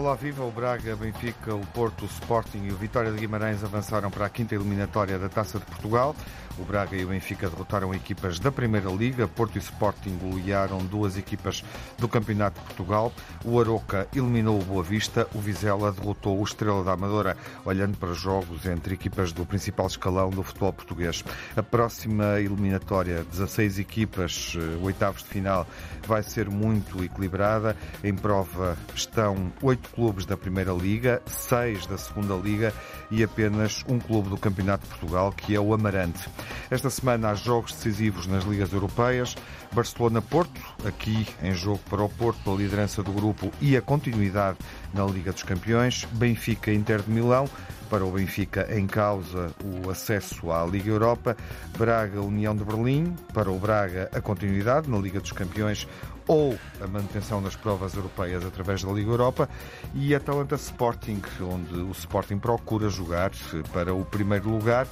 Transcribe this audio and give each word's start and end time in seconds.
Olá, 0.00 0.14
viva 0.14 0.42
o 0.42 0.50
Braga, 0.50 0.96
Benfica, 0.96 1.54
o 1.54 1.60
Porto, 1.74 2.06
o 2.06 2.06
Sporting 2.06 2.64
e 2.64 2.72
o 2.72 2.74
Vitória 2.74 3.12
de 3.12 3.18
Guimarães 3.18 3.62
avançaram 3.62 4.10
para 4.10 4.24
a 4.24 4.30
quinta 4.30 4.54
eliminatória 4.54 5.18
da 5.18 5.28
Taça 5.28 5.58
de 5.58 5.66
Portugal. 5.66 6.16
O 6.58 6.64
Braga 6.64 6.96
e 6.96 7.04
o 7.04 7.08
Benfica 7.08 7.50
derrotaram 7.50 7.94
equipas 7.94 8.38
da 8.38 8.50
Primeira 8.50 8.90
Liga. 8.90 9.28
Porto 9.28 9.56
e 9.56 9.58
Sporting 9.58 10.16
golearam 10.16 10.78
duas 10.78 11.18
equipas 11.18 11.62
do 11.98 12.08
Campeonato 12.08 12.58
de 12.58 12.66
Portugal. 12.66 13.12
O 13.44 13.60
Aroca 13.60 14.08
eliminou 14.14 14.58
o 14.58 14.64
Boa 14.64 14.82
Vista. 14.82 15.28
O 15.34 15.38
Vizela 15.38 15.92
derrotou 15.92 16.40
o 16.40 16.44
Estrela 16.44 16.82
da 16.82 16.92
Amadora, 16.92 17.36
olhando 17.64 17.98
para 17.98 18.14
jogos 18.14 18.64
entre 18.64 18.94
equipas 18.94 19.32
do 19.32 19.44
principal 19.44 19.86
escalão 19.86 20.30
do 20.30 20.42
futebol 20.42 20.72
português. 20.72 21.22
A 21.54 21.62
próxima 21.62 22.40
eliminatória, 22.40 23.22
16 23.24 23.78
equipas, 23.78 24.54
eh, 24.56 24.82
oitavos 24.82 25.22
de 25.22 25.28
final, 25.28 25.66
vai 26.06 26.22
ser 26.22 26.48
muito 26.48 27.04
equilibrada. 27.04 27.76
Em 28.02 28.14
prova 28.14 28.76
estão 28.94 29.52
oito 29.62 29.89
clubes 29.90 30.24
da 30.24 30.36
Primeira 30.36 30.72
Liga, 30.72 31.22
seis 31.26 31.86
da 31.86 31.98
Segunda 31.98 32.34
Liga 32.34 32.72
e 33.10 33.22
apenas 33.22 33.84
um 33.88 33.98
clube 33.98 34.28
do 34.28 34.38
Campeonato 34.38 34.84
de 34.84 34.90
Portugal, 34.90 35.32
que 35.32 35.54
é 35.54 35.60
o 35.60 35.74
Amarante. 35.74 36.28
Esta 36.70 36.90
semana 36.90 37.30
há 37.30 37.34
jogos 37.34 37.72
decisivos 37.72 38.26
nas 38.26 38.44
ligas 38.44 38.72
europeias. 38.72 39.36
Barcelona-Porto, 39.72 40.60
aqui 40.84 41.26
em 41.42 41.54
jogo 41.54 41.80
para 41.88 42.02
o 42.02 42.08
Porto, 42.08 42.50
a 42.50 42.56
liderança 42.56 43.02
do 43.02 43.12
grupo 43.12 43.52
e 43.60 43.76
a 43.76 43.82
continuidade 43.82 44.58
na 44.92 45.04
Liga 45.04 45.32
dos 45.32 45.42
Campeões. 45.42 46.06
Benfica-Inter 46.12 47.02
de 47.02 47.10
Milão, 47.10 47.48
para 47.88 48.04
o 48.04 48.12
Benfica 48.12 48.68
em 48.70 48.86
causa 48.86 49.52
o 49.64 49.90
acesso 49.90 50.50
à 50.52 50.64
Liga 50.64 50.90
Europa. 50.90 51.36
Braga-União 51.76 52.56
de 52.56 52.64
Berlim, 52.64 53.14
para 53.34 53.50
o 53.50 53.58
Braga 53.58 54.08
a 54.14 54.20
continuidade 54.20 54.88
na 54.88 54.96
Liga 54.96 55.20
dos 55.20 55.32
Campeões 55.32 55.88
ou 56.30 56.56
a 56.80 56.86
manutenção 56.86 57.42
das 57.42 57.56
provas 57.56 57.92
europeias 57.94 58.46
através 58.46 58.84
da 58.84 58.92
Liga 58.92 59.10
Europa 59.10 59.48
e 59.92 60.14
Atalanta 60.14 60.54
Sporting, 60.54 61.20
onde 61.40 61.74
o 61.74 61.90
Sporting 61.90 62.38
procura 62.38 62.88
jogar 62.88 63.32
para 63.72 63.92
o 63.92 64.04
primeiro 64.04 64.48
lugar 64.48 64.86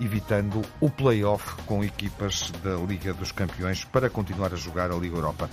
evitando 0.00 0.62
o 0.80 0.90
play-off 0.90 1.56
com 1.66 1.82
equipas 1.82 2.50
da 2.62 2.76
Liga 2.76 3.12
dos 3.14 3.32
Campeões 3.32 3.84
para 3.84 4.10
continuar 4.10 4.52
a 4.52 4.56
jogar 4.56 4.90
a 4.90 4.96
Liga 4.96 5.16
Europa. 5.16 5.50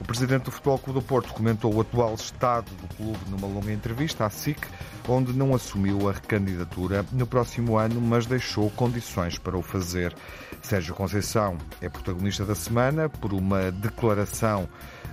O 0.00 0.04
presidente 0.04 0.44
do 0.44 0.50
Futebol 0.50 0.78
Clube 0.78 1.00
do 1.00 1.06
Porto 1.06 1.32
comentou 1.34 1.74
o 1.74 1.80
atual 1.80 2.14
estado 2.14 2.70
do 2.76 2.94
clube 2.96 3.18
numa 3.28 3.46
longa 3.46 3.72
entrevista 3.72 4.26
à 4.26 4.30
SIC, 4.30 4.66
onde 5.08 5.32
não 5.32 5.54
assumiu 5.54 6.08
a 6.08 6.12
recandidatura 6.12 7.04
no 7.12 7.26
próximo 7.26 7.76
ano, 7.76 8.00
mas 8.00 8.26
deixou 8.26 8.70
condições 8.70 9.38
para 9.38 9.56
o 9.56 9.62
fazer. 9.62 10.14
Sérgio 10.62 10.94
Conceição 10.94 11.58
é 11.80 11.88
protagonista 11.88 12.44
da 12.44 12.54
semana 12.54 13.08
por 13.08 13.32
uma 13.32 13.70
declaração 13.70 14.68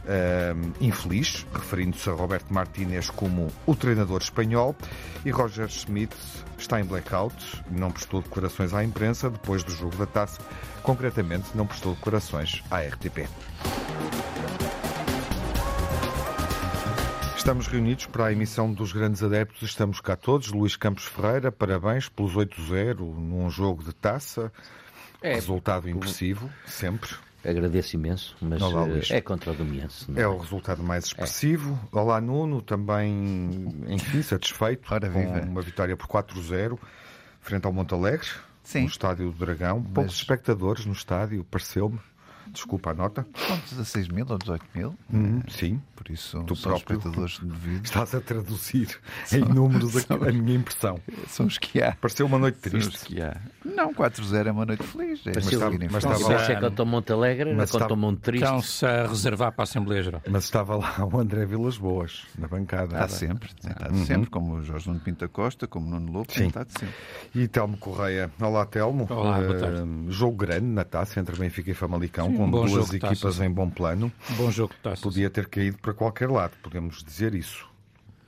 uh, 0.06 0.74
infeliz, 0.80 1.46
referindo-se 1.54 2.10
a 2.10 2.14
Roberto 2.14 2.54
Martínez 2.54 3.10
como 3.10 3.48
o 3.66 3.76
treinador 3.76 4.22
espanhol, 4.22 4.76
e 5.26 5.32
Roger 5.32 5.68
Schmidt 5.70 6.16
está 6.58 6.80
em 6.80 6.86
blackout, 6.86 7.64
não 7.70 7.92
prestou 7.92 8.22
declarações 8.22 8.74
à 8.74 8.84
imprensa 8.84 9.30
depois 9.30 9.64
do 9.64 9.72
jogo 9.72 9.96
da 9.96 10.06
taça, 10.06 10.42
concretamente 10.84 11.50
não 11.56 11.66
prestou 11.66 11.94
declarações 11.96 12.64
à 12.70 12.80
RTP. 12.80 13.28
Estamos 17.42 17.66
reunidos 17.66 18.06
para 18.06 18.28
a 18.28 18.32
emissão 18.32 18.72
dos 18.72 18.94
grandes 18.94 19.24
adeptos, 19.24 19.64
estamos 19.64 20.00
cá 20.00 20.16
todos. 20.16 20.50
Luís 20.52 20.76
Campos 20.76 21.06
Ferreira, 21.06 21.52
parabéns 21.52 22.08
pelos 22.08 22.36
8-0 22.36 23.00
num 23.00 23.50
jogo 23.50 23.84
de 23.84 23.92
taça. 23.96 24.54
É, 25.24 25.34
Resultado 25.34 25.90
impressivo, 25.90 26.48
sempre. 26.68 27.10
Agradeço 27.44 27.96
imenso, 27.96 28.36
mas 28.40 28.62
Olá, 28.62 28.88
é 29.10 29.20
contra 29.20 29.52
o 29.52 29.56
Domiense. 29.56 30.06
É? 30.16 30.22
é? 30.22 30.28
o 30.28 30.38
resultado 30.38 30.84
mais 30.84 31.06
expressivo. 31.06 31.80
É. 31.92 31.98
Olá, 31.98 32.22
Nuno, 32.22 32.62
também, 32.62 33.68
enfim, 33.88 34.22
satisfeito 34.22 34.94
Ora, 34.94 35.10
com 35.10 35.20
uma 35.20 35.62
vitória 35.62 35.98
por 35.98 36.08
4-0 36.08 36.78
frente 37.42 37.66
ao 37.66 37.74
Montalegre, 37.74 38.28
no 38.76 38.86
estádio 38.86 39.32
do 39.32 39.38
Dragão. 39.38 39.80
Mas... 39.80 39.94
Poucos 39.94 40.16
espectadores 40.16 40.86
no 40.86 40.94
estádio, 40.94 41.44
pareceu-me. 41.44 42.00
Desculpa 42.48 42.92
a 42.92 42.94
nota. 42.94 43.26
São 43.36 43.58
16 43.58 44.08
mil 44.10 44.26
ou 44.30 44.38
18 44.38 44.66
mil? 44.76 44.96
Hum, 45.12 45.42
sim. 45.50 45.82
Por 46.02 46.12
isso, 46.12 46.44
tu 46.46 46.56
são 46.56 46.72
próprio 46.72 46.98
espectadores 46.98 47.40
devidos. 47.40 47.92
Estás 47.92 48.16
a 48.16 48.22
traduzir 48.22 49.00
são, 49.24 49.38
em 49.38 49.42
números 49.44 49.96
a, 50.10 50.16
a, 50.16 50.32
minha 50.32 50.56
impressão. 50.56 51.00
São 51.28 51.46
os 51.46 51.60
que 51.60 51.80
há. 51.80 51.96
Pareceu 52.02 52.26
uma 52.26 52.40
noite 52.40 52.58
triste. 52.58 52.92
São 52.92 53.02
os 53.02 53.04
que 53.04 53.22
há. 53.22 53.40
Não, 53.64 53.94
4-0 53.94 54.48
é 54.48 54.52
uma 54.52 54.66
noite 54.66 54.82
feliz. 54.82 55.22
É 55.28 55.32
mas 55.36 55.46
estava, 55.46 55.78
mas 55.78 56.04
estava 56.04 56.28
lá. 56.28 56.46
Se 56.46 56.52
é 56.54 56.60
contra 56.60 56.84
o 56.84 56.88
Monte 56.88 57.12
Alegre, 57.14 57.54
mas 57.54 57.70
contra 57.70 57.94
o 57.94 57.98
Monte 57.98 58.20
Triste. 58.22 58.44
Estão-se 58.44 58.84
a 58.84 59.06
reservar 59.06 59.52
para 59.52 59.62
a 59.62 59.66
Assembleia 59.66 60.02
Geral. 60.02 60.22
Mas 60.28 60.46
estava 60.46 60.76
lá 60.76 61.06
o 61.06 61.20
André 61.20 61.46
Vilas 61.46 61.78
Boas, 61.78 62.24
na 62.36 62.48
bancada. 62.48 62.96
Está 62.96 63.08
sempre. 63.08 63.52
Está 63.64 63.90
uhum. 63.92 64.06
sempre, 64.06 64.30
como 64.32 64.56
o 64.56 64.64
Jorge 64.64 64.88
Nuno 64.88 65.02
Pinta 65.02 65.28
Costa, 65.28 65.68
como 65.68 65.86
o 65.86 65.90
Nuno 65.92 66.12
Lobo. 66.12 66.32
Sim. 66.32 66.48
Está 66.48 66.66
sempre. 66.68 66.96
E 67.36 67.48
Telmo 67.48 67.78
Correia. 67.78 68.32
Olá, 68.42 68.66
Telmo. 68.66 69.06
Olá, 69.08 69.40
boa 69.40 69.60
tarde. 69.60 69.82
Uh, 69.82 70.12
jogo 70.12 70.38
grande 70.38 70.66
na 70.66 70.84
taça 70.84 71.20
entre 71.20 71.36
Benfica 71.36 71.70
e 71.70 71.76
Famalicão, 71.76 72.28
Sim, 72.28 72.38
com 72.38 72.50
duas 72.50 72.92
equipas 72.92 73.40
em 73.40 73.52
bom 73.52 73.70
plano. 73.70 74.12
Bom 74.32 74.50
jogo 74.50 74.74
de 74.74 74.80
taça. 74.80 75.04
Podia 75.04 75.30
ter 75.30 75.48
caído 75.48 75.78
para 75.92 75.94
qualquer 75.94 76.30
lado, 76.30 76.54
podemos 76.64 77.04
dizer 77.04 77.36
isso. 77.36 77.71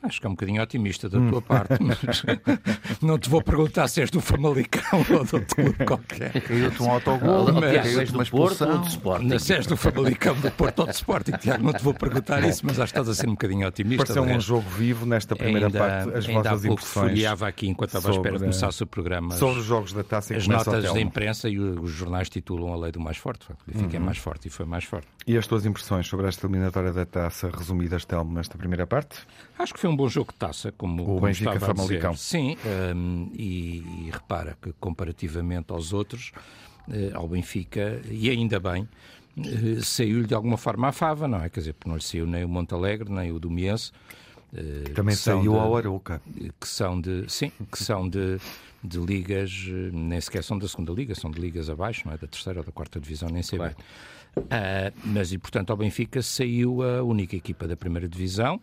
Acho 0.04 0.20
que 0.20 0.28
é 0.28 0.30
um 0.30 0.34
bocadinho 0.34 0.62
otimista 0.62 1.08
da 1.08 1.18
tua 1.30 1.42
parte, 1.42 1.78
mas 1.82 2.24
não 3.02 3.18
te 3.18 3.30
vou 3.30 3.42
perguntar 3.42 3.88
se 3.88 4.02
és 4.02 4.12
do 4.12 4.20
Famalicão 4.20 5.00
ou 5.18 5.24
de 5.24 5.36
outro 5.36 5.56
clube 5.56 5.86
qualquer. 5.86 6.42
Caiu-te 6.42 6.84
um 6.84 6.92
autogol, 6.92 7.54
mas 7.54 7.82
caiu-te 7.82 8.12
uma 8.12 8.24
expulsão. 8.24 8.82
Do 8.82 8.88
Sporting. 8.88 9.40
Se 9.40 9.54
és 9.54 9.66
do 9.66 9.78
Famalicão, 9.78 10.36
do 10.36 10.52
Porto 10.52 10.80
ou 10.80 10.86
do 10.88 10.92
Sporting, 10.92 11.32
Tiago, 11.34 11.64
não 11.64 11.74
te 11.74 11.82
vou 11.82 11.94
perguntar 11.94 12.44
isso, 12.44 12.66
mas 12.66 12.80
acho 12.80 12.92
que 12.92 13.00
estás 13.00 13.08
a 13.08 13.20
ser 13.20 13.28
um 13.28 13.32
bocadinho 13.32 13.66
otimista. 13.66 14.06
Pareceu 14.06 14.24
um 14.24 14.40
jogo 14.42 14.70
vivo 14.70 15.06
nesta 15.06 15.36
primeira 15.36 15.68
ainda, 15.68 15.80
parte, 15.80 16.18
as 16.18 16.28
ainda 16.28 16.44
vossas 16.44 16.66
há 16.66 16.68
pouco 16.68 16.82
impressões. 16.82 17.12
folheava 17.12 17.48
aqui, 17.48 17.68
enquanto 17.68 17.96
estava 17.96 18.10
à 18.10 18.12
espera 18.12 18.34
de 18.36 18.40
começar 18.42 18.70
o 18.70 18.88
programa, 18.88 19.36
sobre 19.36 19.60
os 19.60 19.66
jogos 19.66 19.94
da 19.94 20.04
taça 20.04 20.36
as 20.36 20.48
notas 20.48 20.92
da 20.92 21.00
imprensa 21.00 21.48
e 21.48 21.58
os 21.60 21.92
jornais 21.92 22.30
titulam 22.30 22.74
a 22.74 22.78
lei 22.78 22.92
do 22.92 23.00
mais 23.00 23.18
forte. 23.18 23.46
Fiquei 23.72 24.00
uhum. 24.00 24.06
mais 24.06 24.18
forte 24.18 24.48
e 24.48 24.52
foi 24.52 24.66
mais 24.66 24.84
forte. 24.84 25.08
E 25.26 25.38
as 25.38 25.48
tuas 25.48 25.66
impressões 25.66 26.08
sobre 26.08 26.28
esta 26.28 26.46
eliminatória 26.46 26.92
da 26.92 27.06
taça 27.06 27.50
resumidas, 27.50 28.04
Telmo, 28.04 28.34
nesta 28.34 28.58
primeira 28.58 28.86
parte? 28.86 29.16
Acho 29.58 29.74
que 29.74 29.80
foi 29.80 29.90
um 29.90 29.96
bom 29.96 30.08
jogo 30.08 30.32
de 30.32 30.40
taça 30.40 30.72
como, 30.72 31.04
o 31.04 31.06
como 31.06 31.22
Benfica 31.22 31.54
estava 31.54 31.74
Famalicão. 31.74 32.16
Sim, 32.16 32.58
um, 32.96 33.30
e, 33.34 33.78
e, 34.06 34.10
repara 34.12 34.58
que 34.62 34.74
comparativamente 34.74 35.72
aos 35.72 35.94
outros, 35.94 36.32
uh, 36.88 37.16
ao 37.16 37.28
Benfica, 37.28 38.02
e 38.10 38.30
ainda 38.30 38.60
bem, 38.60 38.88
uh, 39.38 39.82
saiu-lhe 39.84 40.26
de 40.26 40.34
alguma 40.34 40.58
forma 40.58 40.88
a 40.88 40.92
fava, 40.92 41.28
não 41.28 41.42
é? 41.44 41.50
Quer 41.50 41.60
dizer, 41.60 41.74
porque 41.74 41.90
não 41.90 41.98
lhe 41.98 42.04
saiu 42.04 42.26
nem 42.26 42.44
o 42.44 42.50
Montalegre, 42.50 43.12
nem 43.12 43.32
o 43.32 43.40
Domiense. 43.40 43.92
Uh, 44.52 44.90
Também 44.94 45.16
saiu 45.16 45.42
de, 45.42 45.60
ao 45.60 45.76
Arouca. 45.76 46.22
Que 46.60 46.68
são 46.68 47.00
de, 47.00 47.26
sim, 47.28 47.52
que 47.72 47.84
são 47.84 48.10
de, 48.10 48.40
de 48.84 48.98
ligas, 48.98 49.66
nem 49.92 50.20
sequer 50.20 50.44
são 50.44 50.58
da 50.58 50.68
segunda 50.68 50.92
liga, 50.92 51.14
são 51.14 51.30
de 51.30 51.40
ligas 51.40 51.70
abaixo, 51.70 52.04
não 52.06 52.14
é? 52.14 52.18
Da 52.18 52.28
terceira 52.28 52.60
ou 52.60 52.66
da 52.66 52.72
quarta 52.72 53.00
divisão, 53.00 53.30
nem 53.30 53.44
sei 53.44 53.58
claro. 53.60 53.76
bem. 53.76 53.86
Uh, 54.36 54.94
mas, 55.06 55.32
e 55.32 55.38
portanto, 55.38 55.70
ao 55.70 55.78
Benfica 55.78 56.22
saiu 56.22 56.82
a 56.82 57.04
única 57.04 57.36
equipa 57.36 57.68
da 57.68 57.78
primeira 57.78 58.08
divisão, 58.08 58.60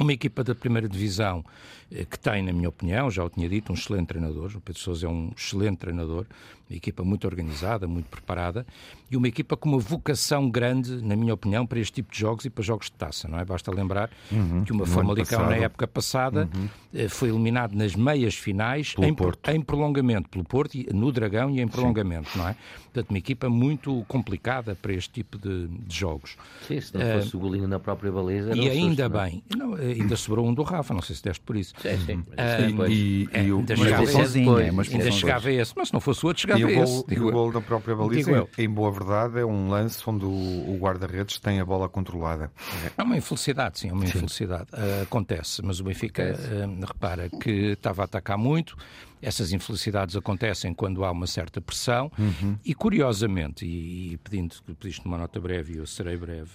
uma 0.00 0.12
equipa 0.12 0.42
da 0.42 0.54
primeira 0.54 0.88
divisão 0.88 1.44
eh, 1.90 2.04
que 2.04 2.18
tem, 2.18 2.42
na 2.42 2.52
minha 2.52 2.68
opinião, 2.68 3.10
já 3.10 3.24
o 3.24 3.28
tinha 3.28 3.48
dito, 3.48 3.70
um 3.70 3.74
excelente 3.74 4.06
treinador. 4.06 4.50
O 4.56 4.60
Pedro 4.60 4.80
Sousa 4.80 5.06
é 5.06 5.08
um 5.08 5.30
excelente 5.36 5.78
treinador, 5.78 6.26
uma 6.68 6.76
equipa 6.76 7.02
muito 7.02 7.26
organizada, 7.26 7.86
muito 7.88 8.06
preparada 8.06 8.64
e 9.10 9.16
uma 9.16 9.26
equipa 9.26 9.56
com 9.56 9.70
uma 9.70 9.78
vocação 9.78 10.48
grande, 10.48 11.02
na 11.04 11.16
minha 11.16 11.34
opinião, 11.34 11.66
para 11.66 11.80
este 11.80 11.94
tipo 11.94 12.12
de 12.12 12.18
jogos 12.18 12.44
e 12.44 12.50
para 12.50 12.62
jogos 12.62 12.86
de 12.86 12.92
taça, 12.92 13.26
não 13.26 13.40
é? 13.40 13.44
Basta 13.44 13.70
lembrar 13.72 14.08
uhum, 14.30 14.62
que 14.64 14.70
uma 14.70 14.86
Famalicão, 14.86 15.44
na 15.46 15.56
época 15.56 15.86
passada, 15.88 16.48
uhum. 16.54 16.68
Eh, 16.92 17.08
foi 17.08 17.28
eliminado 17.28 17.72
nas 17.74 17.94
meias 17.94 18.34
finais 18.34 18.94
em, 18.98 19.54
em, 19.54 19.60
prolongamento 19.60 20.28
pelo 20.28 20.44
Porto, 20.44 20.76
no 20.92 21.12
Dragão 21.12 21.50
e 21.50 21.60
em 21.60 21.68
prolongamento, 21.68 22.30
Sim. 22.30 22.38
não 22.38 22.48
é? 22.48 22.56
Portanto, 22.84 23.10
uma 23.10 23.18
equipa 23.18 23.48
muito 23.48 24.04
complicada 24.08 24.74
para 24.74 24.92
este 24.92 25.10
tipo 25.10 25.38
de, 25.38 25.68
de 25.68 25.96
jogos. 25.96 26.36
Sim, 26.66 26.80
se 26.80 26.92
não 26.96 27.20
fosse 27.20 27.36
uh, 27.36 27.38
o 27.38 27.42
golinho 27.42 27.68
na 27.68 27.78
própria 27.78 28.10
baliza. 28.10 28.56
E 28.56 28.68
ainda 28.68 29.04
susto, 29.04 29.18
bem, 29.18 29.42
não, 29.56 29.76
ainda 29.92 30.16
sobrou 30.16 30.46
um 30.46 30.54
do 30.54 30.62
Rafa, 30.62 30.94
não 30.94 31.02
sei 31.02 31.16
se 31.16 31.22
deste 31.22 31.42
por 31.42 31.56
isso. 31.56 31.74
Sim, 31.80 31.98
sim. 32.06 32.16
Uh, 32.18 32.86
e, 32.88 33.28
e, 33.32 33.38
e, 33.38 33.52
o, 33.52 33.58
ainda 33.58 33.76
chegava, 33.76 34.06
sozinho, 34.06 34.58
é, 34.58 34.68
ainda 34.68 35.10
chegava 35.12 35.52
esse, 35.52 35.72
mas 35.76 35.88
se 35.88 35.94
não 35.94 36.00
fosse 36.00 36.24
o 36.24 36.28
outro, 36.28 36.42
chegava 36.42 36.60
e 36.60 36.78
esse. 36.78 37.00
O 37.00 37.04
gol, 37.04 37.28
o 37.28 37.32
gol 37.32 37.52
da 37.52 37.60
própria 37.60 37.94
baliza, 37.94 38.48
em 38.58 38.68
boa 38.68 38.90
verdade, 38.90 39.38
é 39.38 39.44
um 39.44 39.68
lance 39.68 39.98
onde 40.06 40.24
o, 40.24 40.28
o 40.28 40.78
guarda-redes 40.80 41.38
tem 41.38 41.60
a 41.60 41.64
bola 41.64 41.88
controlada. 41.88 42.50
É 42.96 43.02
uma 43.02 43.16
infelicidade, 43.16 43.80
sim, 43.80 43.88
é 43.88 43.92
uma 43.92 44.04
infelicidade. 44.04 44.68
Uh, 44.72 45.02
acontece, 45.02 45.62
mas 45.64 45.80
o 45.80 45.84
Benfica, 45.84 46.34
uh, 46.34 46.86
repara, 46.86 47.28
que 47.28 47.72
estava 47.72 48.02
a 48.02 48.04
atacar 48.04 48.38
muito, 48.38 48.76
essas 49.22 49.52
infelicidades 49.52 50.16
acontecem 50.16 50.72
quando 50.72 51.04
há 51.04 51.10
uma 51.10 51.26
certa 51.26 51.60
pressão 51.60 52.10
uhum. 52.18 52.56
e, 52.64 52.74
curiosamente, 52.74 53.66
e, 53.66 54.14
e 54.14 54.16
pedindo, 54.18 54.54
pediste 54.64 55.04
uma 55.04 55.18
nota 55.18 55.40
breve 55.40 55.74
e 55.74 55.76
eu 55.76 55.86
serei 55.86 56.16
breve, 56.16 56.50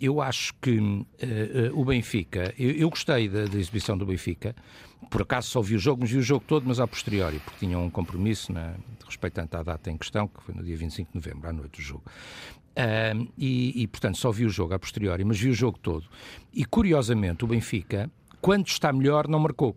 eu 0.00 0.20
acho 0.20 0.54
que 0.60 0.78
uh, 0.78 1.04
o 1.72 1.84
Benfica, 1.84 2.52
eu, 2.58 2.90
gostei 2.90 3.28
da, 3.28 3.44
da, 3.46 3.58
exibição 3.58 3.96
do 3.96 4.04
Benfica, 4.04 4.54
por 5.10 5.22
acaso 5.22 5.48
só 5.48 5.60
vi 5.62 5.76
o 5.76 5.78
jogo, 5.78 6.02
mas 6.02 6.10
vi 6.10 6.18
o 6.18 6.22
jogo 6.22 6.44
todo, 6.46 6.64
mas 6.66 6.80
a 6.80 6.86
posteriori, 6.86 7.38
porque 7.38 7.66
tinha 7.66 7.78
um 7.78 7.88
compromisso 7.88 8.52
na, 8.52 8.74
respeitante 9.06 9.56
à 9.56 9.62
data 9.62 9.90
em 9.90 9.96
questão, 9.96 10.26
que 10.26 10.42
foi 10.42 10.54
no 10.54 10.62
dia 10.62 10.76
25 10.76 11.12
de 11.12 11.16
novembro, 11.16 11.48
à 11.48 11.52
noite 11.52 11.80
do 11.80 11.82
jogo. 11.82 12.02
Uh, 12.76 13.30
e, 13.38 13.82
e, 13.82 13.86
portanto, 13.86 14.18
só 14.18 14.32
vi 14.32 14.44
o 14.44 14.48
jogo 14.48 14.74
a 14.74 14.78
posteriori, 14.78 15.24
mas 15.24 15.38
vi 15.38 15.48
o 15.48 15.54
jogo 15.54 15.78
todo. 15.78 16.06
E, 16.52 16.64
curiosamente, 16.64 17.44
o 17.44 17.46
Benfica, 17.46 18.10
quando 18.40 18.66
está 18.66 18.92
melhor, 18.92 19.28
não 19.28 19.38
marcou 19.38 19.74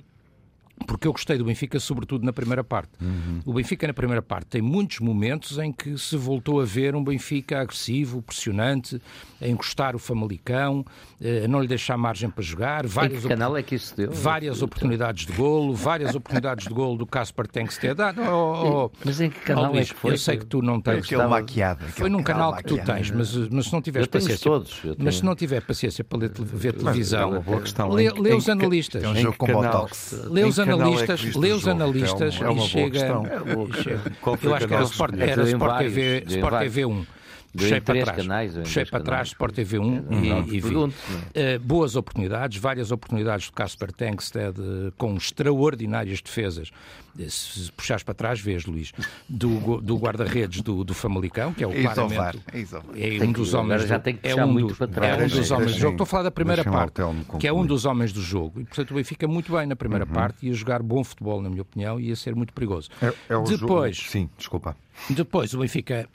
porque 0.85 1.07
eu 1.07 1.11
gostei 1.11 1.37
do 1.37 1.45
Benfica, 1.45 1.79
sobretudo 1.79 2.25
na 2.25 2.31
primeira 2.31 2.63
parte. 2.63 2.91
Uhum. 3.01 3.41
O 3.45 3.53
Benfica, 3.53 3.87
na 3.87 3.93
primeira 3.93 4.21
parte, 4.21 4.47
tem 4.47 4.61
muitos 4.61 4.99
momentos 4.99 5.57
em 5.57 5.71
que 5.71 5.97
se 5.97 6.15
voltou 6.15 6.61
a 6.61 6.65
ver 6.65 6.95
um 6.95 7.03
Benfica 7.03 7.61
agressivo, 7.61 8.21
pressionante, 8.21 9.01
a 9.41 9.47
encostar 9.47 9.95
o 9.95 9.99
Famalicão, 9.99 10.85
eh, 11.19 11.45
a 11.45 11.47
não 11.47 11.61
lhe 11.61 11.67
deixar 11.67 11.97
margem 11.97 12.29
para 12.29 12.43
jogar. 12.43 12.85
Várias 12.85 13.23
que 13.23 13.27
canal 13.27 13.57
é 13.57 13.63
que 13.63 13.75
isso 13.75 13.95
deu? 13.95 14.11
Várias 14.11 14.61
oportunidades 14.61 15.25
de 15.25 15.33
golo, 15.33 15.73
várias 15.73 16.13
oportunidades 16.13 16.67
de 16.67 16.73
golo 16.73 16.97
do 16.97 17.05
Casper 17.05 17.47
Tenkstead. 17.47 17.99
Ah, 18.01 18.13
oh, 18.17 18.85
oh, 18.85 18.91
mas 19.03 19.19
em 19.19 19.29
que 19.29 19.39
canal 19.39 19.65
oh, 19.65 19.73
Luís, 19.73 19.89
é 19.89 19.93
que 19.93 19.99
foi? 19.99 20.13
Eu 20.13 20.17
sei 20.17 20.37
que 20.37 20.45
tu 20.45 20.61
não 20.61 20.79
tens. 20.79 21.05
Aquele 21.05 21.25
maquiado. 21.25 21.85
Foi 21.85 22.09
num 22.09 22.21
canal, 22.21 22.55
que 22.55 22.63
tu 22.63 22.77
tens, 22.77 23.09
mas, 23.11 23.35
mas 23.49 23.65
se 23.65 23.73
não 23.73 23.81
tiveres 23.81 24.07
paciência. 24.07 24.43
Todos, 24.43 24.81
mas 24.97 25.17
se 25.17 25.25
não 25.25 25.35
tiver 25.35 25.61
paciência 25.61 26.03
para 26.03 26.19
ler, 26.19 26.31
ver 26.35 26.73
televisão, 26.73 27.43
lê, 27.91 28.11
lê 28.11 28.33
os 28.35 28.47
analistas. 28.47 29.03
É 29.03 29.09
um 29.09 29.15
jogo 29.15 29.37
com 29.37 29.47
botox. 29.47 30.25
Lê 30.29 30.43
os 30.43 30.59
analistas, 30.69 31.35
é 31.35 31.39
lê 31.39 31.51
os 31.51 31.67
analistas 31.67 32.41
é 32.41 32.49
uma, 32.49 32.63
e 32.63 32.67
chega. 32.67 32.99
É 32.99 34.45
eu 34.45 34.55
acho 34.55 34.67
que 34.67 34.73
era 34.73 34.83
Sport, 34.83 35.13
era 35.19 35.43
Sport 35.43 35.77
TV, 35.79 36.23
Sport 36.27 36.59
TV 36.59 36.85
1 36.85 37.16
puxei 37.57 37.81
para 37.81 38.01
trás, 38.03 38.17
canais, 38.17 38.53
puxei 38.53 38.85
para 38.85 39.03
trás 39.03 39.27
Sport 39.29 39.55
TV 39.55 39.79
1 39.79 40.05
e, 40.11 40.55
e 40.55 40.59
vi. 40.59 40.75
Uh, 40.75 40.91
boas 41.61 41.95
oportunidades, 41.95 42.57
várias 42.57 42.91
oportunidades 42.91 43.47
do 43.47 43.53
Casper 43.53 43.91
Tankstead 43.91 44.59
uh, 44.59 44.91
com 44.97 45.15
extraordinárias 45.15 46.21
defesas. 46.21 46.71
Eh, 47.19 47.29
se 47.29 47.71
puxares 47.71 48.03
para 48.03 48.13
trás, 48.13 48.39
vês, 48.39 48.65
Luís, 48.65 48.93
do, 49.27 49.81
do 49.81 49.97
guarda-redes 49.97 50.61
do, 50.61 50.83
do 50.83 50.93
Famalicão, 50.93 51.53
que 51.53 51.63
é 51.63 51.67
o 51.67 51.71
claramente 51.71 52.39
é 52.93 53.23
um 53.23 53.31
dos 53.31 53.53
homens 53.53 53.85
do, 53.85 53.93
é 54.23 54.35
um, 54.45 54.55
do, 54.55 54.75
é 55.03 55.15
um 55.15 55.27
dos 55.27 55.51
homens 55.51 55.73
do 55.73 55.79
jogo. 55.79 55.93
Estou 55.93 56.03
a 56.03 56.07
falar 56.07 56.23
da 56.23 56.31
primeira 56.31 56.63
parte, 56.63 57.01
que 57.39 57.47
é 57.47 57.53
um 57.53 57.65
dos 57.65 57.85
homens 57.85 58.13
do 58.13 58.21
jogo. 58.21 58.61
E 58.61 58.65
portanto 58.65 58.91
o 58.91 58.93
Benfica 58.95 59.27
muito 59.27 59.51
bem 59.51 59.65
na 59.65 59.75
primeira 59.75 60.05
uhum. 60.05 60.11
parte, 60.11 60.45
ia 60.45 60.53
jogar 60.53 60.81
bom 60.83 61.03
futebol, 61.03 61.41
na 61.41 61.49
minha 61.49 61.61
opinião, 61.61 61.99
e 61.99 62.09
ia 62.09 62.15
ser 62.15 62.35
muito 62.35 62.53
perigoso. 62.53 62.89
É, 63.01 63.07
é 63.07 63.41
Depois, 63.43 63.97
jogo... 63.97 64.09
sim, 64.09 64.29
desculpa. 64.37 64.75
Depois 65.09 65.53
o 65.53 65.59
Benfica 65.59 66.07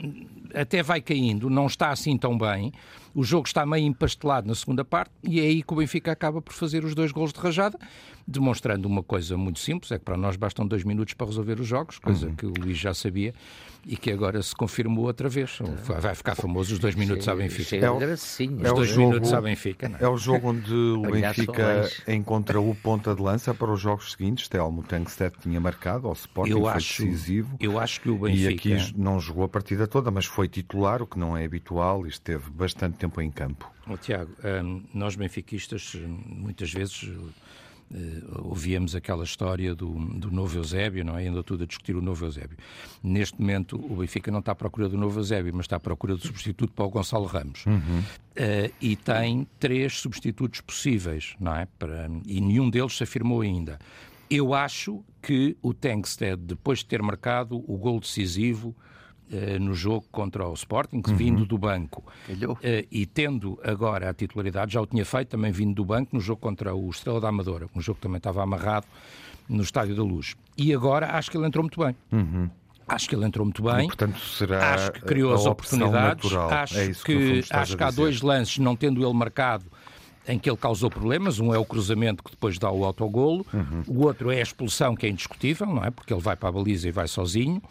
até 0.54 0.82
vai 0.82 1.00
caindo, 1.00 1.50
não 1.50 1.66
está 1.66 1.90
assim 1.90 2.16
tão 2.16 2.36
bem. 2.36 2.72
O 3.14 3.22
jogo 3.22 3.46
está 3.46 3.66
meio 3.66 3.86
empastelado 3.86 4.48
na 4.48 4.54
segunda 4.54 4.84
parte 4.84 5.10
e 5.22 5.38
é 5.40 5.44
aí 5.44 5.62
que 5.62 5.72
o 5.72 5.76
Benfica 5.76 6.12
acaba 6.12 6.40
por 6.40 6.54
fazer 6.54 6.84
os 6.84 6.94
dois 6.94 7.12
gols 7.12 7.32
de 7.32 7.40
rajada, 7.40 7.78
demonstrando 8.26 8.86
uma 8.86 9.02
coisa 9.02 9.36
muito 9.36 9.58
simples, 9.58 9.92
é 9.92 9.98
que 9.98 10.04
para 10.04 10.16
nós 10.16 10.36
bastam 10.36 10.66
dois 10.66 10.84
minutos 10.84 11.14
para 11.14 11.26
resolver 11.26 11.60
os 11.60 11.66
jogos, 11.66 11.98
coisa 11.98 12.28
uhum. 12.28 12.34
que 12.34 12.46
o 12.46 12.52
Luís 12.58 12.78
já 12.78 12.94
sabia 12.94 13.34
e 13.84 13.96
que 13.96 14.12
agora 14.12 14.40
se 14.42 14.54
confirmou 14.54 15.06
outra 15.06 15.28
vez. 15.28 15.58
Vai 16.00 16.14
ficar 16.14 16.34
famoso 16.34 16.72
os 16.72 16.78
dois 16.78 16.94
minutos 16.94 17.26
à 17.28 17.34
Benfica. 17.34 17.76
É, 17.76 17.90
o, 17.90 18.00
é 18.00 18.00
os 18.00 18.74
dois 18.74 18.88
jogo, 18.88 19.08
minutos 19.08 19.32
à 19.32 19.40
Benfica. 19.40 19.98
É? 20.00 20.04
é? 20.04 20.08
o 20.08 20.16
jogo 20.16 20.50
onde 20.50 20.72
o 20.72 21.02
Benfica 21.02 21.88
encontra 22.06 22.60
o 22.60 22.74
ponta 22.76 23.14
de 23.14 23.20
lança 23.20 23.52
para 23.52 23.72
os 23.72 23.80
jogos 23.80 24.12
seguintes. 24.12 24.48
Telmo 24.48 24.82
Tankstead 24.82 25.34
tinha 25.40 25.60
marcado, 25.60 26.06
ao 26.06 26.12
Sporting 26.12 26.52
eu 26.52 26.60
foi 26.60 26.72
acho, 26.72 27.02
decisivo. 27.02 27.56
Eu 27.58 27.78
acho 27.78 28.00
que 28.00 28.08
o 28.08 28.18
Benfica... 28.18 28.68
E 28.68 28.74
aqui 28.74 28.94
não 28.96 29.18
jogou 29.18 29.44
a 29.44 29.48
partida 29.48 29.86
toda, 29.86 30.10
mas 30.10 30.26
foi 30.26 30.48
titular, 30.48 31.02
o 31.02 31.06
que 31.06 31.18
não 31.18 31.36
é 31.36 31.44
habitual, 31.44 32.06
e 32.06 32.08
esteve 32.08 32.50
bastante 32.50 32.98
tempo 32.98 33.20
em 33.20 33.30
campo. 33.30 33.70
Oh, 33.88 33.96
Tiago, 33.96 34.30
hum, 34.62 34.84
nós 34.94 35.16
benfiquistas 35.16 35.96
muitas 36.24 36.72
vezes 36.72 37.10
Uh, 37.94 38.48
ouvíamos 38.48 38.94
aquela 38.94 39.22
história 39.22 39.74
do, 39.74 39.90
do 39.90 40.30
novo 40.30 40.56
Eusébio, 40.56 41.04
não 41.04 41.18
é? 41.18 41.26
Andou 41.26 41.42
tudo 41.42 41.64
a 41.64 41.66
discutir 41.66 41.94
o 41.94 42.00
novo 42.00 42.24
Eusébio. 42.24 42.56
Neste 43.02 43.38
momento, 43.38 43.76
o 43.76 43.96
Benfica 43.96 44.30
não 44.30 44.38
está 44.38 44.52
à 44.52 44.54
procura 44.54 44.88
do 44.88 44.96
novo 44.96 45.20
Eusébio, 45.20 45.52
mas 45.54 45.64
está 45.64 45.76
à 45.76 45.80
procura 45.80 46.14
do 46.14 46.26
substituto 46.26 46.72
para 46.72 46.86
o 46.86 46.88
Gonçalo 46.88 47.26
Ramos. 47.26 47.66
Uhum. 47.66 48.00
Uh, 48.00 48.72
e 48.80 48.96
tem 48.96 49.46
três 49.60 49.98
substitutos 49.98 50.62
possíveis, 50.62 51.34
não 51.38 51.54
é? 51.54 51.68
Para, 51.78 52.10
e 52.24 52.40
nenhum 52.40 52.70
deles 52.70 52.96
se 52.96 53.02
afirmou 53.02 53.42
ainda. 53.42 53.78
Eu 54.30 54.54
acho 54.54 55.04
que 55.20 55.54
o 55.60 55.74
Tankstead, 55.74 56.40
depois 56.42 56.78
de 56.78 56.86
ter 56.86 57.02
marcado 57.02 57.62
o 57.70 57.76
gol 57.76 58.00
decisivo, 58.00 58.74
no 59.60 59.74
jogo 59.74 60.04
contra 60.10 60.46
o 60.46 60.52
Sporting, 60.54 61.02
uhum. 61.06 61.16
vindo 61.16 61.46
do 61.46 61.56
banco. 61.56 62.02
Uh, 62.28 62.86
e 62.90 63.06
tendo 63.06 63.58
agora 63.64 64.10
a 64.10 64.14
titularidade, 64.14 64.74
já 64.74 64.80
o 64.80 64.86
tinha 64.86 65.04
feito 65.04 65.28
também 65.28 65.50
vindo 65.50 65.74
do 65.74 65.84
banco 65.84 66.14
no 66.14 66.20
jogo 66.20 66.40
contra 66.40 66.74
o 66.74 66.90
Estrela 66.90 67.20
da 67.20 67.28
Amadora, 67.28 67.66
um 67.74 67.80
jogo 67.80 67.96
que 67.96 68.02
também 68.02 68.18
estava 68.18 68.42
amarrado 68.42 68.86
no 69.48 69.62
Estádio 69.62 69.96
da 69.96 70.02
Luz. 70.02 70.36
E 70.56 70.74
agora 70.74 71.16
acho 71.16 71.30
que 71.30 71.36
ele 71.36 71.46
entrou 71.46 71.62
muito 71.62 71.80
bem. 71.80 71.96
Uhum. 72.12 72.50
Acho 72.86 73.08
que 73.08 73.14
ele 73.14 73.24
entrou 73.24 73.46
muito 73.46 73.62
bem. 73.62 73.84
E, 73.84 73.86
portanto, 73.86 74.18
será 74.20 74.74
acho 74.74 74.92
que 74.92 75.00
criou 75.00 75.32
as 75.32 75.46
oportunidades. 75.46 76.24
Natural. 76.24 76.50
Acho 76.50 76.78
é 76.78 76.88
que, 76.88 77.42
que 77.42 77.44
acho 77.50 77.76
que 77.76 77.82
há 77.82 77.90
dois 77.90 78.20
lances, 78.20 78.58
não 78.58 78.76
tendo 78.76 79.02
ele 79.02 79.14
marcado, 79.14 79.64
em 80.26 80.38
que 80.38 80.50
ele 80.50 80.56
causou 80.56 80.90
problemas. 80.90 81.40
Um 81.40 81.54
é 81.54 81.58
o 81.58 81.64
cruzamento 81.64 82.22
que 82.22 82.30
depois 82.30 82.58
dá 82.58 82.70
o 82.70 82.84
autogolo. 82.84 83.46
Uhum. 83.52 83.82
O 83.86 84.04
outro 84.04 84.30
é 84.30 84.40
a 84.40 84.42
expulsão, 84.42 84.94
que 84.94 85.06
é 85.06 85.08
indiscutível, 85.08 85.66
não 85.66 85.84
é? 85.84 85.90
Porque 85.90 86.12
ele 86.12 86.20
vai 86.20 86.36
para 86.36 86.48
a 86.48 86.52
baliza 86.52 86.88
e 86.88 86.92
vai 86.92 87.08
sozinho. 87.08 87.62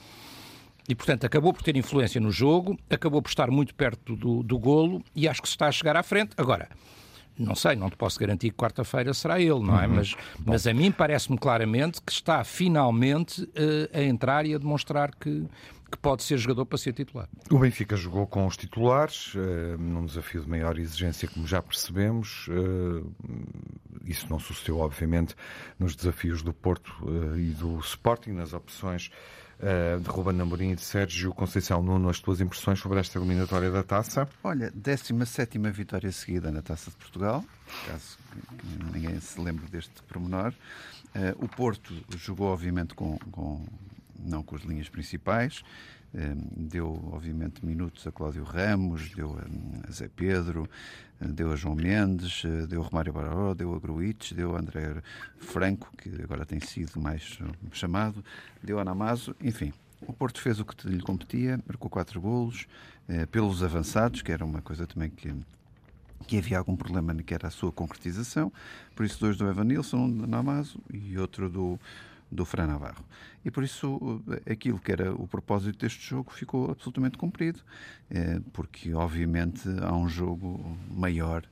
E, 0.92 0.96
portanto, 0.96 1.26
acabou 1.26 1.54
por 1.54 1.64
ter 1.64 1.78
influência 1.78 2.20
no 2.20 2.34
jogo, 2.34 2.78
acabou 2.90 3.22
por 3.22 3.30
estar 3.30 3.50
muito 3.50 3.74
perto 3.74 4.14
do, 4.14 4.44
do 4.44 4.60
golo 4.60 5.02
e 5.16 5.26
acho 5.26 5.42
que 5.42 5.48
se 5.48 5.54
está 5.54 5.68
a 5.68 5.72
chegar 5.72 5.96
à 5.96 6.04
frente. 6.04 6.32
Agora, 6.36 6.68
não 7.40 7.56
sei, 7.56 7.78
não 7.78 7.90
te 7.90 7.96
posso 7.96 8.20
garantir 8.20 8.50
que 8.50 8.58
quarta-feira 8.58 9.14
será 9.14 9.40
ele, 9.40 9.62
não 9.62 9.80
é? 9.80 9.88
Uhum. 9.88 9.96
Mas, 9.96 10.16
mas 10.46 10.68
a 10.68 10.74
mim 10.74 10.92
parece-me 10.92 11.38
claramente 11.38 12.02
que 12.02 12.12
está 12.12 12.44
finalmente 12.44 13.42
uh, 13.42 13.98
a 13.98 14.02
entrar 14.02 14.46
e 14.46 14.54
a 14.54 14.58
demonstrar 14.58 15.16
que, 15.16 15.48
que 15.90 15.98
pode 15.98 16.24
ser 16.24 16.38
jogador 16.38 16.66
para 16.66 16.78
ser 16.78 16.92
titular. 16.92 17.30
O 17.50 17.60
Benfica 17.60 17.96
jogou 17.96 18.28
com 18.28 18.46
os 18.46 18.58
titulares, 18.58 19.34
uh, 19.36 19.78
num 19.80 20.06
desafio 20.06 20.42
de 20.42 20.50
maior 20.50 20.78
exigência, 20.78 21.26
como 21.30 21.48
já 21.48 21.62
percebemos. 21.62 22.50
Uh, 22.50 23.10
isso 24.04 24.28
não 24.30 24.40
sucedeu, 24.40 24.80
obviamente, 24.80 25.38
nos 25.80 25.96
desafios 25.96 26.44
do 26.44 26.52
Porto 26.52 26.92
e 27.38 27.52
do 27.52 27.80
Sporting, 27.80 28.32
nas 28.32 28.52
opções 28.52 29.10
uh, 29.62 30.00
de 30.00 30.10
Ruben 30.10 30.36
Namorim 30.36 30.72
e 30.72 30.76
de 30.76 30.82
Sérgio 30.82 31.34
Conceição. 31.34 31.82
Nuno, 31.82 32.10
as 32.10 32.20
tuas 32.20 32.42
impressões 32.42 32.80
sobre 32.80 33.00
esta 33.00 33.18
eliminatória 33.18 33.72
da 33.72 33.84
Taça? 33.84 34.28
Olha, 34.44 34.72
17 34.74 35.58
vitória 35.72 36.12
seguida 36.12 36.52
na 36.52 36.62
Taça 36.62 36.90
de 36.90 36.98
Portugal, 36.98 37.44
caso 37.88 38.18
ninguém 38.94 39.20
se 39.20 39.40
lembre 39.40 39.68
deste 39.68 40.02
pormenor. 40.04 40.54
Uh, 41.16 41.46
o 41.46 41.48
Porto 41.48 41.94
jogou, 42.18 42.48
obviamente, 42.48 42.94
com, 42.94 43.18
com, 43.32 43.66
não 44.20 44.44
com 44.44 44.56
as 44.56 44.64
linhas 44.64 44.90
principais, 44.90 45.64
deu, 46.56 47.10
obviamente, 47.12 47.66
minutos 47.66 48.06
a 48.06 48.12
Cláudio 48.12 48.44
Ramos, 48.44 49.10
deu 49.16 49.38
a 49.88 49.92
Zé 49.92 50.10
Pedro, 50.14 50.70
deu 51.20 51.52
a 51.52 51.56
João 51.56 51.76
Mendes, 51.76 52.44
deu 52.68 52.82
a 52.82 52.86
Romário 52.86 53.14
Baró, 53.14 53.54
deu 53.54 53.74
a 53.74 53.80
Gruites, 53.80 54.34
deu 54.34 54.56
a 54.56 54.60
André 54.60 55.02
Franco, 55.38 55.90
que 55.98 56.10
agora 56.22 56.46
tem 56.46 56.60
sido 56.60 57.00
mais 57.00 57.40
chamado, 57.72 58.24
deu 58.62 58.80
a 58.80 58.86
Namazo, 58.86 59.36
enfim. 59.42 59.74
O 60.02 60.12
Porto 60.12 60.42
fez 60.42 60.60
o 60.60 60.66
que 60.66 60.88
lhe 60.88 61.02
competia, 61.02 61.60
marcou 61.68 61.90
quatro 61.90 62.20
golos, 62.20 62.68
eh, 63.08 63.26
pelos 63.28 63.62
avançados, 63.62 64.22
que 64.22 64.32
era 64.32 64.44
uma 64.44 64.62
coisa 64.62 64.88
também 64.88 65.10
que 65.10 65.34
que 66.28 66.38
havia 66.38 66.58
algum 66.58 66.76
problema 66.76 67.14
que 67.16 67.34
era 67.34 67.48
a 67.48 67.52
sua 67.52 67.72
concretização, 67.72 68.52
por 68.96 69.06
isso 69.06 69.20
dois 69.20 69.38
do 69.38 69.50
Evanilson, 69.50 69.98
um 69.98 70.10
do 70.10 70.28
Namazo 70.28 70.80
e 70.94 71.18
outro 71.18 71.50
do, 71.50 71.80
do 72.32 72.46
Fran 72.46 72.68
Navarro. 72.68 73.04
E 73.44 73.52
por 73.52 73.64
isso 73.64 74.24
aquilo 74.50 74.80
que 74.80 74.92
era 74.92 75.14
o 75.14 75.28
propósito 75.28 75.80
deste 75.80 76.08
jogo 76.08 76.32
ficou 76.32 76.72
absolutamente 76.72 77.18
cumprido, 77.18 77.60
eh, 78.10 78.40
porque 78.54 78.94
obviamente 78.94 79.68
há 79.82 79.94
um 79.94 80.08
jogo 80.08 80.78
maior 80.90 81.44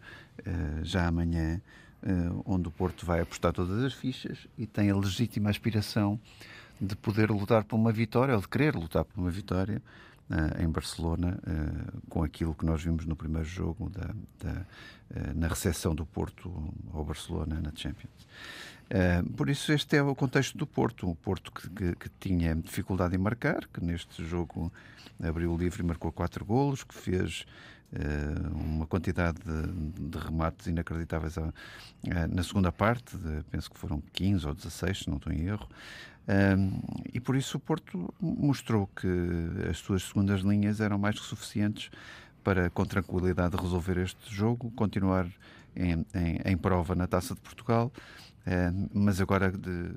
eh, 0.46 0.52
já 0.84 1.08
amanhã, 1.08 1.60
eh, 2.04 2.30
onde 2.46 2.68
o 2.68 2.72
Porto 2.72 3.06
vai 3.06 3.20
apostar 3.20 3.52
todas 3.52 3.84
as 3.84 3.94
fichas 3.94 4.48
e 4.58 4.66
tem 4.66 4.90
a 4.90 4.96
legítima 4.96 5.50
aspiração 5.50 6.20
de 6.80 6.96
poder 6.96 7.30
lutar 7.30 7.66
por 7.66 7.76
uma 7.76 7.92
vitória, 7.92 8.36
ou 8.36 8.42
de 8.42 8.48
querer 8.48 8.74
lutar 8.74 9.04
por 9.04 9.20
uma 9.20 9.30
vitória 9.30 9.82
em 10.60 10.70
Barcelona, 10.70 11.40
com 12.08 12.24
aquilo 12.24 12.54
que 12.54 12.64
nós 12.64 12.84
vimos 12.84 13.04
no 13.06 13.16
primeiro 13.16 13.48
jogo 13.48 13.90
da, 13.90 14.14
da 14.40 14.66
na 15.36 15.48
recepção 15.48 15.96
do 15.96 16.06
Porto 16.06 16.72
ao 16.94 17.04
Barcelona 17.04 17.60
na 17.60 17.72
Champions. 17.76 18.14
Uh, 18.90 19.30
por 19.34 19.50
isso, 19.50 19.72
este 19.72 19.98
é 19.98 20.02
o 20.02 20.16
contexto 20.16 20.58
do 20.58 20.66
Porto. 20.66 21.10
O 21.10 21.16
Porto 21.16 21.52
que, 21.52 21.70
que, 21.70 21.96
que, 21.96 22.10
tinha 22.20 22.56
dificuldade 22.56 23.16
em 23.16 23.20
marcar, 23.20 23.68
que 23.68 23.84
neste 23.84 24.26
jogo 24.26 24.72
abriu 25.22 25.54
o 25.54 25.58
livre 25.58 25.84
e 25.84 25.86
marcou 25.86 26.12
quatro 26.12 26.44
golos, 26.44 26.84
que 26.84 26.96
fez 26.96 27.46
uh, 27.94 28.58
uma 28.58 28.88
quantidade 28.88 29.38
de, 29.46 30.10
de, 30.10 30.18
remates 30.18 30.66
inacreditáveis 30.66 31.38
a, 31.38 31.44
uh, 31.44 31.54
na 32.34 32.42
segunda 32.42 32.72
parte, 32.72 33.16
de, 33.16 33.44
penso 33.52 33.70
que 33.70 33.78
foram 33.78 34.02
15 34.12 34.48
ou 34.48 34.56
16, 34.56 35.00
se 35.00 35.10
não 35.10 35.18
estou 35.18 35.32
em 35.32 35.46
erro. 35.46 35.70
e 37.14 37.20
por 37.20 37.36
isso 37.36 37.58
o 37.58 37.60
Porto 37.60 38.14
mostrou 38.20 38.88
que 38.88 39.08
as 39.70 39.78
suas 39.78 40.04
segundas 40.04 40.42
linhas 40.42 40.80
eram 40.80 40.98
mais 40.98 41.20
que 41.20 41.26
suficientes 41.26 41.92
para, 42.44 42.70
com 42.70 42.86
tranquilidade, 42.86 43.56
resolver 43.56 43.98
este 43.98 44.34
jogo, 44.34 44.72
continuar 44.72 45.28
em, 45.76 46.06
em, 46.14 46.42
em 46.46 46.58
prova 46.58 46.96
na 46.96 47.08
Taça 47.08 47.36
de 47.36 47.42
Portugal, 47.42 47.92
eh, 47.94 48.29
mas 48.94 49.22
agora 49.22 49.52
de 49.52 49.92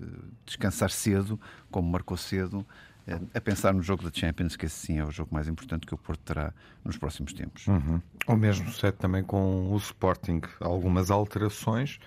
descansar 0.45 0.91
cedo, 0.91 1.41
como 1.71 1.91
marcou 1.91 2.17
cedo, 2.17 2.67
eh, 3.07 3.21
a 3.35 3.41
pensar 3.41 3.73
no 3.73 3.83
jogo 3.83 4.03
da 4.03 4.11
Champions, 4.13 4.57
que 4.57 4.67
esse 4.67 4.87
sim 4.87 4.99
é 4.99 5.05
o 5.05 5.11
jogo 5.11 5.35
mais 5.35 5.49
importante 5.49 5.87
que 5.87 5.95
o 5.95 5.99
Porto 5.99 6.21
terá 6.21 6.53
nos 6.85 6.97
próximos 6.97 7.33
tempos. 7.33 7.67
Uhum. 7.67 8.01
O 8.27 8.37
mesmo 8.37 8.71
sucede 8.71 8.97
também 8.97 9.23
com 9.23 9.73
o 9.73 9.77
Sporting. 9.77 10.41
Algumas 10.61 11.11
alterações 11.11 11.99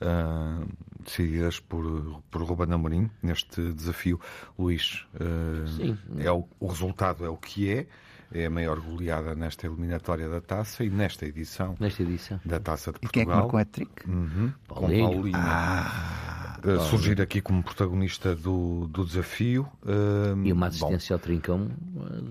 uh, 0.00 0.66
decididas 1.04 1.60
por, 1.60 2.22
por 2.30 2.42
Ruben 2.42 2.72
Amorim 2.72 3.10
neste 3.22 3.72
desafio. 3.72 4.20
Luís, 4.58 5.06
uh, 5.14 6.20
é 6.20 6.30
o, 6.32 6.48
o 6.58 6.66
resultado 6.66 7.24
é 7.24 7.28
o 7.28 7.36
que 7.36 7.70
é 7.70 7.86
é 8.34 8.46
a 8.46 8.50
maior 8.50 8.80
goleada 8.80 9.34
nesta 9.34 9.66
eliminatória 9.66 10.28
da 10.28 10.40
taça 10.40 10.84
e 10.84 10.90
nesta 10.90 11.24
edição, 11.24 11.76
nesta 11.78 12.02
edição. 12.02 12.40
da 12.44 12.58
taça 12.58 12.92
de 12.92 12.98
Portugal. 12.98 13.10
E 13.10 13.12
quem 13.12 13.22
é 13.22 13.24
que 13.24 13.40
marcou 13.40 13.60
a 13.60 13.64
trick? 13.64 14.08
Uhum, 14.10 14.52
Paulinho. 14.66 15.06
Com 15.06 15.12
Paulinho. 15.12 15.36
Ah 15.38 16.23
surgir 16.88 17.20
aqui 17.20 17.40
como 17.40 17.62
protagonista 17.62 18.34
do, 18.34 18.86
do 18.88 19.04
desafio. 19.04 19.68
Uh, 19.82 20.44
e 20.44 20.52
uma 20.52 20.66
assistência 20.68 21.16
bom. 21.16 21.20
ao 21.20 21.24
trincão 21.24 21.70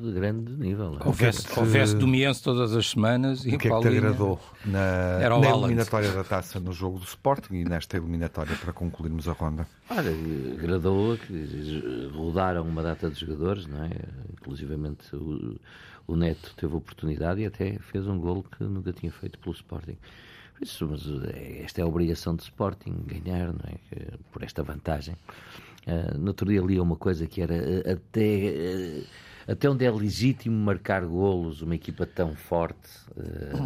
de 0.02 0.12
grande 0.12 0.52
nível. 0.54 0.98
É? 1.00 1.08
Houvesse, 1.08 1.96
Domiense 1.96 2.42
todas 2.42 2.76
as 2.76 2.90
semanas. 2.90 3.46
E 3.46 3.56
o 3.56 3.58
que 3.58 3.68
é 3.68 3.72
que 3.72 3.82
te 3.82 3.88
agradou 3.88 4.40
na, 4.66 5.30
na 5.40 5.50
eliminatória 5.50 6.12
da 6.12 6.24
taça 6.24 6.60
no 6.60 6.74
jogo 6.74 7.00
do 7.00 7.06
Sporting 7.06 7.56
e 7.56 7.64
nesta 7.64 7.98
eliminatória 7.98 8.56
para 8.56 8.74
concluirmos 8.74 9.28
a 9.28 9.34
ronda? 9.34 9.68
Olha, 9.90 10.12
agradou 10.58 11.18
que 11.18 12.10
rodaram 12.14 12.64
uma 12.64 12.82
data 12.82 13.10
de 13.10 13.20
jogadores, 13.20 13.68
não 13.68 13.84
é? 13.84 13.92
Inclusivamente 14.34 15.16
o, 15.16 15.60
o 16.08 16.16
Neto 16.16 16.54
teve 16.56 16.76
oportunidade 16.76 17.42
e 17.42 17.46
até 17.46 17.78
fez 17.92 18.08
um 18.08 18.20
gol 18.20 18.44
que 18.44 18.64
nunca 18.64 18.92
tinha 18.92 19.12
feito 19.12 19.38
pelo 19.40 19.54
Sporting. 19.54 19.98
Isso, 20.64 20.88
mas 20.88 21.06
eh, 21.06 21.62
esta 21.64 21.82
é 21.82 21.84
a 21.84 21.88
obrigação 21.88 22.36
do 22.36 22.42
Sporting, 22.42 22.96
ganhar, 23.06 23.48
não 23.48 23.66
é? 23.66 23.78
Por 24.32 24.44
esta 24.44 24.64
vantagem. 24.64 25.16
Uh, 25.86 26.18
no 26.18 26.28
outro 26.28 26.48
dia 26.48 26.62
li 26.62 26.80
uma 26.80 26.96
coisa 26.96 27.28
que 27.28 27.42
era 27.42 27.56
até. 27.92 29.04
Uh, 29.04 29.06
até 29.46 29.70
onde 29.70 29.84
é 29.84 29.92
legítimo 29.92 30.58
marcar 30.58 31.06
golos 31.06 31.62
uma 31.62 31.76
equipa 31.76 32.06
tão 32.06 32.34
forte 32.34 32.90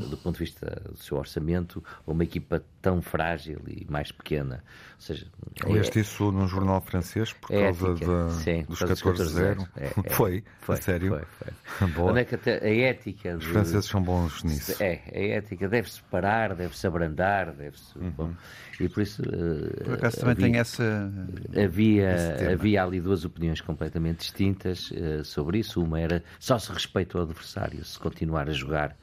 do 0.09 0.17
ponto 0.17 0.33
de 0.33 0.45
vista 0.45 0.81
do 0.89 0.97
seu 0.97 1.17
orçamento 1.17 1.83
ou 2.03 2.15
uma 2.15 2.23
equipa 2.23 2.63
tão 2.87 3.01
frágil 3.01 3.59
e 3.67 3.85
mais 3.89 4.13
pequena. 4.13 4.63
Ou 4.95 5.01
seja, 5.01 5.27
Leste 5.65 5.99
é, 5.99 6.01
isso 6.01 6.31
num 6.31 6.47
jornal 6.47 6.79
francês 6.79 7.33
por 7.33 7.53
é 7.53 7.65
causa 7.65 7.91
ética, 7.91 8.05
da, 8.05 8.29
sim, 8.29 8.63
dos 8.63 8.79
14-0? 8.79 9.67
É, 9.75 9.87
é, 10.07 10.09
foi? 10.09 10.41
Foi, 10.61 10.77
sério? 10.77 11.09
Foi, 11.09 11.51
foi. 11.65 11.87
Boa. 11.91 12.11
Onde 12.11 12.21
é 12.21 12.25
que 12.25 12.35
a 12.35 12.89
ética... 12.89 13.35
Os 13.35 13.43
de, 13.43 13.51
franceses 13.51 13.85
são 13.85 14.01
bons 14.01 14.41
nisso. 14.43 14.81
É, 14.81 15.01
a 15.13 15.37
ética 15.37 15.67
deve-se 15.67 16.01
parar, 16.03 16.55
deve-se 16.55 16.87
abrandar, 16.87 17.51
deve-se... 17.51 17.97
Uhum. 17.99 18.33
e 18.79 18.87
por 18.87 19.03
isso... 19.03 19.21
Uh, 19.21 19.83
por 19.83 19.93
acaso 19.95 20.21
também 20.21 20.35
tem 20.37 20.57
essa... 20.57 21.11
Havia, 21.61 22.53
havia 22.53 22.83
ali 22.85 23.01
duas 23.01 23.25
opiniões 23.25 23.59
completamente 23.59 24.19
distintas 24.19 24.91
uh, 24.91 25.25
sobre 25.25 25.59
isso. 25.59 25.83
Uma 25.83 25.99
era 25.99 26.23
só 26.39 26.57
se 26.57 26.71
respeita 26.71 27.17
o 27.17 27.21
adversário, 27.21 27.83
se 27.83 27.99
continuar 27.99 28.47
a 28.47 28.53
jogar 28.53 28.91
eh, 28.91 28.95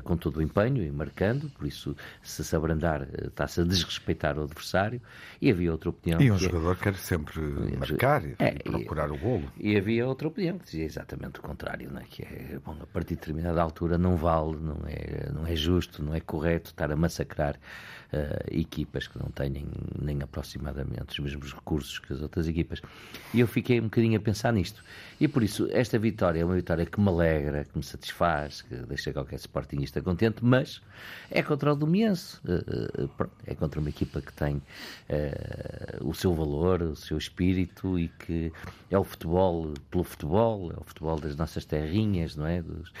com 0.00 0.16
todo 0.16 0.38
o 0.38 0.42
empenho 0.42 0.82
e 0.82 0.90
marcando, 0.90 1.48
por 1.50 1.66
isso, 1.66 1.96
se 2.22 2.44
se 2.44 2.56
abrandar, 2.56 3.02
eh, 3.02 3.26
está-se 3.26 3.60
a 3.60 3.64
desrespeitar 3.64 4.38
o 4.38 4.42
adversário. 4.42 5.00
E 5.40 5.50
havia 5.50 5.72
outra 5.72 5.90
opinião. 5.90 6.20
E 6.20 6.30
um 6.30 6.36
é 6.36 6.38
jogador 6.38 6.72
é... 6.72 6.82
quer 6.82 6.94
sempre 6.96 7.40
marcar 7.78 8.24
e, 8.24 8.34
é, 8.38 8.52
procurar 8.52 9.08
e, 9.08 9.12
o 9.12 9.16
golo. 9.16 9.52
E 9.56 9.76
havia 9.76 10.06
outra 10.06 10.28
opinião 10.28 10.58
que 10.58 10.64
dizia 10.64 10.84
exatamente 10.84 11.38
o 11.40 11.42
contrário, 11.42 11.90
né? 11.90 12.04
que 12.08 12.22
é, 12.22 12.58
bom, 12.64 12.76
a 12.80 12.86
partir 12.86 13.14
de 13.14 13.20
determinada 13.20 13.60
altura 13.60 13.98
não 13.98 14.16
vale, 14.16 14.56
não 14.56 14.80
é, 14.86 15.30
não 15.32 15.46
é 15.46 15.56
justo, 15.56 16.02
não 16.02 16.14
é 16.14 16.20
correto 16.20 16.70
estar 16.70 16.90
a 16.90 16.96
massacrar 16.96 17.58
uh, 18.14 18.44
equipas 18.50 19.06
que 19.08 19.18
não 19.18 19.28
têm 19.30 19.66
nem 20.00 20.22
aproximadamente 20.22 21.10
os 21.10 21.18
mesmos 21.18 21.52
recursos 21.52 21.98
que 21.98 22.12
as 22.12 22.22
outras 22.22 22.46
equipas. 22.46 22.80
E 23.32 23.40
eu 23.40 23.48
fiquei 23.48 23.80
um 23.80 23.84
bocadinho 23.84 24.18
a 24.18 24.22
pensar 24.22 24.52
nisto. 24.52 24.82
E 25.20 25.26
por 25.26 25.42
isso, 25.42 25.68
esta 25.72 25.98
vitória 25.98 26.40
é 26.40 26.44
uma 26.44 26.54
vitória 26.54 26.86
que 26.86 27.00
me 27.00 27.08
alegra, 27.08 27.64
que 27.64 27.76
me 27.76 27.84
satisfaz, 27.84 28.62
que 28.62 28.74
deixa 28.74 29.12
qualquer 29.12 29.36
sportingista 29.36 30.00
contente, 30.00 30.44
mas 30.44 30.80
é 31.30 31.42
contra 31.42 31.72
o 31.72 31.76
Domiense. 31.76 32.38
Uh, 32.44 33.04
uh, 33.04 33.30
é 33.46 33.54
contra 33.54 33.80
uma 33.80 33.88
equipa 33.88 34.20
que 34.20 34.32
tem 34.32 34.62
o 36.00 36.14
seu 36.14 36.34
valor, 36.34 36.82
o 36.82 36.96
seu 36.96 37.18
espírito 37.18 37.98
e 37.98 38.08
que 38.08 38.52
é 38.90 38.98
o 38.98 39.04
futebol 39.04 39.72
pelo 39.90 40.04
futebol, 40.04 40.72
é 40.72 40.80
o 40.80 40.84
futebol 40.84 41.18
das 41.18 41.36
nossas 41.36 41.64
terrinhas, 41.64 42.36
não 42.36 42.46
é? 42.46 42.62
Dos, 42.62 42.92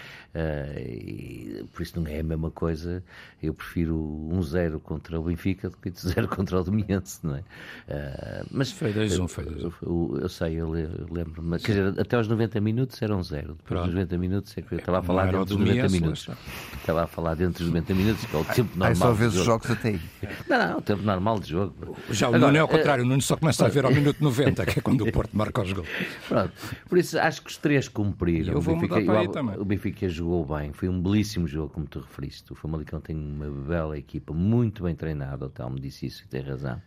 e, 0.76 1.64
por 1.72 1.82
isso 1.82 2.00
não 2.00 2.06
é 2.06 2.20
a 2.20 2.22
mesma 2.22 2.50
coisa. 2.50 3.02
Eu 3.42 3.54
prefiro 3.54 3.96
um 3.96 4.42
zero 4.42 4.80
contra 4.80 5.03
contra 5.04 5.20
o 5.20 5.22
Benfica 5.22 5.68
do 5.68 5.76
que 5.76 5.90
0 5.90 6.28
contra 6.34 6.60
o 6.60 6.64
Domiense, 6.64 7.20
não 7.22 7.36
é? 7.36 7.40
Uh, 7.40 8.46
mas 8.50 8.72
foi 8.72 8.92
2-1, 8.92 9.20
um, 9.20 9.28
foi 9.28 9.44
2 9.44 9.64
um. 9.82 10.16
Eu 10.16 10.28
sei, 10.28 10.54
eu 10.54 10.70
lembro, 10.70 11.42
mas 11.42 11.62
quer 11.62 11.72
dizer, 11.72 12.00
até 12.00 12.16
aos 12.16 12.26
90 12.26 12.60
minutos 12.60 13.00
eram 13.02 13.22
0. 13.22 13.42
Depois 13.48 13.62
Pronto. 13.64 13.84
dos 13.86 13.94
90 13.94 14.18
minutos, 14.18 14.54
é 14.56 14.62
que 14.62 14.74
eu 14.74 14.78
estava 14.78 15.00
a 15.00 15.02
falar 15.02 15.26
dentro 15.26 15.44
dos 15.44 15.56
90 15.58 15.88
minutos. 15.88 16.28
Estava 16.74 17.02
a 17.04 17.06
falar 17.06 17.34
dentro 17.34 17.64
dos 17.64 17.68
90 17.68 17.94
minutos, 17.94 18.24
que 18.24 18.36
é 18.36 18.38
o 18.38 18.44
tempo 18.44 18.70
normal. 18.70 18.88
Aí 18.88 18.96
só 18.96 19.12
vês 19.12 19.36
os 19.36 19.44
jogos 19.44 19.70
até 19.70 19.88
aí. 19.88 20.00
Não, 20.48 20.58
não, 20.68 20.78
o 20.78 20.82
tempo 20.82 21.02
normal 21.02 21.38
de 21.38 21.50
jogo. 21.50 21.96
Já 22.10 22.28
o 22.28 22.38
Nuno 22.38 22.56
é 22.56 22.60
ao 22.60 22.68
contrário, 22.68 23.04
o 23.04 23.06
Nuno 23.06 23.22
só 23.22 23.36
começa 23.36 23.66
a 23.66 23.68
ver 23.68 23.84
ao 23.84 23.92
minuto 23.92 24.22
90, 24.22 24.64
que 24.66 24.78
é 24.78 24.82
quando 24.82 25.02
o 25.02 25.12
Porto 25.12 25.36
marca 25.36 25.62
os 25.62 25.72
gols. 25.72 25.88
Pronto, 26.28 26.52
por 26.88 26.98
isso 26.98 27.18
acho 27.18 27.42
que 27.42 27.50
os 27.50 27.58
três 27.58 27.88
cumpriram. 27.88 28.54
Eu 28.54 28.60
vou 28.60 28.74
o 28.74 28.80
Benfica, 28.80 29.00
mudar 29.00 29.12
para 29.12 29.20
aí 29.20 29.28
também. 29.28 29.58
O 29.58 29.64
Benfica 29.64 30.08
jogou 30.08 30.44
bem, 30.46 30.72
foi 30.72 30.88
um 30.88 31.00
belíssimo 31.00 31.46
jogo, 31.46 31.68
como 31.68 31.86
tu 31.86 32.00
referiste. 32.00 32.52
O 32.52 32.54
Famalicão 32.54 33.00
tem 33.00 33.14
uma 33.16 33.50
bela 33.50 33.98
equipa, 33.98 34.32
muito 34.32 34.82
bem 34.82 34.93
treinada, 34.94 35.46
o 35.46 35.50
Telmo 35.50 35.78
disse 35.78 36.06
isso 36.06 36.24
e 36.24 36.28
tem 36.28 36.42
razão. 36.42 36.80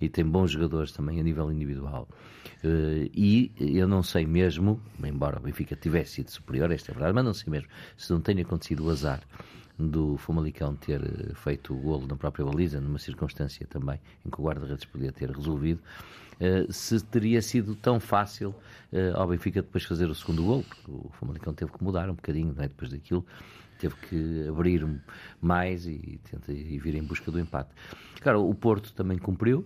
E 0.00 0.08
tem 0.08 0.24
bons 0.24 0.50
jogadores 0.50 0.92
também 0.92 1.18
a 1.18 1.22
nível 1.22 1.50
individual. 1.50 2.06
Uh, 2.62 3.08
e 3.14 3.52
eu 3.58 3.88
não 3.88 4.02
sei 4.02 4.26
mesmo, 4.26 4.80
embora 5.02 5.38
o 5.38 5.42
Benfica 5.42 5.74
tivesse 5.74 6.12
sido 6.12 6.30
superior, 6.30 6.70
esta 6.70 6.92
é 6.92 6.94
verdade, 6.94 7.14
mas 7.14 7.24
não 7.24 7.34
sei 7.34 7.50
mesmo 7.50 7.68
se 7.96 8.12
não 8.12 8.20
tenha 8.20 8.42
acontecido 8.42 8.84
o 8.84 8.90
azar 8.90 9.20
do 9.78 10.16
Famalicão 10.16 10.74
ter 10.74 11.02
eh, 11.02 11.34
feito 11.34 11.74
o 11.74 11.76
golo 11.76 12.06
na 12.06 12.16
própria 12.16 12.46
baliza, 12.46 12.80
numa 12.80 12.98
circunstância 12.98 13.66
também 13.66 14.00
em 14.24 14.30
que 14.30 14.40
o 14.40 14.44
guarda-redes 14.44 14.86
podia 14.86 15.12
ter 15.12 15.30
resolvido, 15.30 15.82
uh, 16.40 16.72
se 16.72 16.98
teria 17.04 17.42
sido 17.42 17.74
tão 17.74 18.00
fácil 18.00 18.54
ao 19.14 19.28
Benfica 19.28 19.60
depois 19.60 19.84
fazer 19.84 20.08
o 20.08 20.14
segundo 20.14 20.42
golo, 20.44 20.62
porque 20.62 20.90
o 20.90 21.10
Famalicão 21.20 21.52
teve 21.52 21.72
que 21.72 21.84
mudar 21.84 22.08
um 22.08 22.14
bocadinho 22.14 22.54
é? 22.58 22.68
depois 22.68 22.90
daquilo 22.90 23.26
teve 23.78 23.94
que 24.08 24.48
abrir 24.48 24.86
mais 25.40 25.86
e, 25.86 26.20
tenta, 26.30 26.52
e 26.52 26.78
vir 26.78 26.94
em 26.94 27.02
busca 27.02 27.30
do 27.30 27.38
empate. 27.38 27.70
Claro, 28.20 28.48
o 28.48 28.54
Porto 28.54 28.92
também 28.92 29.18
cumpriu, 29.18 29.64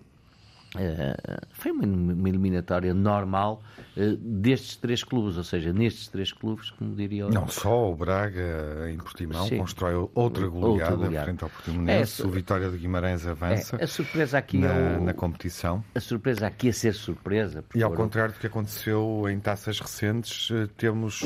Uh, 0.77 1.47
foi 1.50 1.73
uma, 1.73 1.85
uma, 1.85 2.29
eliminatória 2.29 2.95
normal 2.95 3.61
uh, 3.97 4.17
destes 4.17 4.77
três 4.77 5.03
clubes, 5.03 5.37
ou 5.37 5.43
seja, 5.43 5.73
nestes 5.73 6.07
três 6.07 6.33
clubes, 6.33 6.71
como 6.71 6.95
diria 6.95 7.27
Não 7.29 7.49
só 7.49 7.91
o 7.91 7.97
Braga 7.97 8.89
em 8.89 8.97
Portimão 8.97 9.49
Sim. 9.49 9.59
constrói 9.59 9.95
outra 10.15 10.47
goleada, 10.47 10.93
outra 10.93 11.07
goleada. 11.07 11.25
frente 11.25 11.43
ao 11.43 11.50
Portimonense, 11.50 12.23
é, 12.23 12.25
o 12.25 12.29
Vitória 12.31 12.71
de 12.71 12.79
Guimarães 12.79 13.27
avança 13.27 13.77
é, 13.81 13.85
a 13.85 13.87
surpresa 13.89 14.39
aqui 14.39 14.59
na, 14.59 14.69
é 14.69 14.99
o, 14.99 15.00
na 15.00 15.12
competição. 15.12 15.83
A 15.93 15.99
surpresa 15.99 16.47
aqui 16.47 16.69
é 16.69 16.73
ser 16.73 16.95
surpresa. 16.95 17.65
E 17.75 17.83
ao 17.83 17.93
contrário 17.93 18.33
do 18.33 18.39
que 18.39 18.47
aconteceu 18.47 19.27
em 19.29 19.41
taças 19.41 19.81
recentes, 19.81 20.50
eh, 20.53 20.69
temos, 20.77 21.25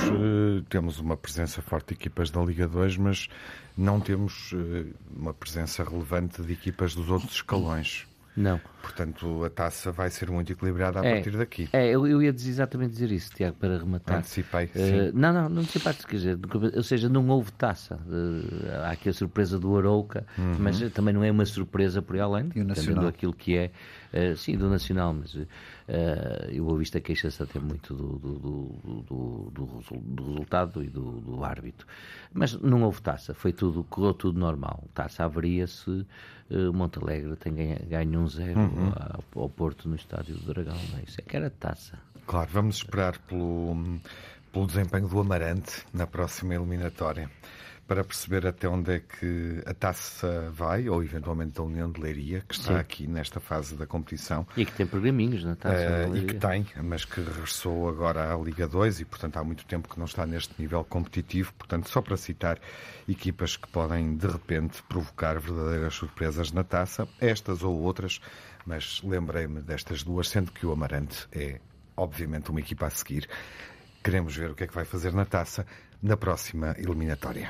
temos 0.70 0.98
uma 1.00 1.18
presença 1.18 1.60
forte 1.60 1.88
de 1.88 1.94
equipas 1.94 2.30
da 2.30 2.40
Liga 2.40 2.66
2, 2.66 2.96
mas 2.96 3.28
não 3.76 4.00
temos 4.00 4.54
uma 5.14 5.34
presença 5.34 5.84
relevante 5.84 6.42
de 6.42 6.52
equipas 6.52 6.94
dos 6.94 7.10
outros 7.10 7.34
escalões. 7.34 8.06
Não. 8.36 8.60
Portanto, 8.82 9.44
a 9.44 9.50
taça 9.50 9.92
vai 9.92 10.10
ser 10.10 10.30
muito 10.30 10.52
equilibrada 10.52 11.00
a 11.00 11.04
é, 11.04 11.14
partir 11.14 11.30
daqui. 11.36 11.68
É, 11.72 11.88
eu, 11.88 12.06
eu 12.06 12.22
ia 12.22 12.32
dizer 12.32 12.50
exatamente 12.50 12.92
dizer 12.92 13.10
isso, 13.12 13.30
Tiago, 13.32 13.56
para 13.56 13.78
rematar. 13.78 14.18
Antecipei, 14.18 14.64
uh, 14.66 14.70
sim. 14.74 15.12
Não, 15.14 15.32
não, 15.32 15.48
não 15.48 15.62
antecipaste, 15.62 16.06
quer 16.06 16.16
dizer, 16.16 16.38
ou 16.76 16.82
seja, 16.82 17.08
não 17.08 17.26
houve 17.28 17.52
taça. 17.52 17.96
Uh, 18.06 18.82
há 18.84 18.90
aqui 18.90 19.08
a 19.08 19.12
surpresa 19.12 19.58
do 19.58 19.76
Arouca, 19.78 20.26
uhum. 20.36 20.56
mas 20.58 20.80
também 20.92 21.14
não 21.14 21.22
é 21.24 21.30
uma 21.30 21.46
surpresa 21.46 22.02
por 22.02 22.16
aí 22.16 22.22
além, 22.22 22.48
dependendo 22.48 23.02
daquilo 23.02 23.32
que 23.32 23.56
é, 23.56 23.70
uh, 24.12 24.36
sim, 24.36 24.56
do 24.56 24.68
Nacional, 24.68 25.14
mas 25.14 25.34
uh, 25.88 26.50
eu 26.50 26.66
ouvi 26.66 26.84
a 26.94 27.00
queixa-se 27.00 27.42
até 27.42 27.58
muito 27.58 27.94
do, 27.94 28.18
do, 28.18 28.38
do, 28.38 29.50
do, 29.50 30.00
do 30.00 30.24
resultado 30.24 30.82
e 30.82 30.88
do, 30.88 31.44
árbitro. 31.44 31.86
Mas 32.32 32.54
não 32.60 32.82
houve 32.82 33.00
taça, 33.02 33.34
foi 33.34 33.52
tudo, 33.52 33.84
correu 33.84 34.14
tudo 34.14 34.38
normal. 34.38 34.84
Taça 34.94 35.24
haveria 35.24 35.66
se 35.66 35.90
uh, 35.90 36.72
Montalegre 36.72 37.36
tem 37.36 37.54
ganho, 37.54 37.78
ganho 37.86 38.20
um 38.20 38.28
zero 38.28 38.60
uhum. 38.60 38.92
ao, 39.34 39.42
ao, 39.42 39.48
Porto 39.48 39.88
no 39.88 39.96
estádio 39.96 40.34
do 40.36 40.52
Dragão. 40.52 40.76
Não 40.90 40.98
é? 40.98 41.02
Isso 41.06 41.20
é 41.20 41.22
que 41.22 41.36
era 41.36 41.50
taça. 41.50 41.98
Claro, 42.26 42.48
vamos 42.52 42.76
esperar 42.76 43.18
pelo, 43.18 44.00
pelo 44.52 44.66
desempenho 44.66 45.08
do 45.08 45.20
Amarante 45.20 45.84
na 45.92 46.06
próxima 46.06 46.54
eliminatória. 46.54 47.30
Para 47.86 48.02
perceber 48.02 48.46
até 48.46 48.66
onde 48.66 48.94
é 48.94 49.00
que 49.00 49.62
a 49.66 49.74
taça 49.74 50.50
vai, 50.50 50.88
ou 50.88 51.02
eventualmente 51.02 51.60
a 51.60 51.62
União 51.62 51.90
de 51.90 52.00
Leiria, 52.00 52.42
que 52.48 52.54
está 52.54 52.74
Sim. 52.74 52.78
aqui 52.78 53.06
nesta 53.06 53.40
fase 53.40 53.74
da 53.76 53.86
competição. 53.86 54.46
E 54.56 54.64
que 54.64 54.72
tem 54.72 54.86
pergaminhos 54.86 55.44
na 55.44 55.54
taça. 55.54 56.08
Uh, 56.08 56.16
e 56.16 56.24
que 56.24 56.34
tem, 56.34 56.66
mas 56.82 57.04
que 57.04 57.20
regressou 57.20 57.88
agora 57.88 58.32
à 58.32 58.36
Liga 58.38 58.66
2 58.66 59.00
e, 59.00 59.04
portanto, 59.04 59.36
há 59.36 59.44
muito 59.44 59.66
tempo 59.66 59.88
que 59.88 59.98
não 59.98 60.06
está 60.06 60.24
neste 60.24 60.54
nível 60.60 60.82
competitivo. 60.84 61.52
Portanto, 61.54 61.88
só 61.90 62.00
para 62.00 62.16
citar 62.16 62.58
equipas 63.06 63.56
que 63.56 63.68
podem, 63.68 64.16
de 64.16 64.26
repente, 64.26 64.82
provocar 64.84 65.38
verdadeiras 65.38 65.94
surpresas 65.94 66.52
na 66.52 66.64
taça, 66.64 67.06
estas 67.20 67.62
ou 67.62 67.78
outras, 67.82 68.20
mas 68.64 69.02
lembrei-me 69.02 69.60
destas 69.60 70.02
duas, 70.02 70.28
sendo 70.28 70.50
que 70.52 70.64
o 70.64 70.72
Amarante 70.72 71.26
é, 71.32 71.60
obviamente, 71.96 72.50
uma 72.50 72.60
equipa 72.60 72.86
a 72.86 72.90
seguir. 72.90 73.28
Queremos 74.02 74.36
ver 74.36 74.50
o 74.50 74.54
que 74.54 74.64
é 74.64 74.66
que 74.66 74.74
vai 74.74 74.84
fazer 74.84 75.12
na 75.12 75.24
taça 75.24 75.66
na 76.02 76.16
próxima 76.16 76.74
eliminatória. 76.78 77.48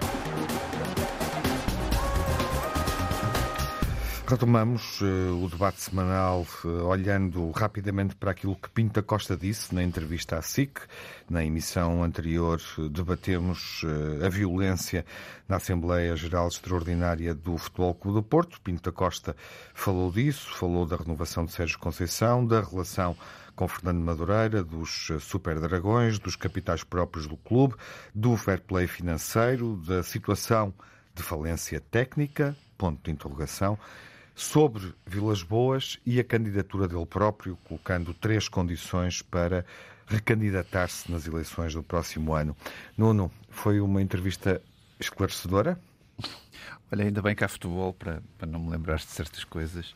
Retomamos 4.27 5.03
uh, 5.03 5.45
o 5.45 5.49
debate 5.51 5.83
semanal 5.83 6.47
uh, 6.65 6.87
olhando 6.87 7.51
rapidamente 7.51 8.17
para 8.17 8.31
aquilo 8.31 8.57
que 8.57 8.71
Pinta 8.71 9.03
Costa 9.03 9.37
disse 9.37 9.75
na 9.75 9.83
entrevista 9.83 10.39
à 10.39 10.43
SIC. 10.43 10.81
Na 11.29 11.45
emissão 11.45 12.03
anterior 12.03 12.59
uh, 12.79 12.89
debatemos 12.89 13.83
a 14.25 14.29
violência 14.31 15.05
na 15.47 15.57
Assembleia 15.57 16.17
Geral 16.17 16.49
Extraordinária 16.49 17.35
do 17.35 17.59
Futebol 17.59 17.95
Clube 17.95 18.17
do 18.17 18.23
Porto. 18.23 18.59
Pinta 18.63 18.91
Costa 18.91 19.37
falou 19.75 20.11
disso, 20.11 20.49
falou 20.55 20.87
da 20.87 20.97
renovação 20.97 21.45
de 21.45 21.53
Sérgio 21.53 21.79
Conceição, 21.79 22.47
da 22.47 22.63
relação 22.63 23.15
com 23.55 23.69
Fernando 23.69 24.01
Madureira, 24.01 24.63
dos 24.63 25.11
Super 25.21 25.61
Dragões, 25.61 26.19
dos 26.19 26.37
capitais 26.37 26.83
próprios 26.83 27.27
do 27.27 27.37
clube, 27.37 27.75
do 28.15 28.37
fair 28.37 28.61
play 28.61 28.87
financeiro, 28.87 29.77
da 29.87 30.03
situação 30.03 30.75
de 31.15 31.23
falência 31.23 31.81
técnica, 31.81 32.57
ponto 32.77 33.03
de 33.05 33.11
interrogação, 33.11 33.79
sobre 34.35 34.93
Vilas 35.07 35.43
Boas 35.43 35.99
e 36.05 36.19
a 36.19 36.25
candidatura 36.25 36.89
dele 36.89 37.07
próprio, 37.07 37.57
colocando 37.65 38.13
três 38.13 38.49
condições 38.49 39.23
para 39.23 39.65
recandidatar-se 40.07 41.11
nas 41.11 41.27
eleições 41.27 41.73
do 41.73 41.83
próximo 41.83 42.35
ano. 42.35 42.57
Nuno, 42.97 43.31
foi 43.49 43.81
uma 43.81 44.03
entrevista 44.03 44.61
esclarecedora? 44.99 45.79
Olha, 46.93 47.05
ainda 47.05 47.23
bem 47.23 47.35
que 47.35 47.45
há 47.45 47.49
futebol 47.49 47.93
para, 47.93 48.23
para 48.37 48.47
não 48.47 48.61
me 48.61 48.71
lembrar 48.71 48.97
de 48.97 49.05
certas 49.05 49.45
coisas, 49.45 49.95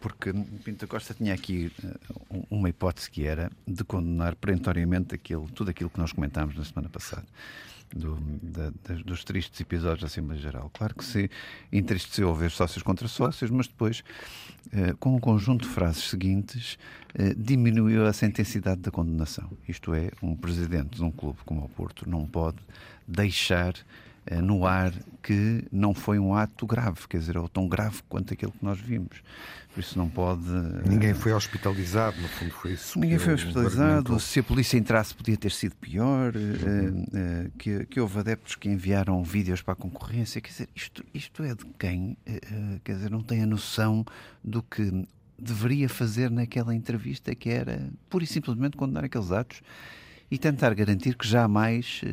porque 0.00 0.32
Pinto 0.64 0.86
Costa 0.86 1.14
tinha 1.14 1.34
aqui 1.34 1.72
eh, 1.82 2.44
uma 2.50 2.68
hipótese 2.68 3.10
que 3.10 3.26
era 3.26 3.50
de 3.66 3.82
condenar 3.84 4.36
perentoriamente 4.36 5.14
aquilo, 5.14 5.48
tudo 5.50 5.70
aquilo 5.70 5.90
que 5.90 5.98
nós 5.98 6.12
comentámos 6.12 6.56
na 6.56 6.64
semana 6.64 6.88
passada 6.88 7.26
do, 7.94 8.16
da, 8.42 8.70
dos 9.04 9.24
tristes 9.24 9.60
episódios 9.60 10.00
da 10.00 10.06
Assembleia 10.06 10.40
Geral. 10.40 10.70
Claro 10.72 10.94
que 10.94 11.04
se 11.04 11.30
entristeceu 11.72 12.34
ver 12.34 12.50
sócios 12.50 12.82
contra 12.82 13.06
sócios, 13.08 13.50
mas 13.50 13.66
depois, 13.66 14.02
eh, 14.72 14.94
com 14.98 15.14
um 15.16 15.20
conjunto 15.20 15.66
de 15.66 15.72
frases 15.72 16.04
seguintes, 16.04 16.78
eh, 17.14 17.34
diminuiu 17.36 18.06
essa 18.06 18.26
intensidade 18.26 18.80
da 18.80 18.90
condenação. 18.90 19.50
Isto 19.68 19.94
é, 19.94 20.10
um 20.22 20.34
presidente 20.36 20.96
de 20.96 21.04
um 21.04 21.10
clube 21.10 21.38
como 21.44 21.64
o 21.64 21.68
Porto 21.68 22.08
não 22.08 22.26
pode 22.26 22.58
deixar 23.06 23.74
eh, 23.74 23.82
no 24.42 24.66
ar 24.66 24.92
que 25.22 25.64
não 25.72 25.92
foi 25.92 26.18
um 26.18 26.34
ato 26.34 26.66
grave, 26.66 27.00
quer 27.08 27.18
dizer, 27.18 27.36
ou 27.36 27.48
tão 27.48 27.68
grave 27.68 28.00
quanto 28.08 28.32
aquele 28.32 28.52
que 28.52 28.64
nós 28.64 28.78
vimos. 28.78 29.22
Por 29.74 29.80
isso 29.80 29.98
não 29.98 30.08
pode. 30.08 30.48
Ninguém 30.88 31.12
foi 31.12 31.32
hospitalizado, 31.32 32.18
no 32.20 32.28
fundo 32.28 32.50
foi 32.52 32.72
isso. 32.72 32.98
Ninguém 32.98 33.18
foi 33.18 33.34
hospitalizado. 33.34 34.18
Se 34.20 34.40
a 34.40 34.42
polícia 34.42 34.78
entrasse, 34.78 35.14
podia 35.14 35.36
ter 35.36 35.50
sido 35.50 35.74
pior. 35.76 36.34
Uhum. 36.34 37.02
Uh, 37.02 37.46
uh, 37.46 37.50
que, 37.58 37.84
que 37.86 38.00
houve 38.00 38.20
adeptos 38.20 38.54
que 38.54 38.68
enviaram 38.68 39.22
vídeos 39.22 39.60
para 39.60 39.74
a 39.74 39.76
concorrência. 39.76 40.40
Quer 40.40 40.50
dizer, 40.50 40.68
isto, 40.74 41.04
isto 41.12 41.42
é 41.42 41.54
de 41.54 41.64
quem? 41.78 42.16
Quer 42.84 42.94
dizer, 42.94 43.10
não 43.10 43.22
tem 43.22 43.42
a 43.42 43.46
noção 43.46 44.04
do 44.42 44.62
que 44.62 45.06
deveria 45.38 45.88
fazer 45.88 46.30
naquela 46.30 46.74
entrevista, 46.74 47.34
que 47.34 47.50
era 47.50 47.90
pura 48.08 48.24
e 48.24 48.26
simplesmente 48.26 48.76
condenar 48.76 49.04
aqueles 49.04 49.30
atos 49.30 49.60
e 50.30 50.38
tentar 50.38 50.74
garantir 50.74 51.14
que 51.14 51.26
jamais, 51.26 52.00
eh, 52.04 52.10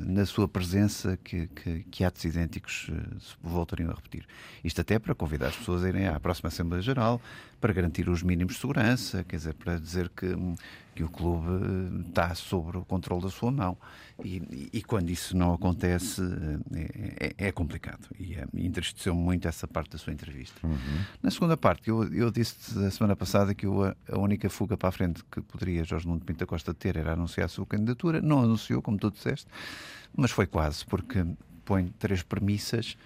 na 0.00 0.24
sua 0.24 0.46
presença, 0.46 1.18
que, 1.24 1.48
que, 1.48 1.84
que 1.90 2.04
atos 2.04 2.24
idênticos 2.24 2.88
eh, 2.90 3.16
se 3.18 3.34
voltariam 3.42 3.90
a 3.90 3.94
repetir. 3.94 4.24
Isto 4.62 4.80
até 4.80 4.98
para 4.98 5.14
convidar 5.14 5.48
as 5.48 5.56
pessoas 5.56 5.82
a 5.82 5.88
irem 5.88 6.06
à 6.06 6.20
próxima 6.20 6.48
Assembleia 6.48 6.82
Geral, 6.82 7.20
para 7.60 7.72
garantir 7.72 8.08
os 8.08 8.22
mínimos 8.22 8.54
de 8.54 8.60
segurança, 8.60 9.24
quer 9.24 9.36
dizer, 9.36 9.54
para 9.54 9.78
dizer 9.78 10.08
que, 10.10 10.26
que 10.94 11.04
o 11.04 11.08
clube 11.08 11.46
eh, 11.48 12.08
está 12.08 12.34
sob 12.34 12.78
o 12.78 12.84
controle 12.84 13.22
da 13.22 13.30
sua 13.30 13.50
mão. 13.50 13.76
E, 14.24 14.70
e, 14.72 14.82
quando 14.82 15.08
isso 15.08 15.36
não 15.36 15.54
acontece, 15.54 16.20
é, 16.74 17.26
é, 17.26 17.48
é 17.48 17.52
complicado. 17.52 18.06
E 18.18 18.34
é, 18.34 18.44
entristeceu 18.54 19.14
muito 19.14 19.48
essa 19.48 19.66
parte 19.66 19.92
da 19.92 19.98
sua 19.98 20.12
entrevista. 20.12 20.66
Uhum. 20.66 20.76
Na 21.22 21.30
segunda 21.30 21.56
parte, 21.56 21.88
eu, 21.88 22.04
eu 22.12 22.30
disse 22.30 22.78
a 22.84 22.90
semana 22.90 23.16
passada 23.16 23.54
que 23.54 23.64
eu, 23.64 23.82
a 23.84 24.18
única 24.18 24.50
fuga 24.50 24.76
para 24.76 24.90
a 24.90 24.92
frente 24.92 25.24
que 25.30 25.40
poderia 25.40 25.84
Jorge 25.84 26.06
Nuno 26.06 26.20
Pinta 26.20 26.46
Costa 26.46 26.74
ter 26.74 26.96
era 26.96 27.14
anunciar 27.14 27.46
a 27.46 27.48
sua 27.48 27.64
candidatura. 27.64 28.20
Não 28.20 28.42
anunciou, 28.42 28.82
como 28.82 28.98
tu 28.98 29.10
disseste, 29.10 29.46
mas 30.14 30.30
foi 30.30 30.46
quase, 30.46 30.84
porque 30.84 31.24
põe 31.64 31.86
três 31.98 32.22
premissas 32.22 32.96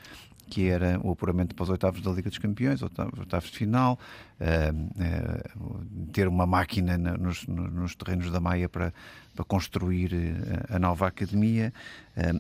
que 0.49 0.69
era 0.69 1.01
o 1.03 1.13
apuramento 1.13 1.55
para 1.55 1.63
os 1.63 1.71
oitavos 1.71 2.01
da 2.03 2.11
Liga 2.11 2.29
dos 2.29 2.39
Campeões, 2.39 2.83
oitavos 2.83 3.51
de 3.51 3.59
final, 3.59 3.99
ter 6.13 6.29
uma 6.29 6.47
máquina 6.47 6.99
nos, 6.99 7.47
nos, 7.47 7.95
terrenos 7.95 8.31
da 8.31 8.41
Maia 8.41 8.69
para, 8.69 8.93
para 9.35 9.45
construir 9.45 10.13
uh, 10.13 10.75
a 10.75 10.79
nova 10.79 11.07
academia 11.07 11.73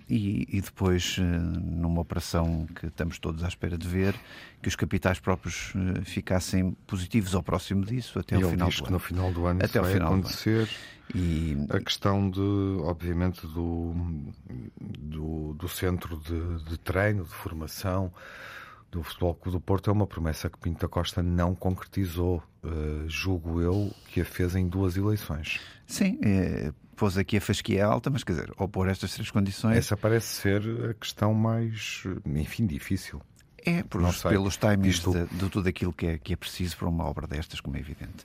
e, 0.09 0.47
e, 0.49 0.61
depois, 0.61 1.19
numa 1.19 2.01
operação 2.01 2.67
que 2.75 2.87
estamos 2.87 3.19
todos 3.19 3.43
à 3.43 3.49
espera 3.49 3.77
de 3.79 3.89
ver, 3.89 4.15
que 4.63 4.69
os 4.69 4.77
capitais 4.77 5.19
próprios 5.19 5.73
ficassem 6.05 6.73
positivos 6.87 7.35
ao 7.35 7.43
próximo 7.43 7.85
disso 7.85 8.19
até 8.19 8.37
ao 8.37 8.51
final 8.51 8.71
do 8.71 8.85
ano. 8.85 8.91
no 8.91 8.99
final 8.99 9.33
do 9.33 9.47
ano 9.47 9.61
até 9.65 9.83
final 9.83 10.13
acontecer. 10.13 10.69
E 11.13 11.57
a 11.69 11.81
questão 11.81 12.31
de, 12.31 12.41
obviamente, 12.81 13.47
do, 13.47 13.95
do, 14.81 15.53
do 15.55 15.69
centro 15.69 16.17
de, 16.17 16.65
de, 16.65 16.79
treino, 16.79 17.25
de 17.25 17.35
formação 17.35 18.13
do 18.95 19.03
Futebol 19.03 19.35
Clube 19.35 19.59
do 19.59 19.61
Porto 19.61 19.91
é 19.91 19.93
uma 19.93 20.07
promessa 20.07 20.49
que 20.49 20.57
Pinto 20.57 20.81
da 20.81 20.89
Costa 20.89 21.23
não 21.23 21.55
concretizou. 21.55 22.43
Uh, 22.63 23.09
julgo 23.09 23.61
eu 23.61 23.93
que 24.07 24.21
a 24.21 24.25
fez 24.25 24.55
em 24.55 24.67
duas 24.69 24.97
eleições. 24.97 25.61
Sim, 25.87 26.19
é, 26.23 26.73
pôs 26.97 27.19
aqui 27.19 27.37
a 27.37 27.41
fasquia 27.41 27.85
alta, 27.85 28.09
mas 28.09 28.25
quer 28.25 28.33
dizer, 28.35 28.53
ao 28.57 28.69
pôr 28.69 28.89
estas 28.89 29.13
três 29.13 29.31
condições. 29.31 29.77
Essa 29.77 29.97
parece 29.97 30.29
ser 30.29 30.63
a 30.91 30.95
questão 30.95 31.35
mais, 31.35 32.05
enfim, 32.25 32.67
difícil. 32.67 33.21
É, 33.67 33.83
por, 33.83 34.01
pelos 34.29 34.57
timings 34.57 34.97
Isto... 34.97 35.13
de, 35.13 35.27
de, 35.27 35.51
tudo 35.51 35.69
aquilo 35.69 35.93
que 35.93 36.07
é, 36.07 36.19
que 36.19 36.33
é 36.33 36.37
preciso 36.37 36.77
para 36.77 36.89
uma 36.89 37.05
obra 37.05 37.27
destas, 37.27 37.61
como 37.61 37.77
é 37.77 37.81
evidente. 37.81 38.25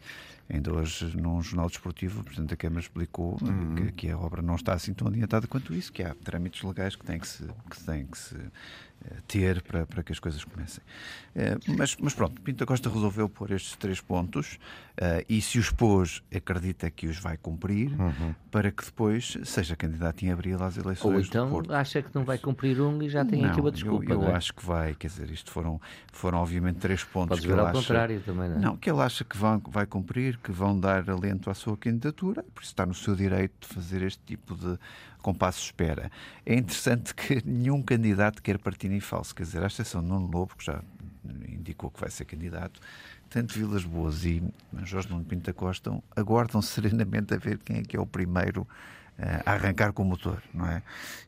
Ainda 0.49 0.73
hoje, 0.73 1.15
num 1.15 1.41
jornal 1.41 1.67
desportivo, 1.67 2.21
o 2.21 2.23
Presidente 2.23 2.49
da 2.49 2.55
Câmara 2.55 2.81
explicou 2.81 3.37
uhum. 3.41 3.75
que, 3.75 3.91
que, 3.91 4.09
a 4.09 4.17
obra 4.17 4.41
não 4.41 4.55
está 4.55 4.73
assim 4.73 4.93
tão 4.93 5.07
adiantada 5.07 5.47
quanto 5.47 5.73
isso, 5.73 5.91
que 5.91 6.03
há 6.03 6.15
trâmites 6.15 6.61
legais 6.63 6.95
que 6.95 7.05
têm 7.05 7.19
que 7.19 7.27
se, 7.27 7.43
que 7.69 7.83
têm 7.85 8.05
que 8.05 8.17
se 8.17 8.35
ter 9.27 9.61
para, 9.61 9.85
para 9.85 10.03
que 10.03 10.11
as 10.11 10.19
coisas 10.19 10.43
comecem. 10.43 10.83
Eh, 11.35 11.57
mas, 11.77 11.95
mas 11.99 12.13
pronto, 12.13 12.41
Pinto 12.41 12.65
Costa 12.65 12.89
resolveu 12.89 13.29
pôr 13.29 13.51
estes 13.51 13.75
três 13.75 14.01
pontos 14.01 14.57
eh, 14.97 15.25
e 15.29 15.41
se 15.41 15.59
os 15.59 15.69
pôs, 15.69 16.23
acredita 16.33 16.89
que 16.89 17.07
os 17.07 17.19
vai 17.19 17.37
cumprir 17.37 17.91
uhum. 17.99 18.33
para 18.51 18.71
que 18.71 18.83
depois 18.83 19.37
seja 19.43 19.75
candidato 19.75 20.23
em 20.23 20.31
abril 20.31 20.61
às 20.61 20.77
eleições. 20.77 21.13
Ou 21.13 21.19
então 21.21 21.61
acha 21.69 22.01
que 22.01 22.13
não 22.13 22.23
vai 22.23 22.37
cumprir 22.37 22.81
um 22.81 23.01
e 23.01 23.09
já 23.09 23.23
tem 23.23 23.41
não, 23.41 23.51
aqui 23.51 23.61
uma 23.61 23.71
desculpa. 23.71 24.11
Eu, 24.11 24.23
eu 24.23 24.29
é? 24.29 24.35
acho 24.35 24.53
que 24.53 24.65
vai, 24.65 24.95
quer 24.95 25.07
dizer, 25.07 25.29
isto 25.29 25.51
foram, 25.51 25.79
foram 26.11 26.39
obviamente 26.39 26.77
três 26.77 27.03
pontos 27.03 27.37
Pode 27.37 27.47
que 27.47 27.53
ele 27.53 27.59
ao 27.59 27.67
acha, 27.67 27.79
contrário 27.79 28.21
também, 28.21 28.49
não 28.49 28.57
é? 28.57 28.59
Não, 28.59 28.77
que 28.77 28.89
ele 28.89 29.01
acha 29.01 29.23
que 29.23 29.37
vai, 29.37 29.61
vai 29.69 29.85
cumprir, 29.85 30.37
que 30.37 30.51
vão 30.51 30.77
dar 30.79 31.09
alento 31.09 31.49
à 31.49 31.53
sua 31.53 31.77
candidatura, 31.77 32.43
por 32.53 32.61
isso 32.61 32.71
está 32.71 32.85
no 32.85 32.93
seu 32.93 33.15
direito 33.15 33.67
de 33.67 33.73
fazer 33.73 34.01
este 34.01 34.21
tipo 34.25 34.55
de 34.55 34.77
compasso 35.21 35.59
de 35.59 35.65
espera. 35.65 36.11
É 36.45 36.55
interessante 36.55 37.13
que 37.13 37.41
nenhum 37.47 37.81
candidato 37.81 38.41
quer 38.41 38.57
partir 38.57 38.91
em 38.91 38.99
falso, 38.99 39.35
quer 39.35 39.43
dizer, 39.43 39.63
à 39.63 39.67
exceção 39.67 40.01
de 40.01 40.07
Nuno 40.07 40.27
Lobo, 40.27 40.55
que 40.55 40.65
já 40.65 40.81
indicou 41.47 41.91
que 41.91 41.99
vai 41.99 42.09
ser 42.09 42.25
candidato, 42.25 42.79
tanto 43.29 43.53
Vilas 43.53 43.83
Boas 43.83 44.25
e 44.25 44.43
Jorge 44.83 45.09
Nuno 45.09 45.23
Pinta 45.23 45.53
Costa 45.53 46.01
aguardam 46.15 46.61
serenamente 46.63 47.33
a 47.33 47.37
ver 47.37 47.59
quem 47.59 47.77
é 47.77 47.81
que 47.83 47.95
é 47.95 47.99
o 47.99 48.05
primeiro 48.05 48.67
a 49.45 49.53
arrancar 49.53 49.91
com 49.91 50.03
o 50.03 50.05
motor, 50.05 50.41
não 50.53 50.65
é? 50.65 50.81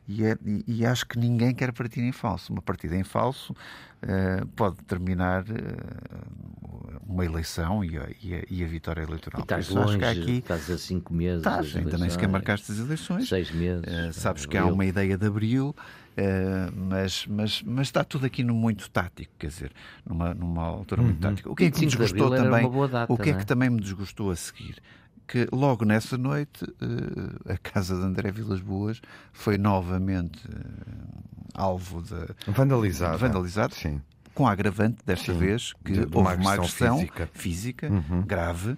E, 0.08 0.24
é, 0.24 0.36
e, 0.66 0.84
acho 0.84 1.06
que 1.06 1.18
ninguém 1.18 1.54
quer 1.54 1.72
partir 1.72 2.00
em 2.00 2.12
falso. 2.12 2.52
Uma 2.52 2.62
partida 2.62 2.96
em 2.96 3.04
falso 3.04 3.52
uh, 3.52 4.46
pode 4.56 4.76
terminar 4.84 5.42
uh, 5.42 7.00
uma 7.06 7.24
eleição 7.24 7.84
e 7.84 7.96
a, 7.98 8.08
e, 8.22 8.34
a, 8.34 8.42
e 8.50 8.64
a, 8.64 8.66
vitória 8.66 9.02
eleitoral. 9.02 9.40
E 9.40 9.42
estás 9.42 9.68
longe, 9.68 10.02
aqui, 10.04 10.38
estás 10.38 10.70
a 10.70 10.78
cinco 10.78 11.14
meses. 11.14 11.38
Estás, 11.38 11.76
ainda 11.76 11.98
nem 11.98 12.10
sequer 12.10 12.28
marcaste 12.28 12.72
as 12.72 12.78
eleições. 12.78 13.28
Seis 13.28 13.50
meses. 13.52 13.84
Uh, 13.84 14.12
sabes 14.12 14.46
que 14.46 14.56
há 14.56 14.66
uma 14.66 14.84
ideia 14.84 15.16
de 15.16 15.26
abril. 15.26 15.74
Uh, 16.12 16.70
mas, 16.76 17.26
mas, 17.26 17.62
mas 17.62 17.86
está 17.86 18.04
tudo 18.04 18.26
aqui 18.26 18.44
no 18.44 18.52
muito 18.52 18.90
tático, 18.90 19.32
quer 19.38 19.46
dizer, 19.46 19.72
numa, 20.04 20.34
numa 20.34 20.62
altura 20.62 21.00
uhum. 21.00 21.06
muito 21.06 21.20
tática. 21.20 21.50
O 21.50 21.56
que 21.56 21.64
é 21.64 21.70
que 21.70 21.80
me 21.80 21.86
desgostou 21.86 22.28
também? 22.28 22.70
Data, 22.90 23.10
o 23.10 23.16
que 23.16 23.30
é, 23.30 23.32
é 23.32 23.36
que 23.38 23.46
também 23.46 23.70
me 23.70 23.80
desgostou 23.80 24.30
a 24.30 24.36
seguir? 24.36 24.76
Que 25.32 25.48
logo 25.50 25.86
nessa 25.86 26.18
noite 26.18 26.62
uh, 26.62 27.50
a 27.50 27.56
casa 27.56 27.96
de 27.96 28.02
André 28.02 28.30
Vilas 28.30 28.60
Boas 28.60 29.00
foi 29.32 29.56
novamente 29.56 30.46
uh, 30.46 31.48
alvo 31.54 32.02
de. 32.02 32.52
Vandalizado. 32.52 33.16
Vandalizado. 33.16 33.74
Sim 33.74 34.02
com 34.34 34.46
a 34.46 34.52
agravante 34.52 34.98
desta 35.04 35.32
Sim, 35.32 35.38
vez 35.38 35.72
que 35.84 35.92
de, 35.92 36.06
de 36.06 36.16
houve 36.16 36.36
uma 36.36 36.52
agressão, 36.52 36.98
física, 36.98 37.30
física 37.32 37.88
uhum. 37.90 38.22
grave 38.22 38.76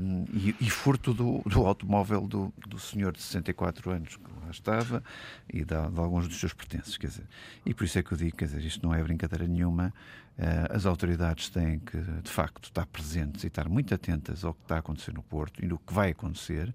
um, 0.00 0.24
e, 0.32 0.54
e, 0.60 0.70
furto 0.70 1.14
do, 1.14 1.40
do 1.46 1.66
automóvel 1.66 2.26
do, 2.26 2.52
do 2.66 2.78
senhor 2.78 3.12
de 3.12 3.22
64 3.22 3.90
anos 3.90 4.16
que 4.16 4.30
lá 4.44 4.50
estava 4.50 5.02
e 5.48 5.58
de, 5.58 5.64
de, 5.64 5.74
alguns 5.74 6.28
dos 6.28 6.38
seus 6.38 6.52
pertences. 6.52 6.96
Quer 6.96 7.06
dizer, 7.06 7.24
e 7.64 7.72
por 7.72 7.84
isso 7.84 7.98
é 7.98 8.02
que 8.02 8.12
eu 8.12 8.18
digo, 8.18 8.36
quer 8.36 8.46
dizer, 8.46 8.62
isto 8.64 8.86
não 8.86 8.94
é 8.94 9.02
brincadeira 9.02 9.46
nenhuma. 9.46 9.92
Uh, 10.38 10.74
as 10.74 10.86
autoridades 10.86 11.48
têm 11.48 11.78
que, 11.78 11.98
de 11.98 12.30
facto, 12.30 12.64
estar 12.64 12.86
presentes 12.86 13.44
e 13.44 13.46
estar 13.46 13.68
muito 13.68 13.94
atentas 13.94 14.44
ao 14.44 14.54
que 14.54 14.62
está 14.62 14.76
a 14.76 14.78
acontecer 14.78 15.12
no 15.12 15.22
Porto 15.22 15.62
e 15.62 15.66
no 15.66 15.78
que 15.78 15.92
vai 15.92 16.10
acontecer. 16.10 16.74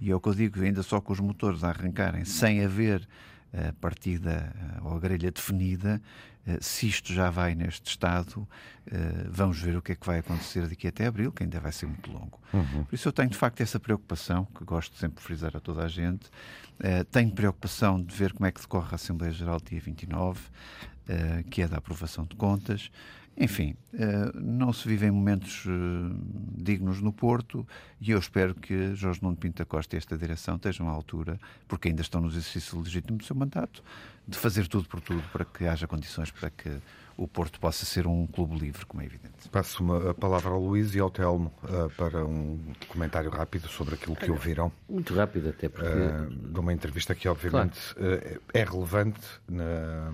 E 0.00 0.10
é 0.10 0.14
o 0.14 0.20
que 0.20 0.28
eu 0.28 0.34
digo, 0.34 0.60
ainda 0.60 0.82
só 0.82 1.00
com 1.00 1.12
os 1.12 1.20
motores 1.20 1.64
a 1.64 1.70
arrancarem, 1.70 2.24
sem 2.24 2.64
haver 2.64 3.08
a 3.52 3.72
partida 3.80 4.54
ou 4.82 4.96
a 4.96 4.98
grelha 4.98 5.30
definida, 5.30 6.00
eh, 6.48 6.58
se 6.62 6.88
isto 6.88 7.12
já 7.12 7.28
vai 7.28 7.54
neste 7.54 7.90
estado, 7.90 8.48
eh, 8.86 9.26
vamos 9.28 9.60
ver 9.60 9.76
o 9.76 9.82
que 9.82 9.92
é 9.92 9.94
que 9.94 10.06
vai 10.06 10.20
acontecer 10.20 10.66
daqui 10.66 10.88
até 10.88 11.06
abril, 11.06 11.30
que 11.30 11.42
ainda 11.42 11.60
vai 11.60 11.72
ser 11.72 11.86
muito 11.86 12.10
longo. 12.10 12.40
Uhum. 12.54 12.84
Por 12.84 12.94
isso 12.94 13.06
eu 13.06 13.12
tenho 13.12 13.28
de 13.28 13.36
facto 13.36 13.60
essa 13.60 13.78
preocupação, 13.78 14.46
que 14.56 14.64
gosto 14.64 14.96
sempre 14.96 15.18
de 15.18 15.22
frisar 15.24 15.54
a 15.54 15.60
toda 15.60 15.84
a 15.84 15.88
gente. 15.88 16.30
Eh, 16.80 17.04
tenho 17.04 17.30
preocupação 17.30 18.02
de 18.02 18.14
ver 18.14 18.32
como 18.32 18.46
é 18.46 18.52
que 18.52 18.60
decorre 18.60 18.88
a 18.92 18.94
Assembleia 18.94 19.32
Geral 19.32 19.60
dia 19.60 19.80
29, 19.80 20.40
que 21.50 21.62
é 21.62 21.68
da 21.68 21.78
aprovação 21.78 22.26
de 22.26 22.36
contas. 22.36 22.90
Enfim, 23.40 23.76
eh, 23.94 24.32
não 24.34 24.72
se 24.72 24.88
vivem 24.88 25.12
momentos 25.12 25.64
eh, 25.64 25.70
dignos 26.56 27.00
no 27.00 27.12
Porto 27.12 27.64
e 28.00 28.10
eu 28.10 28.18
espero 28.18 28.52
que 28.52 28.94
Jorge 28.96 29.22
Nuno 29.22 29.36
Pinta 29.36 29.64
Costa 29.64 29.94
e 29.94 29.98
esta 29.98 30.18
direção 30.18 30.56
estejam 30.56 30.88
à 30.88 30.92
altura, 30.92 31.38
porque 31.68 31.88
ainda 31.88 32.02
estão 32.02 32.20
no 32.20 32.28
exercício 32.28 32.80
legítimo 32.80 33.16
do 33.16 33.24
seu 33.24 33.36
mandato, 33.36 33.80
de 34.26 34.36
fazer 34.36 34.66
tudo 34.66 34.88
por 34.88 35.00
tudo 35.00 35.22
para 35.32 35.44
que 35.44 35.66
haja 35.66 35.86
condições 35.86 36.32
para 36.32 36.50
que 36.50 36.68
o 37.16 37.28
Porto 37.28 37.60
possa 37.60 37.84
ser 37.84 38.08
um 38.08 38.26
clube 38.26 38.58
livre, 38.58 38.84
como 38.86 39.02
é 39.02 39.06
evidente. 39.06 39.48
Passo 39.50 39.84
uma, 39.84 40.10
a 40.10 40.14
palavra 40.14 40.50
ao 40.50 40.60
Luís 40.60 40.94
e 40.96 41.00
ao 41.00 41.10
Telmo 41.10 41.52
uh, 41.64 41.90
para 41.96 42.24
um 42.24 42.60
comentário 42.88 43.30
rápido 43.30 43.68
sobre 43.68 43.94
aquilo 43.94 44.14
que 44.14 44.30
ouviram. 44.30 44.70
Muito 44.88 45.14
rápido, 45.14 45.48
até 45.48 45.68
porque. 45.68 45.88
Uh, 45.88 46.30
de 46.30 46.60
uma 46.60 46.72
entrevista 46.72 47.16
que, 47.16 47.28
obviamente, 47.28 47.78
claro. 47.94 48.14
uh, 48.14 48.40
é 48.54 48.64
relevante 48.64 49.20
na 49.48 50.12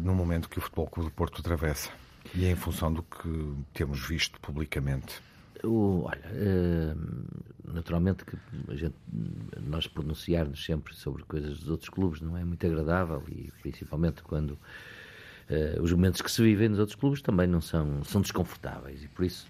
no 0.00 0.14
momento 0.14 0.48
que 0.48 0.58
o 0.58 0.60
Futebol 0.60 0.86
Clube 0.86 1.10
do 1.10 1.14
Porto 1.14 1.40
atravessa 1.40 1.90
e 2.34 2.46
em 2.46 2.54
função 2.54 2.92
do 2.92 3.02
que 3.02 3.54
temos 3.72 4.06
visto 4.06 4.40
publicamente? 4.40 5.20
O, 5.64 6.04
olha, 6.04 6.24
eh, 6.24 6.94
naturalmente 7.64 8.24
que 8.24 8.36
gente, 8.76 8.96
nós 9.60 9.86
pronunciarmos 9.86 10.64
sempre 10.64 10.94
sobre 10.94 11.22
coisas 11.22 11.60
dos 11.60 11.68
outros 11.68 11.88
clubes 11.88 12.20
não 12.20 12.36
é 12.36 12.44
muito 12.44 12.66
agradável 12.66 13.22
e 13.28 13.52
principalmente 13.62 14.22
quando 14.22 14.52
uh, 14.52 15.80
os 15.80 15.92
momentos 15.92 16.20
que 16.20 16.30
se 16.30 16.42
vivem 16.42 16.68
nos 16.68 16.78
outros 16.78 16.96
clubes 16.96 17.22
também 17.22 17.46
não 17.46 17.60
são, 17.60 18.02
são 18.04 18.20
desconfortáveis 18.20 19.04
e 19.04 19.08
por 19.08 19.24
isso 19.24 19.46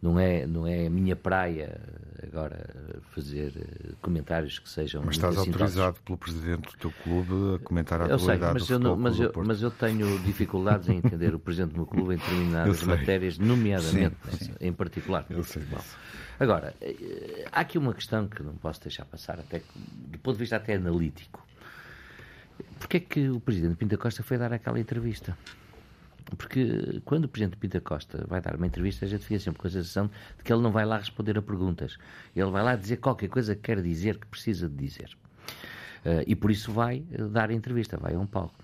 não 0.00 0.18
é, 0.18 0.46
não 0.46 0.66
é 0.66 0.86
a 0.86 0.90
minha 0.90 1.16
praia 1.16 1.80
agora 2.22 2.68
fazer 3.14 3.52
eh, 3.56 3.92
comentários 4.00 4.58
que 4.58 4.68
sejam. 4.68 5.02
Mas 5.04 5.16
estás 5.16 5.36
autorizado 5.36 5.98
pelo 6.04 6.18
presidente 6.18 6.70
do 6.70 6.78
teu 6.78 6.92
clube 7.02 7.56
a 7.56 7.58
comentar 7.64 8.00
a 8.00 8.06
eu 8.06 8.16
atualidade 8.16 8.60
sei, 8.60 8.60
mas 8.60 8.70
eu 8.70 8.78
não, 8.78 8.96
mas, 8.96 9.18
eu, 9.18 9.32
mas 9.44 9.62
eu 9.62 9.70
tenho 9.70 10.18
dificuldades 10.20 10.88
em 10.88 10.96
entender 10.98 11.34
o 11.34 11.38
presidente 11.38 11.70
do 11.70 11.76
meu 11.76 11.86
clube 11.86 12.14
em 12.14 12.18
determinadas 12.18 12.82
matérias, 12.82 13.38
nomeadamente 13.38 14.16
sim, 14.30 14.44
sim. 14.46 14.54
em 14.60 14.72
particular. 14.72 15.26
Eu 15.30 15.42
sei 15.42 15.62
Agora, 16.38 16.74
eh, 16.80 17.46
há 17.50 17.60
aqui 17.60 17.78
uma 17.78 17.94
questão 17.94 18.28
que 18.28 18.42
não 18.42 18.54
posso 18.54 18.80
deixar 18.82 19.04
passar, 19.06 19.38
até 19.40 19.62
do 19.74 20.18
ponto 20.18 20.34
de 20.34 20.40
vista 20.40 20.56
até 20.56 20.74
analítico. 20.74 21.44
Porquê 22.78 22.98
é 22.98 23.00
que 23.00 23.28
o 23.30 23.40
presidente 23.40 23.76
Pinta 23.76 23.96
Costa 23.96 24.22
foi 24.22 24.36
dar 24.36 24.52
aquela 24.52 24.78
entrevista? 24.78 25.36
Porque 26.36 27.00
quando 27.04 27.24
o 27.24 27.28
Presidente 27.28 27.56
Pinta 27.56 27.80
Costa 27.80 28.24
vai 28.26 28.40
dar 28.40 28.56
uma 28.56 28.66
entrevista, 28.66 29.04
a 29.04 29.08
gente 29.08 29.24
fica 29.24 29.38
sempre 29.38 29.60
com 29.60 29.68
a 29.68 29.70
sensação 29.70 30.10
de 30.36 30.42
que 30.42 30.52
ele 30.52 30.62
não 30.62 30.72
vai 30.72 30.84
lá 30.84 30.98
responder 30.98 31.38
a 31.38 31.42
perguntas. 31.42 31.98
Ele 32.34 32.50
vai 32.50 32.62
lá 32.62 32.74
dizer 32.74 32.96
qualquer 32.96 33.28
coisa 33.28 33.54
que 33.54 33.62
quer 33.62 33.80
dizer, 33.80 34.18
que 34.18 34.26
precisa 34.26 34.68
de 34.68 34.74
dizer. 34.74 35.16
Uh, 36.04 36.22
e 36.26 36.36
por 36.36 36.52
isso 36.52 36.70
vai 36.70 37.02
eh, 37.10 37.22
dar 37.24 37.50
a 37.50 37.52
entrevista, 37.52 37.96
vai 37.96 38.14
a 38.14 38.18
um 38.18 38.26
palco. 38.26 38.54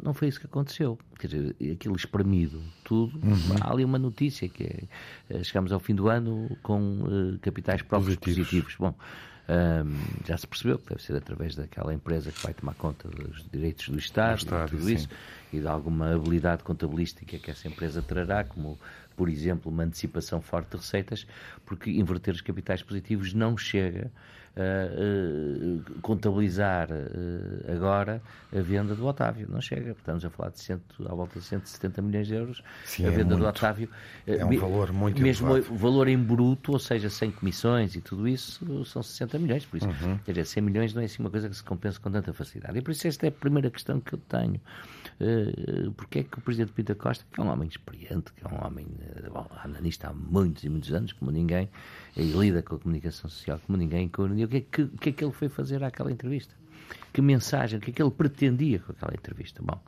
Não 0.00 0.14
foi 0.14 0.28
isso 0.28 0.38
que 0.38 0.46
aconteceu. 0.46 0.96
Quer 1.18 1.26
dizer, 1.26 1.56
aquilo 1.72 1.96
espremido, 1.96 2.62
tudo. 2.84 3.18
Uhum. 3.18 3.56
Há 3.60 3.72
ali 3.72 3.84
uma 3.84 3.98
notícia 3.98 4.48
que 4.48 4.62
é, 4.62 4.84
eh, 5.28 5.42
chegamos 5.42 5.72
ao 5.72 5.80
fim 5.80 5.92
do 5.92 6.08
ano 6.08 6.56
com 6.62 7.02
uh, 7.02 7.38
capitais 7.40 7.82
próprios 7.82 8.14
positivos. 8.14 8.48
positivos. 8.48 8.76
Bom, 8.78 8.94
um, 9.48 10.24
já 10.26 10.38
se 10.38 10.46
percebeu 10.46 10.78
que 10.78 10.88
deve 10.88 11.02
ser 11.02 11.16
através 11.16 11.54
daquela 11.54 11.92
empresa 11.92 12.32
que 12.32 12.42
vai 12.42 12.54
tomar 12.54 12.74
conta 12.74 13.08
dos 13.08 13.44
direitos 13.52 13.88
do 13.88 13.98
Estado, 13.98 14.38
Estado 14.38 14.70
tudo 14.70 14.84
sim. 14.84 14.94
isso, 14.94 15.08
e 15.52 15.60
de 15.60 15.66
alguma 15.66 16.14
habilidade 16.14 16.62
contabilística 16.62 17.38
que 17.38 17.50
essa 17.50 17.68
empresa 17.68 18.00
trará, 18.00 18.44
como, 18.44 18.78
por 19.16 19.28
exemplo, 19.28 19.70
uma 19.70 19.82
antecipação 19.82 20.40
forte 20.40 20.70
de 20.70 20.76
receitas, 20.78 21.26
porque 21.66 21.90
inverter 21.90 22.34
os 22.34 22.40
capitais 22.40 22.82
positivos 22.82 23.34
não 23.34 23.56
chega 23.56 24.10
uh, 24.56 26.00
contabilizar 26.00 26.88
uh, 26.90 27.72
agora 27.72 28.22
a 28.54 28.60
venda 28.60 28.94
do 28.94 29.06
Otávio. 29.06 29.48
Não 29.50 29.60
chega, 29.60 29.92
estamos 29.92 30.24
a 30.24 30.30
falar 30.30 30.50
de 30.50 30.60
cento, 30.60 31.08
à 31.08 31.14
volta 31.14 31.38
de 31.38 31.44
170 31.44 32.02
milhões 32.02 32.26
de 32.26 32.34
euros. 32.34 32.62
Sim, 32.84 33.04
a 33.04 33.08
é 33.08 33.10
venda 33.10 33.36
muito, 33.36 33.40
do 33.40 33.46
Otávio. 33.48 33.88
É 34.26 34.44
um 34.44 34.58
valor 34.58 34.92
muito 34.92 35.20
Mesmo 35.20 35.50
elevado. 35.50 35.74
o 35.74 35.76
valor 35.76 36.08
em 36.08 36.18
bruto, 36.18 36.72
ou 36.72 36.78
seja, 36.78 37.10
sem 37.10 37.30
comissões 37.30 37.96
e 37.96 38.00
tudo 38.00 38.28
isso, 38.28 38.84
são 38.84 39.02
60 39.02 39.38
milhões. 39.38 39.66
Por 39.66 39.78
isso, 39.78 39.86
uhum. 39.86 40.18
quer 40.18 40.32
dizer, 40.32 40.46
100 40.46 40.62
milhões 40.62 40.94
não 40.94 41.02
é 41.02 41.06
assim 41.06 41.22
uma 41.22 41.30
coisa 41.30 41.48
que 41.48 41.56
se 41.56 41.62
compensa 41.62 41.98
com 41.98 42.10
tanta 42.10 42.32
facilidade. 42.32 42.78
E 42.78 42.82
por 42.82 42.92
isso 42.92 43.06
esta 43.08 43.26
é 43.26 43.28
a 43.28 43.32
primeira 43.32 43.70
questão 43.70 44.00
que 44.00 44.14
eu 44.14 44.18
tenho. 44.28 44.60
Uh, 45.20 45.92
porque 45.92 46.20
é 46.20 46.22
que 46.24 46.38
o 46.38 46.40
Presidente 46.40 46.72
Pinto 46.72 46.94
Costa, 46.96 47.24
que 47.30 47.40
é 47.40 47.42
um 47.42 47.48
homem 47.48 47.68
experiente, 47.68 48.32
que 48.32 48.44
é 48.44 48.48
um 48.48 48.66
homem 48.66 48.86
bom, 49.32 49.46
analista 49.62 50.08
há 50.08 50.12
muitos 50.12 50.64
e 50.64 50.68
muitos 50.68 50.92
anos, 50.92 51.12
como 51.12 51.30
ninguém, 51.30 51.68
e 52.16 52.22
lida 52.22 52.62
com 52.62 52.76
a 52.76 52.78
comunicação 52.78 53.28
social 53.28 53.60
como 53.66 53.78
ninguém, 53.78 54.08
com, 54.08 54.26
o 54.44 54.48
que, 54.48 54.56
é 54.58 54.60
que, 54.60 54.86
que 54.86 55.08
é 55.10 55.12
que 55.12 55.24
ele 55.24 55.32
foi 55.32 55.48
fazer 55.48 55.82
àquela 55.82 56.10
entrevista? 56.10 56.54
Que 57.12 57.22
mensagem, 57.22 57.78
o 57.78 57.82
que 57.82 57.90
é 57.90 57.94
que 57.94 58.02
ele 58.02 58.10
pretendia 58.10 58.78
com 58.80 58.92
aquela 58.92 59.14
entrevista? 59.14 59.62
Bom, 59.62 59.80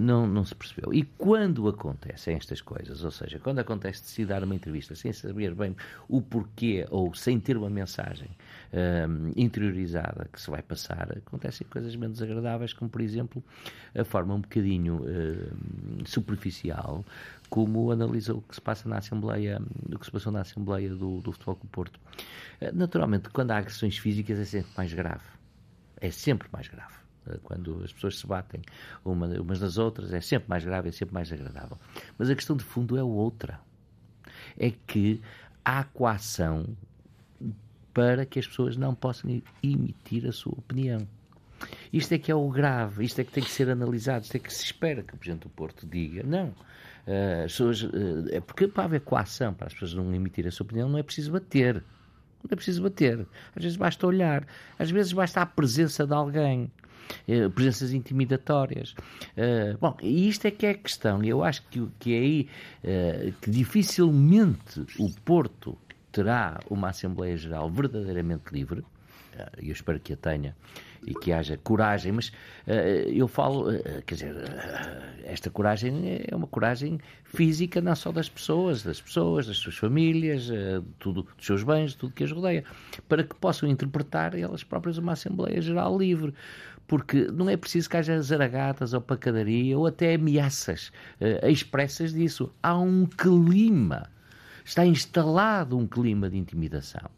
não, 0.00 0.26
não 0.26 0.44
se 0.44 0.54
percebeu. 0.54 0.92
E 0.92 1.02
quando 1.02 1.68
acontecem 1.68 2.36
estas 2.36 2.60
coisas, 2.60 3.04
ou 3.04 3.10
seja, 3.10 3.38
quando 3.38 3.58
acontece 3.58 4.02
de 4.02 4.08
se 4.08 4.24
dar 4.24 4.44
uma 4.44 4.54
entrevista 4.54 4.94
sem 4.94 5.12
saber 5.12 5.54
bem 5.54 5.76
o 6.08 6.20
porquê 6.20 6.86
ou 6.90 7.14
sem 7.14 7.40
ter 7.40 7.56
uma 7.56 7.70
mensagem 7.70 8.30
um, 8.72 8.78
ehm, 8.78 9.32
interiorizada 9.36 10.28
que 10.32 10.40
se 10.40 10.50
vai 10.50 10.62
passar, 10.62 11.12
acontecem 11.16 11.66
coisas 11.68 11.94
menos 11.96 12.22
agradáveis, 12.22 12.72
como 12.72 12.90
por 12.90 13.00
exemplo 13.00 13.42
a 13.94 14.04
forma 14.04 14.34
um 14.34 14.40
bocadinho 14.40 15.02
uh, 15.02 16.08
superficial 16.08 17.04
como 17.52 17.90
analisou 17.90 18.38
o 18.38 18.42
que 18.42 18.54
se 18.54 18.60
passa 18.62 18.88
na 18.88 18.96
Assembleia, 18.96 19.60
o 19.92 19.98
que 19.98 20.06
se 20.06 20.10
passou 20.10 20.32
na 20.32 20.40
Assembleia 20.40 20.88
do, 20.88 21.20
do 21.20 21.32
Futebol 21.32 21.56
Clube 21.56 21.70
Porto. 21.70 22.00
Eh, 22.62 22.72
naturalmente, 22.72 23.28
quando 23.28 23.50
há 23.50 23.58
agressões 23.58 23.98
físicas 23.98 24.38
é 24.38 24.44
sempre 24.46 24.72
mais 24.74 24.94
grave. 24.94 25.24
É 26.00 26.10
sempre 26.10 26.48
mais 26.50 26.66
grave. 26.68 27.01
Eh, 27.26 27.38
quando 27.42 27.82
as 27.84 27.92
pessoas 27.92 28.18
se 28.18 28.26
batem 28.26 28.60
uma, 29.04 29.26
umas 29.40 29.60
das 29.60 29.78
outras, 29.78 30.12
é 30.12 30.20
sempre 30.20 30.48
mais 30.48 30.64
grave, 30.64 30.88
é 30.88 30.92
sempre 30.92 31.14
mais 31.14 31.32
agradável. 31.32 31.78
Mas 32.18 32.30
a 32.30 32.34
questão 32.34 32.56
de 32.56 32.64
fundo 32.64 32.96
é 32.96 33.02
outra. 33.02 33.60
É 34.58 34.70
que 34.86 35.20
há 35.64 35.84
coação 35.84 36.66
para 37.92 38.24
que 38.24 38.38
as 38.38 38.46
pessoas 38.46 38.76
não 38.76 38.94
possam 38.94 39.42
emitir 39.62 40.26
a 40.26 40.32
sua 40.32 40.52
opinião. 40.52 41.06
Isto 41.92 42.14
é 42.14 42.18
que 42.18 42.30
é 42.30 42.34
o 42.34 42.48
grave, 42.48 43.04
isto 43.04 43.20
é 43.20 43.24
que 43.24 43.30
tem 43.30 43.42
que 43.42 43.50
ser 43.50 43.70
analisado, 43.70 44.24
isto 44.24 44.34
é 44.34 44.38
que 44.40 44.52
se 44.52 44.64
espera 44.64 45.02
que 45.02 45.14
o 45.14 45.16
Presidente 45.16 45.42
do 45.42 45.50
Porto 45.50 45.86
diga. 45.86 46.22
Não, 46.24 46.52
Uh, 47.02 47.42
pessoas, 47.42 47.82
uh, 47.82 48.28
é 48.30 48.40
porque 48.40 48.68
para 48.68 48.84
haver 48.84 49.00
coação, 49.00 49.52
para 49.52 49.66
as 49.66 49.72
pessoas 49.72 49.94
não 49.94 50.14
emitirem 50.14 50.48
a 50.48 50.52
sua 50.52 50.64
opinião, 50.64 50.88
não 50.88 50.98
é 50.98 51.02
preciso 51.02 51.32
bater. 51.32 51.82
Não 52.42 52.48
é 52.50 52.56
preciso 52.56 52.82
bater. 52.82 53.26
Às 53.54 53.62
vezes 53.62 53.76
basta 53.76 54.06
olhar. 54.06 54.46
Às 54.78 54.90
vezes 54.90 55.12
basta 55.12 55.40
a 55.40 55.46
presença 55.46 56.06
de 56.06 56.14
alguém. 56.14 56.70
Uh, 57.28 57.50
presenças 57.50 57.92
intimidatórias. 57.92 58.94
Uh, 59.36 59.76
bom, 59.78 59.96
e 60.00 60.28
isto 60.28 60.46
é 60.46 60.50
que 60.50 60.64
é 60.64 60.70
a 60.70 60.74
questão. 60.74 61.22
E 61.22 61.28
eu 61.28 61.44
acho 61.44 61.62
que, 61.68 61.86
que 61.98 62.14
é 62.14 62.18
aí 62.18 62.48
uh, 62.82 63.32
que 63.40 63.50
dificilmente 63.50 64.80
o 64.98 65.10
Porto 65.24 65.76
terá 66.10 66.60
uma 66.70 66.90
Assembleia 66.90 67.36
Geral 67.36 67.70
verdadeiramente 67.70 68.44
livre, 68.52 68.84
e 69.60 69.68
eu 69.68 69.72
espero 69.72 69.98
que 69.98 70.12
a 70.12 70.16
tenha, 70.16 70.54
e 71.06 71.14
que 71.14 71.32
haja 71.32 71.56
coragem, 71.56 72.12
mas 72.12 72.28
uh, 72.28 72.70
eu 73.08 73.26
falo, 73.26 73.70
uh, 73.70 74.02
quer 74.06 74.14
dizer, 74.14 74.34
uh, 74.34 75.22
esta 75.24 75.50
coragem 75.50 76.22
é 76.28 76.34
uma 76.34 76.46
coragem 76.46 76.98
física, 77.24 77.80
não 77.80 77.94
só 77.94 78.12
das 78.12 78.28
pessoas, 78.28 78.82
das 78.82 79.00
pessoas, 79.00 79.46
das 79.46 79.56
suas 79.56 79.76
famílias, 79.76 80.48
tudo, 80.98 81.26
dos 81.36 81.46
seus 81.46 81.62
bens, 81.62 81.94
tudo 81.94 82.12
que 82.12 82.24
as 82.24 82.30
rodeia, 82.30 82.64
para 83.08 83.24
que 83.24 83.34
possam 83.36 83.68
interpretar 83.68 84.38
elas 84.38 84.62
próprias 84.62 84.98
uma 84.98 85.12
Assembleia 85.12 85.60
Geral 85.60 85.96
livre 85.98 86.34
porque 86.86 87.28
não 87.32 87.48
é 87.48 87.56
preciso 87.56 87.88
que 87.88 87.96
haja 87.96 88.20
zaragatas 88.20 88.92
ou 88.92 89.00
pacadaria 89.00 89.78
ou 89.78 89.86
até 89.86 90.14
ameaças 90.14 90.92
uh, 91.20 91.46
expressas 91.48 92.12
disso. 92.12 92.52
Há 92.62 92.78
um 92.78 93.06
clima, 93.06 94.10
está 94.64 94.84
instalado 94.84 95.78
um 95.78 95.86
clima 95.86 96.28
de 96.28 96.36
intimidação. 96.36 97.08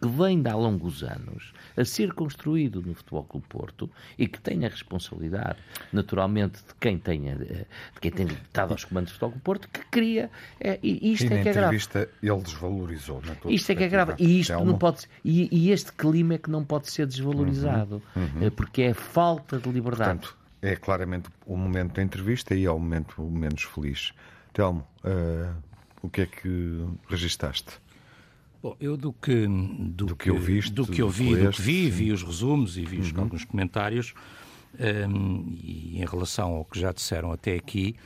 Que 0.00 0.08
vem 0.08 0.40
de 0.40 0.48
há 0.48 0.54
longos 0.54 1.02
anos 1.02 1.52
a 1.76 1.84
ser 1.84 2.12
construído 2.12 2.82
no 2.82 2.94
Futebol 2.94 3.24
Clube 3.24 3.46
Porto 3.48 3.90
e 4.18 4.26
que 4.26 4.40
tem 4.40 4.64
a 4.64 4.68
responsabilidade, 4.68 5.58
naturalmente, 5.92 6.58
de 6.58 6.74
quem 6.80 6.98
tenha, 6.98 7.36
de 7.36 7.66
quem 8.00 8.10
tem 8.10 8.26
estado 8.26 8.72
aos 8.72 8.84
comandos 8.84 9.12
do 9.12 9.14
Futebol 9.14 9.30
Clube 9.30 9.44
Porto, 9.44 9.68
que 9.68 9.80
cria. 9.86 10.30
É, 10.60 10.78
e 10.82 11.12
isto 11.12 11.24
e 11.24 11.34
é 11.34 11.42
que 11.42 11.48
é 11.48 11.52
grave. 11.52 11.76
ele 12.22 12.42
desvalorizou. 12.42 13.22
Na 13.26 13.34
tua 13.34 13.52
isto 13.52 13.70
é 13.70 13.74
que 13.74 13.84
é 13.84 13.88
grave. 13.88 14.14
E, 14.18 14.40
isto 14.40 14.64
não 14.64 14.78
pode, 14.78 15.06
e, 15.24 15.48
e, 15.50 15.70
este 15.70 15.92
clima 15.92 16.34
é 16.34 16.38
que 16.38 16.50
não 16.50 16.64
pode 16.64 16.90
ser 16.90 17.06
desvalorizado, 17.06 18.02
uhum, 18.14 18.42
uhum. 18.42 18.50
porque 18.50 18.82
é 18.82 18.94
falta 18.94 19.58
de 19.58 19.70
liberdade. 19.70 20.20
Portanto, 20.20 20.36
é 20.60 20.76
claramente 20.76 21.28
o 21.44 21.56
momento 21.56 21.94
da 21.94 22.02
entrevista 22.02 22.54
e 22.54 22.64
é 22.64 22.70
o 22.70 22.78
momento 22.78 23.22
menos 23.22 23.62
feliz. 23.64 24.12
Telmo, 24.52 24.86
uh, 25.04 25.52
o 26.02 26.08
que 26.08 26.22
é 26.22 26.26
que 26.26 26.86
registaste? 27.08 27.81
Bom, 28.62 28.76
eu 28.78 28.96
do 28.96 29.12
que 29.12 29.46
do, 29.46 30.06
do 30.06 30.16
que, 30.16 30.30
eu 30.30 30.38
viste, 30.38 30.72
do 30.72 30.86
que 30.86 31.02
eu 31.02 31.08
vi, 31.08 31.34
do 31.34 31.50
que 31.50 31.60
vi, 31.60 31.90
vi 31.90 32.12
os 32.12 32.22
resumos 32.22 32.78
e 32.78 32.84
vi 32.84 32.98
uhum. 32.98 33.22
alguns 33.22 33.44
comentários 33.44 34.14
um, 35.08 35.56
e 35.60 36.00
em 36.00 36.06
relação 36.06 36.54
ao 36.54 36.64
que 36.64 36.78
já 36.78 36.92
disseram 36.92 37.32
até 37.32 37.56
aqui, 37.56 37.96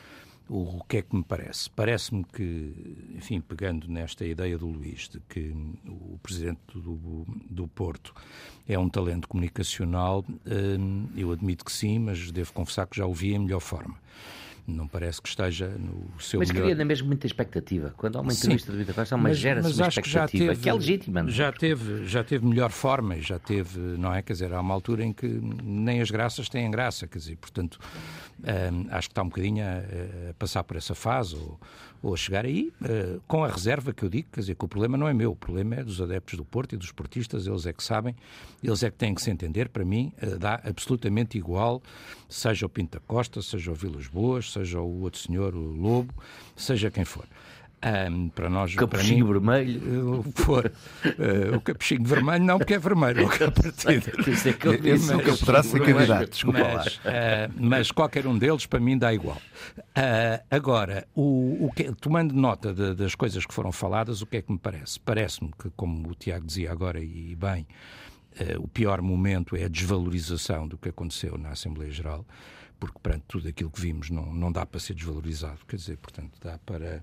o, 0.49 0.79
o 0.79 0.85
que 0.85 0.97
é 0.97 1.03
que 1.03 1.15
me 1.15 1.23
parece? 1.23 1.69
Parece-me 1.69 2.25
que, 2.25 2.73
enfim, 3.15 3.39
pegando 3.39 3.87
nesta 3.87 4.25
ideia 4.25 4.57
do 4.57 4.67
Luís 4.67 5.11
de 5.11 5.21
que 5.29 5.55
o 5.87 6.19
presidente 6.23 6.61
do, 6.75 7.27
do 7.51 7.69
Porto 7.69 8.15
é 8.67 8.79
um 8.79 8.89
talento 8.89 9.29
comunicacional, 9.29 10.25
um, 10.47 11.07
eu 11.15 11.33
admito 11.33 11.67
que 11.67 11.73
sim, 11.73 11.99
mas 11.99 12.31
devo 12.31 12.55
confessar 12.55 12.87
que 12.87 12.97
já 12.97 13.05
o 13.05 13.13
vi 13.13 13.35
em 13.35 13.41
melhor 13.41 13.61
forma 13.61 13.97
não 14.67 14.89
parece 14.89 15.23
que 15.23 15.29
esteja 15.29 15.69
no 15.69 16.21
seu 16.21 16.41
mas 16.41 16.49
melhor... 16.49 16.63
Mas 16.63 16.73
cria 16.73 16.75
na 16.75 16.85
mesma 16.85 17.07
muita 17.07 17.27
expectativa. 17.27 17.95
Quando 17.97 18.17
há 18.17 18.21
uma 18.21 18.33
entrevista 18.33 18.67
Sim, 18.67 18.73
de 18.73 18.79
Vida 18.79 18.93
Costa, 18.93 19.15
há 19.15 19.19
uma 19.19 19.33
gera-se 19.33 19.73
uma 19.81 19.89
expectativa 19.89 20.29
que, 20.29 20.39
teve, 20.39 20.57
que, 20.57 20.69
é 20.69 20.73
legítima. 20.73 21.23
Não? 21.23 21.29
É? 21.29 21.33
Já 21.33 21.53
teve, 21.53 22.07
já 22.07 22.25
teve 22.25 22.47
melhor 22.47 22.71
forma, 22.71 23.21
já 23.21 23.39
teve, 23.39 23.79
não 23.79 24.13
é? 24.13 24.23
Quer 24.23 24.33
dizer, 24.33 24.53
há 24.53 24.61
uma 24.61 24.75
altura 24.75 25.05
em 25.05 25.13
que 25.13 25.27
nem 25.27 26.01
as 26.01 26.11
graças 26.11 26.49
têm 26.49 26.71
graça, 26.71 27.07
quer 27.07 27.19
dizer, 27.19 27.37
portanto, 27.37 27.79
hum, 28.41 28.87
acho 28.91 29.09
que 29.09 29.13
está 29.13 29.23
um 29.23 29.29
bocadinho 29.29 29.65
a, 29.65 30.31
a 30.31 30.35
passar 30.35 30.65
por 30.65 30.77
essa 30.77 30.95
fase, 30.95 31.37
ou, 31.37 31.61
ou 32.09 32.17
chegar 32.17 32.45
aí, 32.45 32.73
uh, 32.83 33.21
com 33.27 33.45
a 33.45 33.49
reserva 33.49 33.93
que 33.93 34.05
eu 34.05 34.09
digo, 34.09 34.29
quer 34.33 34.41
dizer, 34.41 34.55
que 34.55 34.65
o 34.65 34.69
problema 34.69 34.97
não 34.97 35.09
é 35.09 35.15
meu, 35.15 35.33
o 35.33 35.37
problema 35.37 35.77
é 35.77 35.85
dos 35.85 36.01
adeptos 36.01 36.37
do 36.37 36.45
Porto 36.45 36.75
e 36.75 36.79
dos 36.79 36.93
portistas, 36.93 37.47
eles 37.47 37.67
é 37.67 37.73
que 37.73 37.83
sabem, 37.83 38.15
eles 38.63 38.83
é 38.83 38.91
que 38.91 38.97
têm 38.97 39.15
que 39.15 39.23
se 39.23 39.31
entender, 39.31 39.69
para 39.69 39.85
mim, 39.85 40.13
uh, 40.23 40.39
dá 40.39 40.61
absolutamente 40.65 41.37
igual, 41.37 41.83
seja 42.29 42.67
o 42.67 42.69
Pinta 42.69 43.01
Costa, 43.07 43.43
seja 43.43 43.73
o 43.73 43.75
Vilas 43.75 44.07
Boas, 44.07 44.53
seja 44.53 44.81
o 44.81 45.03
outro 45.03 45.21
senhor, 45.21 45.55
o 45.55 45.59
Lobo, 45.59 46.15
seja 46.55 46.91
quem 46.91 47.05
for. 47.05 47.27
Um, 47.85 48.31
para 48.31 48.49
nós, 48.49 48.75
capuchinho 48.75 49.27
para 49.27 49.41
mim, 49.41 49.65
vermelho. 49.65 50.25
For, 50.35 50.67
uh, 50.67 51.57
o 51.57 51.61
capuchinho 51.61 52.05
vermelho 52.05 52.43
não, 52.43 52.59
porque 52.59 52.75
é 52.75 52.79
vermelho. 52.79 53.29
partida. 53.29 54.31
Esse, 54.31 54.49
é 54.49 54.53
que 54.55 54.69
Esse 54.89 55.13
nunca 55.13 55.37
poderá 55.37 55.63
ser 55.63 55.85
candidato, 55.85 56.31
desculpa 56.31 56.59
mas, 56.59 56.97
uh, 56.97 57.01
mas 57.55 57.91
qualquer 57.91 58.27
um 58.27 58.37
deles, 58.37 58.65
para 58.65 58.81
mim, 58.81 58.97
dá 58.97 59.13
igual. 59.13 59.41
Uh, 59.77 60.43
agora, 60.51 61.07
o, 61.15 61.67
o 61.67 61.73
que, 61.73 61.93
tomando 61.93 62.35
nota 62.35 62.73
de, 62.73 62.95
das 62.95 63.15
coisas 63.15 63.45
que 63.45 63.53
foram 63.53 63.71
faladas, 63.71 64.23
o 64.23 64.27
que 64.27 64.39
é 64.39 64.43
que 64.43 64.51
me 64.51 64.59
parece? 64.59 64.99
Parece-me 64.99 65.51
que, 65.53 65.71
como 65.77 66.09
o 66.09 66.15
Tiago 66.15 66.47
dizia 66.47 66.73
agora, 66.73 66.99
e 66.99 67.37
bem, 67.37 67.67
o 68.59 68.69
pior 68.69 69.01
momento 69.01 69.55
é 69.55 69.65
a 69.65 69.69
desvalorização 69.69 70.67
do 70.67 70.77
que 70.77 70.89
aconteceu 70.89 71.39
na 71.39 71.51
Assembleia 71.51 71.91
Geral, 71.91 72.27
porque 72.81 72.99
perante 73.03 73.25
tudo 73.29 73.49
aquilo 73.49 73.71
que 73.71 73.81
vimos 73.81 74.11
não, 74.11 74.35
não 74.35 74.51
dá 74.51 74.67
para 74.67 74.81
ser 74.81 74.95
desvalorizado. 74.95 75.61
Quer 75.69 75.77
dizer, 75.77 75.97
portanto, 75.99 76.39
dá 76.43 76.59
para 76.59 77.03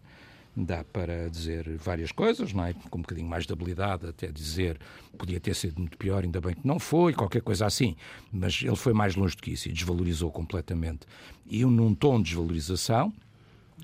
dá 0.55 0.83
para 0.83 1.29
dizer 1.29 1.77
várias 1.77 2.11
coisas, 2.11 2.53
não 2.53 2.65
é? 2.65 2.73
com 2.89 2.99
um 2.99 3.01
bocadinho 3.01 3.27
mais 3.27 3.45
de 3.45 3.53
habilidade, 3.53 4.07
até 4.07 4.27
dizer 4.27 4.79
podia 5.17 5.39
ter 5.39 5.55
sido 5.55 5.79
muito 5.79 5.97
pior, 5.97 6.23
ainda 6.23 6.39
bem 6.39 6.53
que 6.53 6.65
não 6.65 6.79
foi, 6.79 7.13
qualquer 7.13 7.41
coisa 7.41 7.65
assim. 7.65 7.95
Mas 8.31 8.61
ele 8.63 8.75
foi 8.75 8.93
mais 8.93 9.15
longe 9.15 9.35
do 9.35 9.41
que 9.41 9.51
isso 9.51 9.69
e 9.69 9.71
desvalorizou 9.71 10.31
completamente. 10.31 11.07
E 11.45 11.65
num 11.65 11.93
tom 11.93 12.17
de 12.17 12.25
desvalorização, 12.25 13.13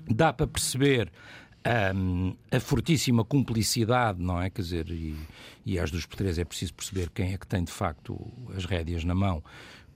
dá 0.08 0.32
para 0.32 0.46
perceber 0.46 1.10
um, 1.94 2.34
a 2.50 2.60
fortíssima 2.60 3.24
cumplicidade, 3.24 4.22
não 4.22 4.40
é? 4.40 4.48
Quer 4.48 4.62
dizer, 4.62 4.90
e, 4.90 5.16
e 5.66 5.78
às 5.78 5.90
dos 5.90 6.06
por 6.06 6.24
é 6.26 6.44
preciso 6.44 6.74
perceber 6.74 7.10
quem 7.10 7.32
é 7.32 7.38
que 7.38 7.46
tem 7.46 7.64
de 7.64 7.72
facto 7.72 8.18
as 8.56 8.64
rédeas 8.64 9.04
na 9.04 9.14
mão 9.14 9.42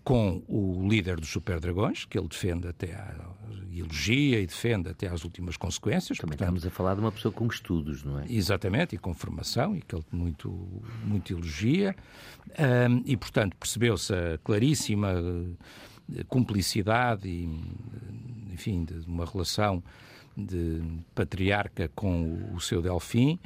com 0.04 0.42
o 0.46 0.86
líder 0.86 1.18
dos 1.18 1.30
Super 1.30 1.58
Dragões, 1.58 2.04
que 2.04 2.18
ele 2.18 2.28
defende 2.28 2.68
até 2.68 2.94
a, 2.94 3.34
elogia 3.76 4.40
e 4.40 4.46
defende 4.46 4.88
até 4.88 5.08
às 5.08 5.24
últimas 5.24 5.56
consequências. 5.56 6.18
Também 6.18 6.36
Portanto, 6.36 6.56
estamos 6.56 6.66
a 6.66 6.70
falar 6.70 6.94
de 6.94 7.00
uma 7.00 7.10
pessoa 7.10 7.32
com 7.32 7.46
estudos, 7.46 8.04
não 8.04 8.20
é? 8.20 8.24
Exatamente, 8.28 8.94
e 8.94 8.98
com 8.98 9.12
formação, 9.12 9.74
e 9.74 9.82
que 9.82 9.94
ele 9.94 10.04
muito, 10.12 10.82
muito 11.04 11.32
elogia. 11.32 11.96
Um, 12.58 13.02
e, 13.04 13.16
portanto, 13.16 13.56
percebeu-se 13.56 14.12
a 14.14 14.38
claríssima 14.44 15.14
eh, 16.14 16.24
cumplicidade 16.28 17.28
e, 17.28 17.48
enfim, 18.52 18.84
de 18.84 18.94
uma 19.08 19.24
relação 19.24 19.82
de 20.36 20.82
patriarca 21.14 21.88
com 21.94 22.52
o 22.54 22.60
seu 22.60 22.82
Delfim 22.82 23.38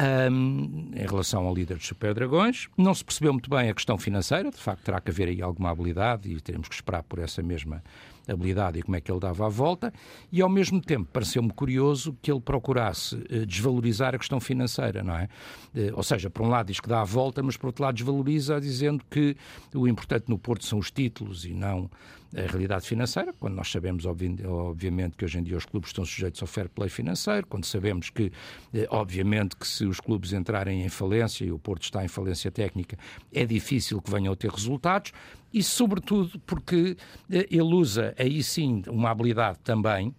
um, 0.00 0.90
em 0.94 1.06
relação 1.06 1.46
ao 1.46 1.54
líder 1.54 1.76
dos 1.76 1.86
Super 1.86 2.14
Dragões. 2.14 2.68
Não 2.76 2.94
se 2.94 3.04
percebeu 3.04 3.32
muito 3.32 3.48
bem 3.48 3.70
a 3.70 3.74
questão 3.74 3.96
financeira, 3.96 4.50
de 4.50 4.56
facto 4.56 4.82
terá 4.82 5.00
que 5.00 5.10
haver 5.10 5.28
aí 5.28 5.40
alguma 5.40 5.70
habilidade 5.70 6.30
e 6.30 6.40
teremos 6.40 6.68
que 6.68 6.74
esperar 6.74 7.02
por 7.02 7.18
essa 7.18 7.42
mesma 7.42 7.82
habilidade 8.26 8.78
e 8.78 8.82
como 8.82 8.96
é 8.96 9.00
que 9.00 9.10
ele 9.12 9.20
dava 9.20 9.46
a 9.46 9.48
volta, 9.48 9.92
e 10.32 10.40
ao 10.40 10.48
mesmo 10.48 10.80
tempo 10.80 11.08
pareceu-me 11.12 11.52
curioso 11.52 12.16
que 12.22 12.32
ele 12.32 12.40
procurasse 12.40 13.22
eh, 13.28 13.44
desvalorizar 13.44 14.14
a 14.14 14.18
questão 14.18 14.40
financeira, 14.40 15.02
não 15.02 15.14
é? 15.14 15.28
Eh, 15.74 15.92
ou 15.94 16.02
seja, 16.02 16.30
por 16.30 16.42
um 16.42 16.48
lado 16.48 16.68
diz 16.68 16.80
que 16.80 16.88
dá 16.88 17.02
a 17.02 17.04
volta, 17.04 17.42
mas 17.42 17.56
por 17.56 17.66
outro 17.66 17.84
lado 17.84 17.94
desvaloriza, 17.94 18.58
dizendo 18.60 19.04
que 19.10 19.36
o 19.74 19.86
importante 19.86 20.24
no 20.28 20.38
Porto 20.38 20.64
são 20.64 20.78
os 20.78 20.90
títulos 20.90 21.44
e 21.44 21.52
não 21.52 21.90
a 22.36 22.50
realidade 22.50 22.86
financeira, 22.86 23.32
quando 23.38 23.54
nós 23.54 23.70
sabemos, 23.70 24.04
obviamente, 24.06 25.16
que 25.16 25.24
hoje 25.24 25.38
em 25.38 25.42
dia 25.42 25.56
os 25.56 25.64
clubes 25.64 25.90
estão 25.90 26.04
sujeitos 26.04 26.42
ao 26.42 26.48
fair 26.48 26.68
play 26.68 26.88
financeiro, 26.88 27.46
quando 27.46 27.64
sabemos 27.64 28.10
que, 28.10 28.32
eh, 28.72 28.86
obviamente, 28.90 29.56
que 29.56 29.66
se 29.66 29.84
os 29.84 30.00
clubes 30.00 30.32
entrarem 30.32 30.84
em 30.84 30.88
falência 30.88 31.44
e 31.44 31.52
o 31.52 31.58
Porto 31.58 31.84
está 31.84 32.04
em 32.04 32.08
falência 32.08 32.50
técnica, 32.50 32.98
é 33.32 33.44
difícil 33.46 34.00
que 34.02 34.10
venham 34.10 34.32
a 34.32 34.36
ter 34.36 34.50
resultados, 34.50 35.12
e 35.52 35.62
sobretudo 35.62 36.38
porque 36.40 36.96
eh, 37.30 37.46
ele 37.50 37.74
usa 37.74 38.14
aí 38.18 38.42
sim 38.42 38.82
uma 38.88 39.10
habilidade 39.10 39.58
também 39.62 40.14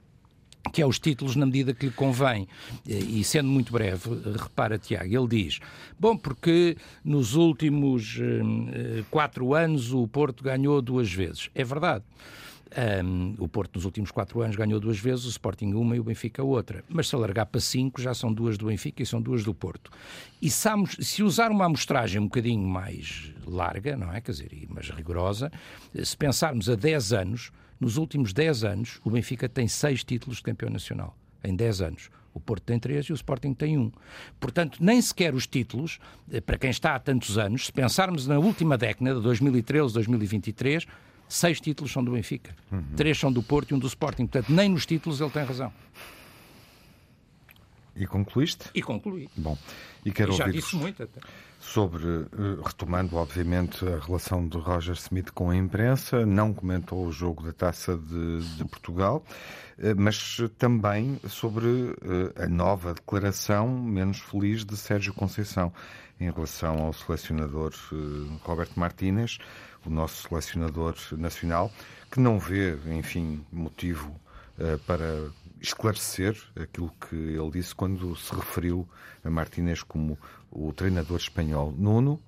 que 0.71 0.81
é 0.81 0.85
os 0.85 0.99
títulos 0.99 1.35
na 1.35 1.45
medida 1.45 1.73
que 1.73 1.87
lhe 1.87 1.91
convém. 1.91 2.47
E 2.85 3.23
sendo 3.23 3.49
muito 3.49 3.71
breve, 3.71 4.09
repara, 4.37 4.77
Tiago, 4.77 5.05
ele 5.05 5.27
diz: 5.27 5.59
bom, 5.99 6.17
porque 6.17 6.77
nos 7.03 7.35
últimos 7.35 8.17
eh, 8.19 9.03
quatro 9.09 9.53
anos 9.53 9.93
o 9.93 10.07
Porto 10.07 10.43
ganhou 10.43 10.81
duas 10.81 11.11
vezes. 11.11 11.49
É 11.53 11.63
verdade. 11.63 12.03
Um, 13.05 13.35
o 13.39 13.47
Porto 13.47 13.75
nos 13.75 13.85
últimos 13.85 14.11
quatro 14.11 14.41
anos 14.41 14.55
ganhou 14.57 14.79
duas 14.81 14.99
vezes, 14.99 15.25
o 15.25 15.29
Sporting 15.29 15.73
uma 15.73 15.95
e 15.95 15.99
o 15.99 16.03
Benfica 16.03 16.43
outra. 16.43 16.83
Mas 16.89 17.07
se 17.07 17.15
alargar 17.15 17.45
para 17.45 17.61
cinco, 17.61 18.01
já 18.01 18.13
são 18.13 18.33
duas 18.33 18.57
do 18.57 18.65
Benfica 18.65 19.01
e 19.01 19.05
são 19.05 19.21
duas 19.21 19.43
do 19.43 19.53
Porto. 19.53 19.91
E 20.41 20.49
se 20.49 21.23
usar 21.23 21.51
uma 21.51 21.65
amostragem 21.65 22.19
um 22.19 22.25
bocadinho 22.25 22.67
mais 22.67 23.31
larga, 23.45 23.95
não 23.95 24.11
é? 24.11 24.19
Quer 24.19 24.31
dizer, 24.31 24.67
mais 24.67 24.89
rigorosa, 24.89 25.51
se 26.03 26.17
pensarmos 26.17 26.69
a 26.69 26.75
10 26.75 27.13
anos, 27.13 27.51
nos 27.79 27.97
últimos 27.97 28.33
10 28.33 28.63
anos, 28.63 28.99
o 29.03 29.09
Benfica 29.09 29.49
tem 29.49 29.67
6 29.67 30.03
títulos 30.03 30.37
de 30.37 30.43
campeão 30.43 30.69
nacional. 30.69 31.15
Em 31.43 31.55
10 31.55 31.81
anos. 31.81 32.09
O 32.33 32.39
Porto 32.39 32.63
tem 32.63 32.77
3 32.77 33.05
e 33.05 33.11
o 33.13 33.15
Sporting 33.15 33.53
tem 33.53 33.77
1. 33.77 33.91
Portanto, 34.39 34.79
nem 34.81 35.01
sequer 35.01 35.33
os 35.33 35.47
títulos, 35.47 35.99
eh, 36.29 36.41
para 36.41 36.57
quem 36.57 36.69
está 36.69 36.95
há 36.95 36.99
tantos 36.99 37.37
anos, 37.37 37.67
se 37.67 37.71
pensarmos 37.71 38.27
na 38.27 38.37
última 38.37 38.77
década, 38.77 39.15
de 39.15 39.21
2013, 39.21 39.93
2023, 39.93 40.85
seis 41.29 41.61
títulos 41.61 41.93
são 41.93 42.03
do 42.03 42.11
Benfica. 42.11 42.53
Uhum. 42.71 42.83
Três 42.95 43.17
são 43.17 43.31
do 43.31 43.41
Porto 43.41 43.71
e 43.71 43.73
um 43.73 43.79
do 43.79 43.87
Sporting. 43.87 44.27
Portanto, 44.27 44.51
nem 44.51 44.67
nos 44.67 44.85
títulos 44.85 45.21
ele 45.21 45.29
tem 45.29 45.43
razão. 45.43 45.71
E 47.95 48.05
concluíste? 48.05 48.69
E 48.73 48.81
concluí. 48.81 49.29
Bom, 49.37 49.57
e 50.03 50.11
quero 50.11 50.33
e 50.33 50.35
já 50.35 50.49
disse 50.49 50.75
muito 50.75 51.01
até 51.01 51.21
sobre, 51.65 52.05
eh, 52.05 52.61
retomando 52.63 53.15
obviamente 53.15 53.83
a 53.87 53.99
relação 53.99 54.47
de 54.47 54.57
Roger 54.57 54.93
Smith 54.93 55.31
com 55.31 55.49
a 55.49 55.55
imprensa, 55.55 56.25
não 56.25 56.53
comentou 56.53 57.05
o 57.05 57.11
jogo 57.11 57.43
da 57.43 57.51
Taça 57.51 57.97
de, 57.97 58.57
de 58.57 58.65
Portugal, 58.65 59.23
eh, 59.79 59.93
mas 59.95 60.37
também 60.59 61.19
sobre 61.27 61.67
eh, 61.67 62.43
a 62.43 62.47
nova 62.47 62.93
declaração 62.93 63.67
menos 63.67 64.19
feliz 64.19 64.63
de 64.63 64.77
Sérgio 64.77 65.13
Conceição 65.13 65.73
em 66.19 66.31
relação 66.31 66.85
ao 66.85 66.93
selecionador 66.93 67.73
Roberto 68.43 68.79
Martínez, 68.79 69.37
o 69.85 69.89
nosso 69.89 70.29
selecionador 70.29 70.95
nacional, 71.17 71.69
que 72.09 72.19
não 72.21 72.39
vê, 72.39 72.77
enfim, 72.87 73.43
motivo 73.51 74.15
para 74.87 75.29
esclarecer 75.59 76.41
aquilo 76.55 76.89
que 77.09 77.15
ele 77.15 77.51
disse 77.51 77.75
quando 77.75 78.15
se 78.15 78.33
referiu 78.33 78.87
a 79.25 79.29
Martínez 79.29 79.83
como 79.83 80.17
o 80.55 80.71
treinador 80.73 81.19
espanhol. 81.19 81.73
Nuno, 81.77 82.21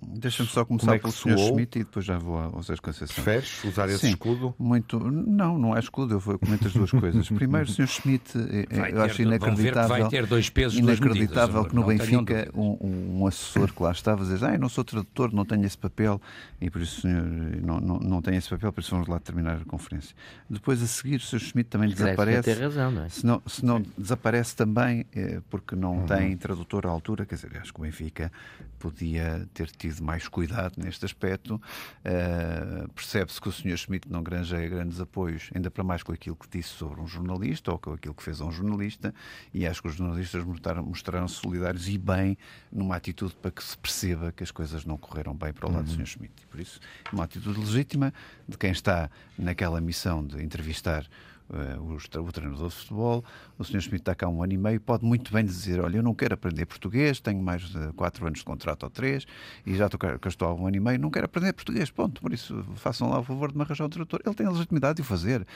Deixa-me 0.00 0.48
só 0.48 0.64
começar 0.64 0.94
é 0.94 0.98
pelo 0.98 1.12
Sr. 1.12 1.36
Schmidt 1.38 1.78
e 1.80 1.84
depois 1.84 2.04
já 2.04 2.18
vou 2.18 2.38
ao 2.38 2.62
Sérgio 2.62 2.82
Conceição. 2.82 3.14
Preferes 3.24 3.64
usar 3.64 3.88
esse 3.88 3.98
Sim, 3.98 4.08
escudo? 4.10 4.54
Muito. 4.58 4.98
Não, 5.00 5.58
não 5.58 5.76
é 5.76 5.80
escudo, 5.80 6.14
eu 6.14 6.20
vou 6.20 6.38
comentar 6.38 6.68
as 6.68 6.72
duas 6.74 6.90
coisas. 6.90 7.28
Primeiro, 7.30 7.68
o 7.68 7.72
Sr. 7.72 7.86
Schmidt, 7.88 8.30
eh, 8.38 8.66
Vai 8.76 8.92
eu 8.92 9.02
acho 9.02 9.16
ter- 9.16 9.22
que 9.22 9.28
inacreditável. 9.28 9.88
vai 9.88 10.08
ter 10.08 10.26
dois 10.26 10.48
pesos, 10.48 10.80
duas 10.80 10.98
Inacreditável 10.98 11.62
medidas, 11.64 11.70
que 11.70 11.74
no 11.74 11.84
Benfica 11.84 12.50
um, 12.54 13.18
um 13.20 13.26
assessor 13.26 13.72
que 13.72 13.82
lá 13.82 13.90
estava 13.90 14.22
a 14.22 14.24
dizer 14.24 14.44
ah, 14.44 14.54
eu 14.54 14.58
não 14.60 14.68
sou 14.68 14.84
tradutor, 14.84 15.32
não 15.34 15.44
tenho 15.44 15.64
esse 15.64 15.76
papel 15.76 16.20
e 16.60 16.70
por 16.70 16.80
isso 16.80 16.98
o 16.98 17.00
senhor 17.02 17.22
não, 17.62 17.80
não, 17.80 17.98
não 17.98 18.22
tem 18.22 18.36
esse 18.36 18.48
papel, 18.48 18.72
por 18.72 18.80
isso 18.80 18.90
vamos 18.92 19.08
lá 19.08 19.18
terminar 19.18 19.56
a 19.60 19.64
conferência. 19.64 20.14
Depois 20.48 20.80
a 20.82 20.86
seguir 20.86 21.16
o 21.16 21.20
Sr. 21.20 21.40
Schmidt 21.40 21.70
também 21.70 21.88
desaparece. 21.88 22.54
tem 22.54 22.62
razão, 22.62 22.90
não 22.92 23.02
é? 23.04 23.08
Se 23.08 23.26
não, 23.26 23.42
se 23.46 23.64
não 23.64 23.82
desaparece 23.98 24.54
também 24.54 25.04
eh, 25.14 25.40
porque 25.50 25.74
Uhum. 25.74 25.80
não 25.98 26.06
tem 26.06 26.36
tradutor 26.36 26.86
à 26.86 26.90
altura, 26.90 27.26
quer 27.26 27.34
dizer, 27.34 27.50
acho 27.60 27.72
que 27.74 27.80
o 27.80 27.82
Benfica 27.82 28.30
podia 28.78 29.46
ter 29.52 29.68
tido 29.70 29.87
mais 30.00 30.28
cuidado 30.28 30.74
neste 30.76 31.04
aspecto. 31.04 31.60
Eh, 32.04 32.86
Percebe-se 32.94 33.40
que 33.40 33.48
o 33.48 33.52
Sr. 33.52 33.76
Schmidt 33.76 34.10
não 34.10 34.22
granjeia 34.22 34.68
grandes 34.68 35.00
apoios, 35.00 35.50
ainda 35.54 35.70
para 35.70 35.82
mais 35.84 36.02
com 36.02 36.12
aquilo 36.12 36.36
que 36.36 36.48
disse 36.48 36.70
sobre 36.70 37.00
um 37.00 37.06
jornalista 37.06 37.70
ou 37.72 37.78
com 37.78 37.92
aquilo 37.92 38.14
que 38.14 38.22
fez 38.22 38.40
a 38.40 38.44
um 38.44 38.52
jornalista, 38.52 39.14
e 39.52 39.66
acho 39.66 39.80
que 39.82 39.88
os 39.88 39.94
jornalistas 39.94 40.44
mostraram- 40.44 40.82
mostraram-se 40.84 41.34
solidários 41.36 41.88
e 41.88 41.98
bem 41.98 42.36
numa 42.70 42.96
atitude 42.96 43.34
para 43.40 43.50
que 43.50 43.62
se 43.62 43.76
perceba 43.78 44.32
que 44.32 44.42
as 44.42 44.50
coisas 44.50 44.84
não 44.84 44.96
correram 44.96 45.34
bem 45.34 45.52
para 45.52 45.68
o 45.68 45.72
lado 45.72 45.84
do 45.84 45.90
Sr. 45.92 46.06
Schmidt. 46.06 46.34
E 46.42 46.46
por 46.46 46.60
isso, 46.60 46.80
uma 47.12 47.24
atitude 47.24 47.58
legítima 47.58 48.12
de 48.48 48.56
quem 48.58 48.70
está 48.70 49.10
naquela 49.38 49.80
missão 49.80 50.24
de 50.26 50.42
entrevistar 50.42 51.06
eh, 51.52 51.76
o, 51.78 52.32
treinador 52.32 52.68
de 52.68 52.74
futebol, 52.74 53.24
o 53.58 53.64
Sr. 53.64 53.80
Schmidt 53.80 54.02
está 54.02 54.14
cá 54.14 54.28
um 54.28 54.42
ano 54.42 54.52
e 54.52 54.58
meio, 54.58 54.80
pode 54.80 55.04
muito 55.04 55.32
bem 55.32 55.44
dizer: 55.44 55.80
Olha, 55.80 55.96
eu 55.98 56.02
não 56.02 56.14
quero 56.14 56.34
aprender 56.34 56.66
português, 56.66 57.20
tenho 57.20 57.42
mais 57.42 57.62
de 57.62 57.92
quatro 57.94 58.26
anos 58.26 58.40
de 58.40 58.44
contrato 58.44 58.82
ou 58.84 58.90
três, 58.90 59.26
e 59.66 59.74
já 59.74 59.86
estou 59.86 59.98
cá, 59.98 60.18
estou 60.26 60.48
há 60.48 60.54
um 60.54 60.66
ano 60.66 60.76
e 60.76 60.80
meio, 60.80 60.98
não 60.98 61.10
quero 61.10 61.24
aprender 61.26 61.52
português. 61.52 61.90
Ponto. 61.90 62.20
Por 62.20 62.32
isso, 62.32 62.64
façam 62.76 63.08
lá 63.10 63.18
o 63.20 63.24
favor 63.24 63.50
de 63.50 63.56
me 63.56 63.62
arranjar 63.64 63.84
um 63.86 63.88
tradutor. 63.88 64.20
Ele 64.24 64.34
tem 64.34 64.46
a 64.46 64.50
legitimidade 64.50 64.96
de 64.96 65.02
o 65.02 65.04
fazer, 65.04 65.46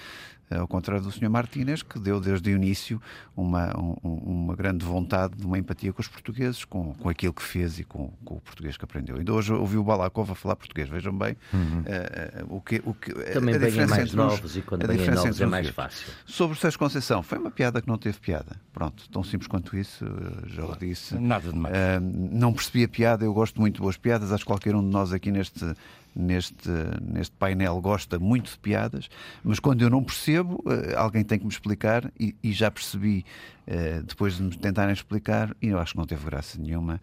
eh, 0.51 0.57
ao 0.57 0.67
contrário 0.69 1.03
do 1.05 1.11
Sr. 1.13 1.29
Martínez, 1.29 1.83
que 1.83 1.99
deu 1.99 2.21
desde 2.21 2.51
o 2.51 2.57
início 2.57 3.01
uma, 3.37 3.77
um- 3.79 3.97
uma 4.03 4.57
grande 4.57 4.85
vontade 4.85 5.37
de 5.37 5.45
uma 5.47 5.59
empatia 5.59 5.93
com 5.93 6.01
os 6.01 6.09
portugueses, 6.09 6.65
com, 6.65 6.95
com 6.95 7.09
aquilo 7.09 7.33
que 7.33 7.43
fez 7.43 7.79
e 7.79 7.85
com, 7.85 8.09
com 8.25 8.37
o 8.37 8.41
português 8.41 8.77
que 8.77 8.85
aprendeu. 8.85 9.17
Ainda 9.17 9.33
hoje 9.33 9.53
ouvi 9.53 9.77
o 9.77 9.85
Balakov 9.85 10.31
a 10.31 10.35
falar 10.35 10.57
português, 10.57 10.89
vejam 10.89 11.17
bem. 11.17 11.37
eh, 11.87 12.33
eh, 12.39 12.45
o 12.49 12.61
que, 12.61 12.83
o 12.85 12.95
que, 12.95 13.13
Também 13.33 13.55
a 13.55 13.59
diferença 13.59 13.87
mais 13.91 14.03
entre 14.09 14.21
uns- 14.21 14.27
novos 14.33 14.57
e 14.57 14.63
quando 14.63 14.85
a 14.85 14.87
diferença 14.89 15.25
novos 15.25 15.41
é 15.41 15.47
mais 15.47 15.67
outros. 15.67 15.82
Fácil. 15.83 16.13
Sobre 16.27 16.57
o 16.57 16.61
Sérgio 16.61 16.79
Conceição, 16.79 17.23
foi 17.23 17.39
uma 17.39 17.51
piada 17.51 17.81
que 17.81 17.89
não 17.89 17.99
teve 17.99 18.19
piada. 18.19 18.57
Pronto, 18.73 19.09
tão 19.11 19.23
simples 19.23 19.49
quanto 19.49 19.77
isso, 19.77 20.05
eh, 20.05 20.49
já 20.49 20.65
o 20.65 20.77
disse. 20.77 21.15
Nada 21.17 21.53
de 21.53 21.59
mais. 21.59 21.75
Ah, 21.75 22.01
não 22.01 22.53
percebi 22.53 22.85
a 22.85 22.89
piada, 22.89 23.25
eu 23.25 23.33
gosto 23.33 23.61
muito 23.61 23.77
de 23.77 23.81
boas 23.81 23.97
piadas, 23.97 24.33
acho 24.33 24.45
que 24.45 24.49
qualquer 24.49 24.75
um 24.75 24.83
de 24.83 24.91
nós 24.91 25.13
aqui 25.13 25.31
neste, 25.31 25.75
neste, 26.15 26.69
neste 27.01 27.35
painel 27.37 27.81
gosta 27.81 28.19
muito 28.19 28.51
de 28.51 28.59
piadas, 28.59 29.09
mas 29.43 29.59
quando 29.59 29.83
eu 29.83 29.91
não 29.91 30.03
percebo, 30.03 30.63
eh, 30.67 30.95
alguém 30.95 31.25
tem 31.25 31.39
que 31.39 31.45
me 31.45 31.53
explicar 31.53 32.11
e, 32.19 32.35
e 32.43 32.53
já 32.53 32.71
percebi 32.71 33.25
depois 34.05 34.37
de 34.37 34.43
me 34.43 34.57
tentarem 34.57 34.93
explicar 34.93 35.55
e 35.63 35.69
eu 35.69 35.79
acho 35.79 35.93
que 35.93 35.99
não 35.99 36.05
teve 36.05 36.25
graça 36.27 36.59
nenhuma. 36.61 37.01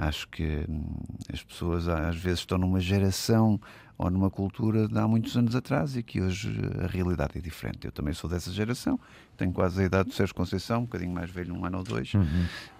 Acho 0.00 0.28
que 0.28 0.64
hum, 0.68 0.94
as 1.32 1.42
pessoas 1.42 1.88
às 1.88 2.16
vezes 2.16 2.38
estão 2.38 2.56
numa 2.56 2.78
geração 2.78 3.60
ou 3.98 4.08
numa 4.08 4.30
cultura 4.30 4.86
de 4.86 4.96
há 4.96 5.08
muitos 5.08 5.36
anos 5.36 5.56
atrás 5.56 5.96
e 5.96 6.04
que 6.04 6.20
hoje 6.20 6.56
a 6.80 6.86
realidade 6.86 7.36
é 7.36 7.40
diferente. 7.40 7.84
Eu 7.84 7.90
também 7.90 8.14
sou 8.14 8.30
dessa 8.30 8.52
geração, 8.52 8.98
tenho 9.36 9.52
quase 9.52 9.82
a 9.82 9.84
idade 9.84 10.10
do 10.10 10.14
Sérgio 10.14 10.36
Conceição, 10.36 10.82
um 10.82 10.84
bocadinho 10.84 11.12
mais 11.12 11.28
velho, 11.28 11.52
um 11.52 11.64
ano 11.64 11.78
ou 11.78 11.82
dois, 11.82 12.12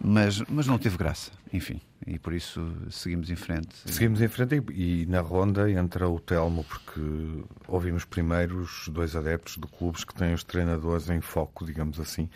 mas, 0.00 0.40
mas 0.42 0.68
não 0.68 0.78
teve 0.78 0.96
graça, 0.96 1.33
enfim, 1.52 1.81
e 2.07 2.20
por 2.20 2.33
isso 2.33 2.72
seguimos 2.88 3.33
em 3.33 3.37
frente. 3.37 3.74
Seguimos 3.87 4.22
em 4.22 4.28
frente 4.28 4.62
e, 4.72 5.02
e 5.02 5.07
na 5.07 5.20
ronda 5.20 5.68
entra 5.68 6.09
o 6.09 6.20
Telmo, 6.20 6.62
porque 6.62 7.00
ouvimos 7.66 8.04
primeiro 8.04 8.61
os 8.61 8.88
dois 8.88 9.16
adeptos 9.16 9.57
de 9.57 9.66
clubes 9.66 10.04
que 10.04 10.14
têm 10.14 10.33
os 10.33 10.44
treinadores 10.44 11.11
em 11.11 11.20
foco, 11.20 11.66
digamos 11.66 11.98
assim, 11.98 12.31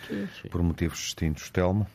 por 0.50 0.60
motivos 0.60 0.98
distintos. 0.98 1.50
Telmo, 1.50 1.86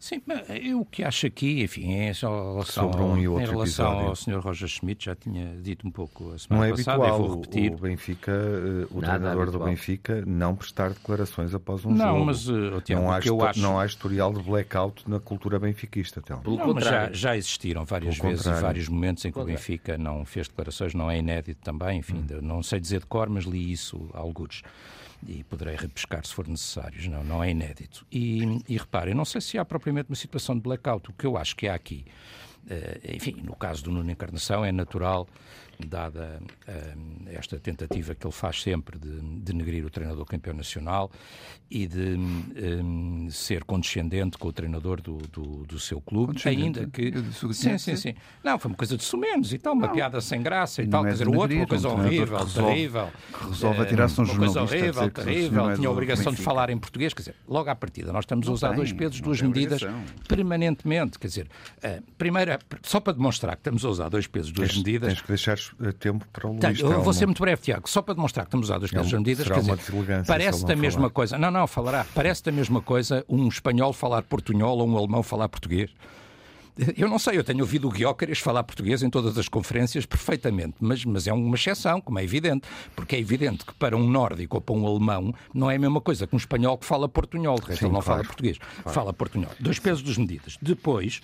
Sim, 0.00 0.22
mas 0.24 0.42
eu 0.62 0.80
o 0.80 0.84
que 0.84 1.02
acho 1.02 1.26
aqui, 1.26 1.60
enfim, 1.62 1.92
é 1.94 2.14
só 2.14 2.28
em 2.28 2.52
relação, 2.52 2.84
Sobre 2.92 3.02
um 3.02 3.10
ao, 3.12 3.18
e 3.18 3.26
outro 3.28 3.42
em 3.44 3.50
relação 3.50 3.86
episódio. 3.92 4.08
ao 4.10 4.14
Sr. 4.16 4.38
Roger 4.46 4.68
Schmidt, 4.68 5.04
já 5.06 5.14
tinha 5.16 5.56
dito 5.60 5.88
um 5.88 5.90
pouco 5.90 6.28
a 6.28 6.30
não 6.30 6.38
semana 6.38 6.66
é 6.68 6.70
passada, 6.70 7.02
habitual 7.02 7.20
eu 7.20 7.26
vou 7.26 7.36
o- 7.36 7.40
repetir. 7.40 7.72
o 7.72 7.78
Benfica, 7.78 8.30
eh, 8.30 8.86
o 8.92 9.00
Nada 9.00 9.18
treinador 9.18 9.50
do. 9.50 9.58
Benfica, 9.58 10.22
não 10.24 10.54
prestar 10.54 10.90
declarações 10.90 11.52
após 11.52 11.84
um 11.84 11.90
Não, 11.90 12.06
jogo. 12.14 12.24
mas, 12.26 12.48
eh, 12.48 12.80
Tiago, 12.84 13.02
não, 13.02 13.10
há 13.12 13.18
eu 13.24 13.42
acho- 13.44 13.60
não 13.60 13.80
há 13.80 13.84
historial 13.86 14.32
de 14.32 14.40
blackout 14.40 15.10
na 15.10 15.18
cultura 15.18 15.58
benfiquista, 15.58 16.22
Telmo. 16.22 16.44
Pelo 16.44 16.56
Não, 16.58 16.74
mas 16.74 16.84
já, 16.84 16.90
contrário. 16.90 17.14
já 17.16 17.36
existiram 17.36 17.84
várias 17.84 18.16
Pelo 18.18 18.28
vezes 18.28 18.42
e 18.42 18.44
contrário. 18.44 18.66
vários 18.66 18.88
momentos 18.88 19.24
em 19.24 19.32
que 19.32 19.38
o 19.38 19.40
Contrário. 19.42 19.58
Benfica 19.60 19.98
não 19.98 20.24
fez 20.24 20.46
declarações, 20.46 20.94
não 20.94 21.10
é 21.10 21.18
inédito 21.18 21.60
também, 21.64 21.98
enfim, 21.98 22.24
Hum. 22.32 22.38
não 22.40 22.62
sei 22.62 22.78
dizer 22.78 23.00
de 23.00 23.06
cor, 23.06 23.28
mas 23.28 23.42
li 23.44 23.72
isso 23.72 24.08
a 24.14 24.18
algures. 24.18 24.62
E 25.26 25.42
poderei 25.44 25.74
repescar 25.76 26.24
se 26.24 26.32
for 26.32 26.46
necessário, 26.46 27.10
não, 27.10 27.24
não 27.24 27.42
é 27.42 27.50
inédito. 27.50 28.06
E, 28.10 28.62
e 28.68 28.76
reparem, 28.76 29.14
não 29.14 29.24
sei 29.24 29.40
se 29.40 29.58
há 29.58 29.64
propriamente 29.64 30.10
uma 30.10 30.16
situação 30.16 30.54
de 30.54 30.60
blackout, 30.62 31.10
o 31.10 31.12
que 31.12 31.26
eu 31.26 31.36
acho 31.36 31.56
que 31.56 31.66
há 31.66 31.74
aqui, 31.74 32.04
eh, 32.70 33.00
enfim, 33.14 33.36
no 33.42 33.56
caso 33.56 33.82
do 33.82 33.90
Nuno 33.90 34.10
Encarnação, 34.10 34.64
é 34.64 34.70
natural, 34.70 35.26
dada 35.86 36.40
eh, 36.66 36.94
esta 37.28 37.58
tentativa 37.58 38.14
que 38.14 38.26
ele 38.26 38.32
faz 38.32 38.62
sempre 38.62 38.98
de 38.98 39.08
denegrir 39.40 39.84
o 39.86 39.90
treinador 39.90 40.24
campeão 40.26 40.54
nacional 40.54 41.10
e 41.70 41.86
de 41.86 42.14
eh, 42.56 43.30
ser 43.30 43.62
condescendente 43.64 44.36
com 44.38 44.48
o 44.48 44.52
treinador 44.52 45.00
do, 45.00 45.18
do, 45.32 45.64
do 45.66 45.78
seu 45.78 46.00
clube, 46.00 46.36
ainda 46.44 46.86
que. 46.86 47.12
Sim, 47.52 47.78
sim, 47.78 47.96
sim. 47.96 48.14
Não, 48.42 48.58
foi 48.58 48.70
uma 48.70 48.76
coisa 48.76 48.96
de 48.96 49.04
sumenos 49.04 49.52
e 49.52 49.58
tal, 49.58 49.74
uma 49.74 49.88
piada 49.88 50.20
sem 50.20 50.42
graça 50.42 50.82
e 50.82 50.86
Não 50.86 50.90
tal. 50.90 51.00
é 51.02 51.08
Quer 51.08 51.12
dizer, 51.12 51.28
o 51.28 51.36
outro, 51.36 51.56
uma 51.56 51.66
coisa 51.66 51.88
um 51.88 51.92
horrível, 51.92 52.38
resolve- 52.38 52.68
terrível. 52.74 53.08
resolve 53.48 53.78
Eh, 53.78 53.82
atirar-se 53.82 54.20
um 54.20 54.24
Uma 54.24 54.36
coisa 54.36 54.52
jornalista 54.60 54.84
horrível, 54.84 55.10
terrível. 55.10 55.74
Tinha 55.76 55.88
a 55.88 55.92
obrigação 55.92 56.32
de 56.32 56.42
falar 56.42 56.70
em 56.70 56.78
português. 56.78 57.14
Quer 57.14 57.20
dizer, 57.22 57.34
logo 57.46 57.70
à 57.70 57.74
partida, 57.76 58.12
nós 58.12 58.24
estamos 58.24 58.46
a 58.46 58.50
Não 58.50 58.54
usar 58.54 58.72
dois 58.72 58.92
pesos, 58.92 59.20
não 59.20 59.26
duas 59.26 59.40
medidas 59.42 59.80
permanentemente. 60.26 61.18
Quer 61.18 61.28
dizer, 61.28 61.48
primeiro, 62.16 62.50
é- 62.52 62.58
só 62.82 63.00
para 63.00 63.12
demonstrar 63.12 63.54
que 63.56 63.60
estamos 63.60 63.84
a 63.84 63.88
usar 63.88 64.08
dois 64.08 64.26
pesos, 64.26 64.50
duas 64.52 64.76
medidas. 64.76 65.08
tens 65.08 65.20
que 65.22 65.28
deixar 65.28 65.58
eh, 65.82 65.92
tempo 65.92 66.26
para 66.32 66.46
o 66.46 66.50
Luís. 66.50 66.60
Tenho, 66.60 66.92
eu 66.92 67.02
vou 67.02 67.12
ser 67.12 67.26
muito 67.26 67.40
breve, 67.40 67.60
Tiago, 67.62 67.88
só 67.88 68.02
para 68.02 68.14
demonstrar 68.14 68.46
que 68.46 68.48
estamos 68.48 68.70
a 68.70 68.78
duas 68.78 69.12
medidas. 69.12 69.46
será 69.46 69.56
Quer 69.56 69.62
uma 69.62 69.76
dizer, 69.76 70.24
parece 70.26 70.64
da 70.66 70.76
mesma 70.76 71.00
falar. 71.02 71.10
coisa. 71.10 71.38
Não, 71.38 71.50
não, 71.50 71.66
falará. 71.66 72.06
Parece 72.14 72.42
da 72.44 72.52
mesma 72.52 72.80
coisa 72.80 73.24
um 73.28 73.48
espanhol 73.48 73.92
falar 73.92 74.22
portunhol 74.22 74.78
ou 74.78 74.88
um 74.88 74.96
alemão 74.96 75.22
falar 75.22 75.48
português. 75.48 75.90
Eu 76.96 77.08
não 77.08 77.18
sei, 77.18 77.36
eu 77.36 77.44
tenho 77.44 77.60
ouvido 77.60 77.88
o 77.88 77.90
Guiócares 77.90 78.38
falar 78.38 78.62
português 78.62 79.02
em 79.02 79.10
todas 79.10 79.36
as 79.36 79.48
conferências 79.48 80.06
perfeitamente, 80.06 80.74
mas, 80.80 81.04
mas 81.04 81.26
é 81.26 81.32
uma 81.32 81.56
exceção, 81.56 82.00
como 82.00 82.18
é 82.18 82.24
evidente, 82.24 82.68
porque 82.94 83.16
é 83.16 83.18
evidente 83.18 83.64
que 83.64 83.74
para 83.74 83.96
um 83.96 84.08
nórdico 84.08 84.56
ou 84.56 84.60
para 84.60 84.74
um 84.74 84.86
alemão 84.86 85.34
não 85.52 85.70
é 85.70 85.74
a 85.76 85.78
mesma 85.78 86.00
coisa 86.00 86.26
que 86.26 86.34
um 86.34 86.38
espanhol 86.38 86.78
que 86.78 86.84
fala 86.86 87.08
portunhol, 87.08 87.56
de 87.56 87.66
resto 87.66 87.80
Sim, 87.80 87.86
ele 87.86 87.94
não 87.94 88.00
claro. 88.00 88.18
fala 88.20 88.24
português, 88.26 88.58
fala 88.86 89.12
portunhol. 89.12 89.50
Dois 89.58 89.78
pesos, 89.78 90.02
duas 90.02 90.16
medidas. 90.18 90.56
Depois, 90.62 91.20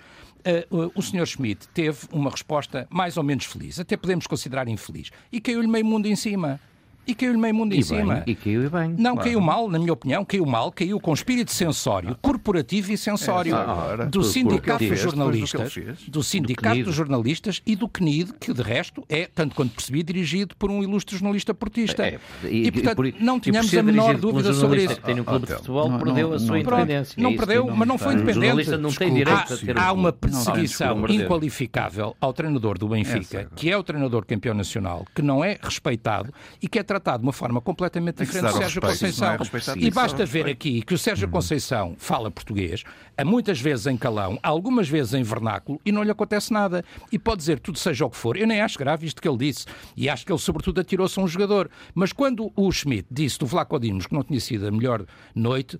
o- 0.70 0.98
o 0.98 1.02
Sr. 1.02 1.24
Schmidt 1.26 1.68
teve 1.68 1.98
uma 2.12 2.30
resposta 2.30 2.86
mais 2.90 3.16
ou 3.16 3.22
menos 3.22 3.44
feliz, 3.44 3.78
até 3.78 3.96
podemos 3.96 4.26
considerar 4.26 4.66
infeliz, 4.68 5.10
e 5.32 5.40
caiu-lhe 5.40 5.68
meio 5.68 5.84
mundo 5.84 6.06
em 6.06 6.16
cima. 6.16 6.60
E 7.06 7.14
caiu-lhe 7.14 7.38
meio 7.38 7.54
mundo 7.54 7.74
em 7.74 7.78
E 7.80 7.82
cima. 7.82 8.14
bem, 8.16 8.22
e 8.26 8.34
caiu 8.34 8.64
e 8.64 8.68
bem. 8.68 8.94
Não, 8.98 9.16
caiu 9.16 9.40
mal, 9.40 9.68
na 9.68 9.78
minha 9.78 9.92
opinião, 9.92 10.24
caiu 10.24 10.46
mal, 10.46 10.72
caiu 10.72 10.98
com 10.98 11.12
espírito 11.12 11.52
sensório, 11.52 12.16
corporativo 12.22 12.92
e 12.92 12.96
sensório, 12.96 13.54
É, 13.54 13.58
agora, 13.60 14.06
do 14.06 14.22
Sindicato 14.24 14.84
dos 14.86 14.98
Jornalistas, 15.00 15.74
do 16.08 16.22
Sindicato 16.22 16.82
dos 16.82 16.94
Jornalistas 16.94 17.60
e 17.66 17.76
do 17.76 17.88
CNID, 17.88 18.32
que 18.40 18.52
de 18.54 18.62
resto 18.62 19.04
é, 19.08 19.28
tanto 19.34 19.54
quanto 19.54 19.72
percebi, 19.74 20.02
dirigido 20.02 20.54
por 20.56 20.70
um 20.70 20.82
ilustre 20.82 21.16
jornalista 21.16 21.52
portista. 21.52 22.06
É, 22.06 22.18
e, 22.50 22.70
portanto, 22.72 22.96
por- 22.96 23.04
não 23.20 23.36
e 23.36 23.40
por 23.40 23.40
tínhamos 23.40 23.70
ser 23.70 23.78
a 23.80 23.82
menor 23.82 24.06
por 24.06 24.16
um 24.16 24.20
dúvida 24.32 24.52
sobre 24.54 24.60
jornalista 24.80 24.92
isso. 24.92 25.00
que 25.00 25.06
tem 25.06 25.20
um 25.20 25.24
clube 25.24 25.46
de 25.46 25.52
futebol, 25.54 25.90
Não, 25.90 25.98
perdeu 25.98 26.28
não, 26.28 26.34
a 26.36 26.38
sua 26.38 26.48
não. 26.48 26.56
independência. 26.58 27.22
Não 27.22 27.30
É 27.30 27.36
perdeu, 27.36 27.66
não- 27.66 27.76
mas 27.76 27.88
não 27.88 27.98
foi 27.98 28.14
independente. 28.14 28.70
não 28.70 28.90
tem 28.90 29.10
Desculpe. 29.10 29.14
direito 29.14 29.52
Há, 29.52 29.54
a 29.54 29.56
ter 29.58 29.78
há 29.78 29.92
uma 29.92 30.12
perseguição 30.12 30.96
Não, 31.00 31.08
inqualificável 31.08 32.16
ao 32.20 32.32
treinador 32.32 32.78
do 32.78 32.88
Benfica, 32.88 33.40
Essa. 33.40 33.50
que 33.54 33.70
é 33.70 33.76
o 33.76 33.82
treinador 33.82 34.24
campeão 34.24 34.54
nacional, 34.54 35.04
que 35.14 35.22
não 35.22 35.44
é 35.44 35.58
respeitado 35.62 36.32
e 36.62 36.68
que 36.68 36.78
é 36.78 36.82
tratado 36.94 37.18
de 37.18 37.26
uma 37.26 37.32
forma 37.32 37.60
completamente 37.60 38.24
diferente 38.24 38.52
do 38.52 38.58
Sérgio 38.58 38.78
é 38.78 38.88
Conceição. 38.88 39.36
respeitado, 39.36 39.80
e 39.80 39.90
basta 39.90 40.24
ver 40.24 40.46
aqui 40.46 40.82
que 40.82 40.94
o 40.94 40.98
Sérgio 40.98 41.28
Conceição 41.28 41.94
fala 41.98 42.30
português, 42.30 42.84
há 43.16 43.24
muitas 43.24 43.60
vezes 43.60 43.86
em 43.86 43.96
calão, 43.96 44.38
algumas 44.42 44.88
vezes 44.88 45.14
em 45.14 45.22
vernáculo, 45.22 45.80
e 45.84 45.90
não 45.90 46.02
lhe 46.02 46.10
acontece 46.10 46.52
nada. 46.52 46.84
E 47.10 47.18
pode 47.18 47.38
dizer 47.38 47.58
tudo 47.58 47.78
seja 47.78 48.06
o 48.06 48.10
que 48.10 48.16
for. 48.16 48.36
Eu 48.36 48.46
nem 48.46 48.60
acho 48.60 48.78
grave 48.78 49.06
isto 49.06 49.20
que 49.20 49.28
ele 49.28 49.38
disse. 49.38 49.66
E 49.96 50.08
acho 50.08 50.24
que 50.24 50.32
ele, 50.32 50.38
sobretudo, 50.38 50.80
atirou-se 50.80 51.18
a 51.18 51.22
um 51.22 51.26
jogador. 51.26 51.68
Mas 51.94 52.12
quando 52.12 52.52
o 52.54 52.70
Schmidt 52.70 53.08
disse 53.10 53.38
do 53.38 53.46
Vlaco 53.46 53.78
Dimos 53.78 54.06
que 54.06 54.14
não 54.14 54.22
tinha 54.22 54.40
sido 54.40 54.68
a 54.68 54.70
melhor 54.70 55.04
noite, 55.34 55.78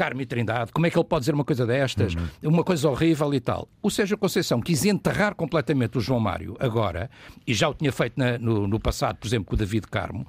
Carme 0.00 0.24
Trindade, 0.24 0.72
como 0.72 0.86
é 0.86 0.90
que 0.90 0.96
ele 0.98 1.04
pode 1.04 1.20
dizer 1.24 1.34
uma 1.34 1.44
coisa 1.44 1.66
destas? 1.66 2.14
Uma 2.42 2.64
coisa 2.64 2.88
horrível 2.88 3.34
e 3.34 3.40
tal. 3.40 3.68
O 3.82 3.90
Sérgio 3.90 4.16
Conceição 4.16 4.58
quis 4.58 4.86
enterrar 4.86 5.34
completamente 5.34 5.98
o 5.98 6.00
João 6.00 6.18
Mário 6.18 6.56
agora, 6.58 7.10
e 7.46 7.52
já 7.52 7.68
o 7.68 7.74
tinha 7.74 7.92
feito 7.92 8.14
na- 8.16 8.38
no, 8.38 8.66
no 8.66 8.80
passado, 8.80 9.16
por 9.18 9.26
exemplo, 9.26 9.44
com 9.44 9.54
o 9.54 9.58
David 9.58 9.86
Carmo. 9.88 10.26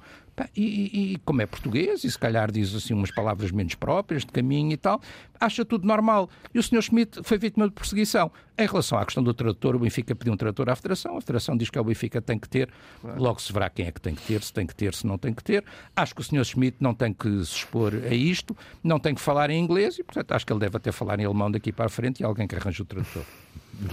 E, 0.56 1.14
e, 1.14 1.18
como 1.24 1.42
é 1.42 1.46
português, 1.46 2.04
e 2.04 2.10
se 2.10 2.18
calhar 2.18 2.50
diz 2.50 2.74
assim 2.74 2.94
umas 2.94 3.10
palavras 3.10 3.50
menos 3.50 3.74
próprias, 3.74 4.24
de 4.24 4.32
caminho 4.32 4.72
e 4.72 4.76
tal, 4.76 5.00
acha 5.40 5.64
tudo 5.64 5.86
normal. 5.86 6.28
E 6.54 6.58
o 6.58 6.62
Sr. 6.62 6.82
Schmidt 6.82 7.22
foi 7.22 7.38
vítima 7.38 7.66
de 7.68 7.74
perseguição. 7.74 8.30
Em 8.56 8.66
relação 8.66 8.98
à 8.98 9.04
questão 9.04 9.22
do 9.22 9.32
tradutor, 9.32 9.76
o 9.76 9.78
Benfica 9.78 10.14
pediu 10.14 10.32
um 10.32 10.36
tradutor 10.36 10.70
à 10.70 10.76
Federação, 10.76 11.16
a 11.16 11.20
Federação 11.20 11.56
diz 11.56 11.70
que 11.70 11.78
é 11.78 11.80
o 11.80 11.84
Benfica 11.84 12.20
que 12.20 12.26
tem 12.26 12.38
que 12.38 12.48
ter, 12.48 12.68
logo 13.16 13.40
se 13.40 13.52
verá 13.52 13.68
quem 13.70 13.86
é 13.86 13.92
que 13.92 14.00
tem 14.00 14.14
que 14.14 14.22
ter, 14.22 14.42
se 14.42 14.52
tem 14.52 14.66
que 14.66 14.74
ter, 14.74 14.94
se 14.94 15.06
não 15.06 15.18
tem 15.18 15.32
que 15.32 15.42
ter. 15.42 15.64
Acho 15.96 16.14
que 16.14 16.20
o 16.20 16.24
Sr. 16.24 16.44
Schmidt 16.44 16.76
não 16.80 16.94
tem 16.94 17.12
que 17.12 17.28
se 17.44 17.56
expor 17.56 17.94
a 17.94 18.14
isto, 18.14 18.56
não 18.82 18.98
tem 18.98 19.14
que 19.14 19.20
falar 19.20 19.50
em 19.50 19.58
inglês 19.58 19.98
e, 19.98 20.04
portanto, 20.04 20.32
acho 20.32 20.46
que 20.46 20.52
ele 20.52 20.60
deve 20.60 20.76
até 20.76 20.92
falar 20.92 21.18
em 21.18 21.24
alemão 21.24 21.50
daqui 21.50 21.72
para 21.72 21.86
a 21.86 21.88
frente 21.88 22.20
e 22.20 22.24
alguém 22.24 22.46
que 22.46 22.54
arranje 22.54 22.82
o 22.82 22.84
tradutor. 22.84 23.24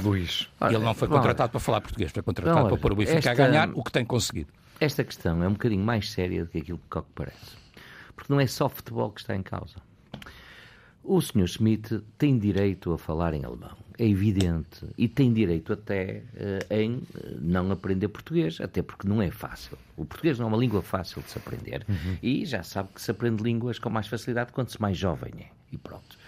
Luís. 0.04 0.48
Ele 0.62 0.78
não 0.80 0.94
foi 0.94 1.08
contratado 1.08 1.52
para 1.52 1.60
falar 1.60 1.82
português, 1.82 2.12
foi 2.12 2.22
contratado 2.22 2.60
não, 2.60 2.68
para 2.68 2.78
pôr 2.78 2.92
o 2.92 2.96
Benfica 2.96 3.18
esta... 3.18 3.32
a 3.32 3.34
ganhar, 3.34 3.70
o 3.74 3.84
que 3.84 3.92
tem 3.92 4.06
conseguido. 4.06 4.52
Esta 4.80 5.04
questão 5.04 5.44
é 5.44 5.48
um 5.48 5.54
bocadinho 5.54 5.84
mais 5.84 6.10
séria 6.10 6.46
do 6.46 6.50
que 6.50 6.60
aquilo 6.60 6.80
que 6.90 7.02
parece. 7.14 7.58
Porque 8.16 8.32
não 8.32 8.40
é 8.40 8.48
só 8.48 8.70
futebol 8.70 9.12
que 9.12 9.20
está 9.20 9.36
em 9.36 9.44
causa. 9.44 9.76
O 11.04 11.20
Sr. 11.22 11.48
Schmidt 11.48 12.02
tem 12.18 12.38
direito 12.38 12.92
a 12.94 12.98
falar 12.98 13.34
em 13.34 13.44
alemão, 13.44 13.76
é 13.98 14.06
evidente, 14.06 14.86
e 14.98 15.08
tem 15.08 15.34
direito 15.34 15.74
até 15.74 16.24
uh, 16.36 16.74
em 16.74 17.02
eh, 17.16 17.36
não 17.42 17.72
aprender 17.72 18.10
português, 18.10 18.62
até 18.62 18.84
porque 18.84 19.08
não 19.08 19.22
é 19.22 19.32
fácil. 19.32 19.78
O 19.98 20.06
português 20.06 20.38
não 20.38 20.46
é 20.46 20.50
uma 20.50 20.58
língua 20.58 20.84
fácil 20.84 21.22
de 21.22 21.32
se 21.32 21.38
aprender 21.38 21.86
uhum. 21.90 22.18
e 22.22 22.46
já 22.46 22.62
sabe 22.64 22.90
que 22.94 23.02
se 23.02 23.10
aprende 23.10 23.42
línguas 23.42 23.80
com 23.80 23.90
mais 23.90 24.08
facilidade 24.08 24.52
quando 24.52 24.70
se 24.70 24.80
mais 24.80 24.98
jovem 24.98 25.34
é. 25.40 25.48
E 25.72 25.78
pronto. 25.78 26.19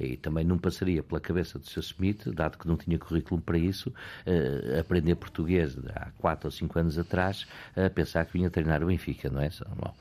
E 0.00 0.16
também 0.16 0.44
não 0.44 0.58
passaria 0.58 1.02
pela 1.02 1.20
cabeça 1.20 1.58
do 1.58 1.66
Sr. 1.66 1.80
Smith, 1.80 2.28
dado 2.28 2.58
que 2.58 2.68
não 2.68 2.76
tinha 2.76 2.98
currículo 2.98 3.40
para 3.40 3.58
isso, 3.58 3.90
uh, 3.90 4.80
aprender 4.80 5.14
português 5.16 5.76
há 5.94 6.10
4 6.18 6.46
ou 6.46 6.50
5 6.50 6.78
anos 6.78 6.98
atrás, 6.98 7.46
a 7.76 7.90
pensar 7.90 8.24
que 8.26 8.32
vinha 8.32 8.50
treinar 8.50 8.82
o 8.82 8.86
Benfica, 8.86 9.28
não 9.28 9.40
é? 9.40 9.50
Bom, 9.76 9.94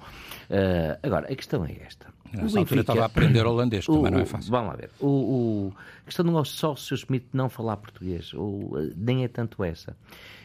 uh, 0.49 0.99
agora, 1.01 1.31
a 1.31 1.35
questão 1.35 1.65
é 1.65 1.75
esta. 1.85 2.07
Nessa 2.31 2.45
o 2.45 2.59
Benfica, 2.59 2.81
estava 2.81 3.01
a 3.01 3.05
aprender 3.05 3.45
holandês, 3.45 3.85
que 3.85 3.91
também 3.91 4.11
não 4.11 4.19
é 4.19 4.25
fácil. 4.25 4.51
Vamos 4.51 4.69
lá 4.69 4.75
ver. 4.75 4.89
O, 4.99 5.07
o, 5.07 5.73
a 6.01 6.05
questão 6.05 6.25
não 6.25 6.39
é 6.39 6.45
só 6.45 6.73
o 6.73 6.77
Sr. 6.77 6.95
Smith 6.95 7.25
não 7.33 7.49
falar 7.49 7.77
português, 7.77 8.33
ou, 8.33 8.73
nem 8.95 9.23
é 9.23 9.27
tanto 9.27 9.63
essa. 9.63 9.95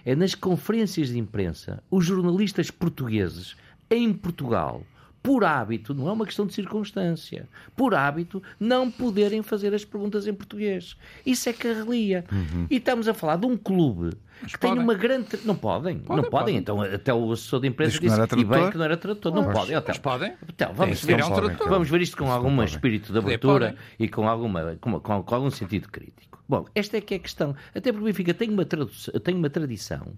É 0.04 0.14
nas 0.14 0.34
conferências 0.34 1.08
de 1.08 1.18
imprensa, 1.18 1.82
os 1.90 2.04
jornalistas 2.04 2.70
portugueses 2.70 3.56
em 3.90 4.12
Portugal 4.12 4.82
por 5.22 5.44
hábito, 5.44 5.94
não 5.94 6.08
é 6.08 6.12
uma 6.12 6.26
questão 6.26 6.46
de 6.46 6.52
circunstância, 6.52 7.48
por 7.76 7.94
hábito, 7.94 8.42
não 8.58 8.90
poderem 8.90 9.42
fazer 9.42 9.72
as 9.72 9.84
perguntas 9.84 10.26
em 10.26 10.34
português. 10.34 10.96
Isso 11.24 11.48
é 11.48 11.52
carrelia. 11.52 12.24
Uhum. 12.32 12.66
E 12.68 12.76
estamos 12.76 13.06
a 13.06 13.14
falar 13.14 13.36
de 13.36 13.46
um 13.46 13.56
clube 13.56 14.10
Mas 14.40 14.52
que 14.52 14.58
podem. 14.58 14.76
tem 14.76 14.84
uma 14.84 14.94
grande. 14.94 15.28
Não 15.44 15.54
podem, 15.54 15.98
podem 15.98 16.22
não 16.22 16.30
podem. 16.30 16.30
podem. 16.30 16.56
Então, 16.56 16.80
até 16.80 17.12
o 17.12 17.32
assessor 17.32 17.60
de 17.60 17.68
imprensa 17.68 17.98
disse 17.98 18.16
e 18.36 18.44
bem 18.44 18.70
que 18.70 18.78
não 18.78 18.84
era 18.84 18.96
tradutor. 18.96 19.34
Não, 19.34 19.42
não 19.42 19.52
podem. 19.52 19.82
Mas 19.86 19.98
podem. 19.98 20.32
Então, 20.48 20.72
vamos, 20.74 21.04
ver, 21.04 21.22
um 21.22 21.68
vamos 21.68 21.88
ver 21.88 22.00
isto 22.00 22.16
com 22.16 22.30
algum 22.30 22.62
espírito 22.62 23.12
de 23.12 23.18
abertura 23.18 23.76
e 23.98 24.08
com, 24.08 24.28
alguma, 24.28 24.76
com, 24.80 25.00
com, 25.00 25.22
com 25.22 25.34
algum 25.34 25.50
sentido 25.50 25.88
crítico. 25.88 26.32
Bom, 26.48 26.66
esta 26.74 26.98
é 26.98 27.00
que 27.00 27.14
é 27.14 27.16
a 27.16 27.20
questão. 27.20 27.54
Até 27.74 27.92
porque 27.92 28.02
o 28.02 28.04
Benfica 28.04 28.34
tem 28.34 28.50
uma, 28.50 28.66
tem 28.66 29.34
uma 29.34 29.48
tradição 29.48 30.12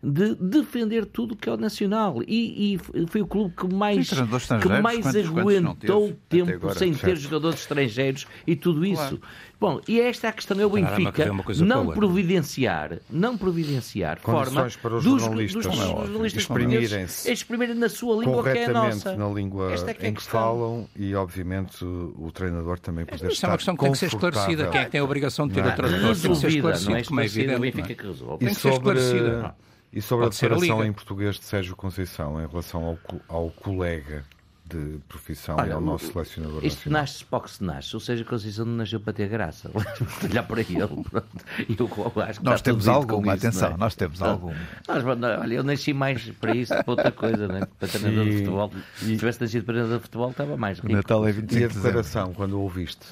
de 0.00 0.34
defender 0.36 1.04
tudo 1.06 1.34
que 1.34 1.48
é 1.48 1.52
o 1.52 1.56
nacional. 1.56 2.22
E, 2.22 2.74
e 2.74 3.06
foi 3.08 3.22
o 3.22 3.26
clube 3.26 3.54
que 3.56 3.66
mais, 3.74 4.08
que 4.08 4.68
mais 4.68 5.02
quantos, 5.02 5.38
aguentou 5.38 6.00
quantos 6.02 6.16
tempo 6.28 6.52
agora, 6.52 6.78
sem 6.78 6.92
certo. 6.92 7.04
ter 7.04 7.16
jogadores 7.16 7.60
estrangeiros 7.60 8.26
e 8.46 8.54
tudo 8.54 8.84
isso. 8.84 9.18
Claro. 9.18 9.20
Bom, 9.60 9.78
e 9.86 10.00
esta 10.00 10.28
é 10.28 10.30
a 10.30 10.32
questão 10.32 10.58
é 10.58 10.64
o 10.64 10.70
Benfica 10.70 11.30
não 11.62 11.88
providenciar, 11.88 12.98
não 13.10 13.36
providenciar 13.36 14.18
forma 14.18 14.66
para 14.80 14.96
os 14.96 15.04
dos, 15.04 15.20
jornalistas, 15.20 15.66
dos, 15.66 15.76
dos 15.76 15.86
jornalistas 15.86 16.42
exprimirem-se 16.42 17.30
exprimirem 17.30 17.74
na 17.74 17.90
sua 17.90 18.24
língua 18.24 18.42
que 18.42 18.58
é 18.58 18.64
a 18.64 18.72
nossa. 18.72 19.16
na 19.16 19.28
língua 19.28 19.74
é 19.74 19.94
que 19.94 20.06
é 20.06 20.08
em 20.08 20.14
que 20.14 20.22
falam 20.22 20.88
e 20.96 21.14
obviamente 21.14 21.84
o, 21.84 22.14
o 22.18 22.32
treinador 22.32 22.78
também 22.78 23.04
poder 23.04 23.30
estar 23.30 23.48
é 23.48 23.50
uma 23.50 23.56
questão 23.58 23.76
que 23.76 23.82
tem 23.82 23.92
que 23.92 23.98
ser 23.98 24.06
esclarecida. 24.06 24.68
Quem 24.68 24.80
é 24.80 24.84
que 24.86 24.90
tem 24.90 25.00
a 25.00 25.04
obrigação 25.04 25.46
de 25.46 25.54
ter 25.54 25.60
o 25.60 25.74
tradutor? 25.74 26.16
Tem 26.16 26.32
que 26.32 26.36
ser 26.36 26.48
esclarecido, 26.48 26.90
não 26.90 26.96
é 26.96 27.04
como 27.04 27.20
é 27.20 27.24
evidente. 27.26 27.56
O 27.56 27.60
Benfica 27.60 27.94
que 27.94 28.06
resolve. 28.06 28.44
Tem 28.44 28.54
que 28.54 28.60
ser 28.60 28.72
esclarecida. 28.72 29.54
E 29.92 30.00
sobre 30.00 30.26
Pode 30.26 30.36
a 30.36 30.48
declaração 30.48 30.84
em 30.84 30.92
português 30.92 31.36
de 31.36 31.44
Sérgio 31.44 31.76
Conceição 31.76 32.40
em 32.40 32.46
relação 32.46 32.84
ao, 32.84 32.98
ao 33.28 33.50
colega 33.50 34.24
de 34.70 34.98
profissão 35.08 35.56
Olha, 35.58 35.70
e 35.70 35.72
ao 35.72 35.80
nosso 35.80 36.12
selecionador 36.12 36.64
Isto 36.64 36.88
nacional. 36.88 37.02
nasce 37.02 37.24
para 37.24 37.40
que 37.40 37.50
se 37.50 37.64
nasce, 37.64 37.96
ou 37.96 38.00
seja, 38.00 38.22
a 38.22 38.26
Conceição 38.26 38.64
não 38.64 38.74
nasceu 38.74 39.00
para 39.00 39.12
ter 39.12 39.28
graça. 39.28 39.70
Olhar 40.22 40.42
para 40.44 40.60
ele. 40.60 40.80
Eu 40.80 42.22
acho 42.22 42.38
que 42.38 42.44
nós 42.44 42.62
temos 42.62 42.88
alguma, 42.88 43.34
isso, 43.34 43.46
atenção, 43.46 43.72
é? 43.72 43.76
nós 43.76 43.94
temos 43.94 44.22
alguma. 44.22 44.54
Nós, 44.86 45.04
olha, 45.04 45.54
eu 45.54 45.64
nasci 45.64 45.92
mais 45.92 46.30
para 46.30 46.54
isso, 46.54 46.72
para 46.72 46.84
outra 46.86 47.12
coisa, 47.12 47.48
né? 47.48 47.66
para 47.78 47.88
treinador 47.88 48.24
de 48.24 48.38
futebol. 48.38 48.72
E... 49.02 49.04
Se 49.04 49.16
tivesse 49.16 49.40
nascido 49.40 49.64
para 49.64 49.74
treinador 49.74 49.98
de 49.98 50.02
futebol, 50.04 50.30
estava 50.30 50.56
mais 50.56 50.78
rico. 50.78 50.92
Natal 50.92 51.26
é 51.26 51.32
25 51.32 51.60
e 51.60 51.64
a 51.64 51.68
declaração, 51.68 52.32
quando 52.32 52.54
o 52.54 52.60
ouviste? 52.60 53.06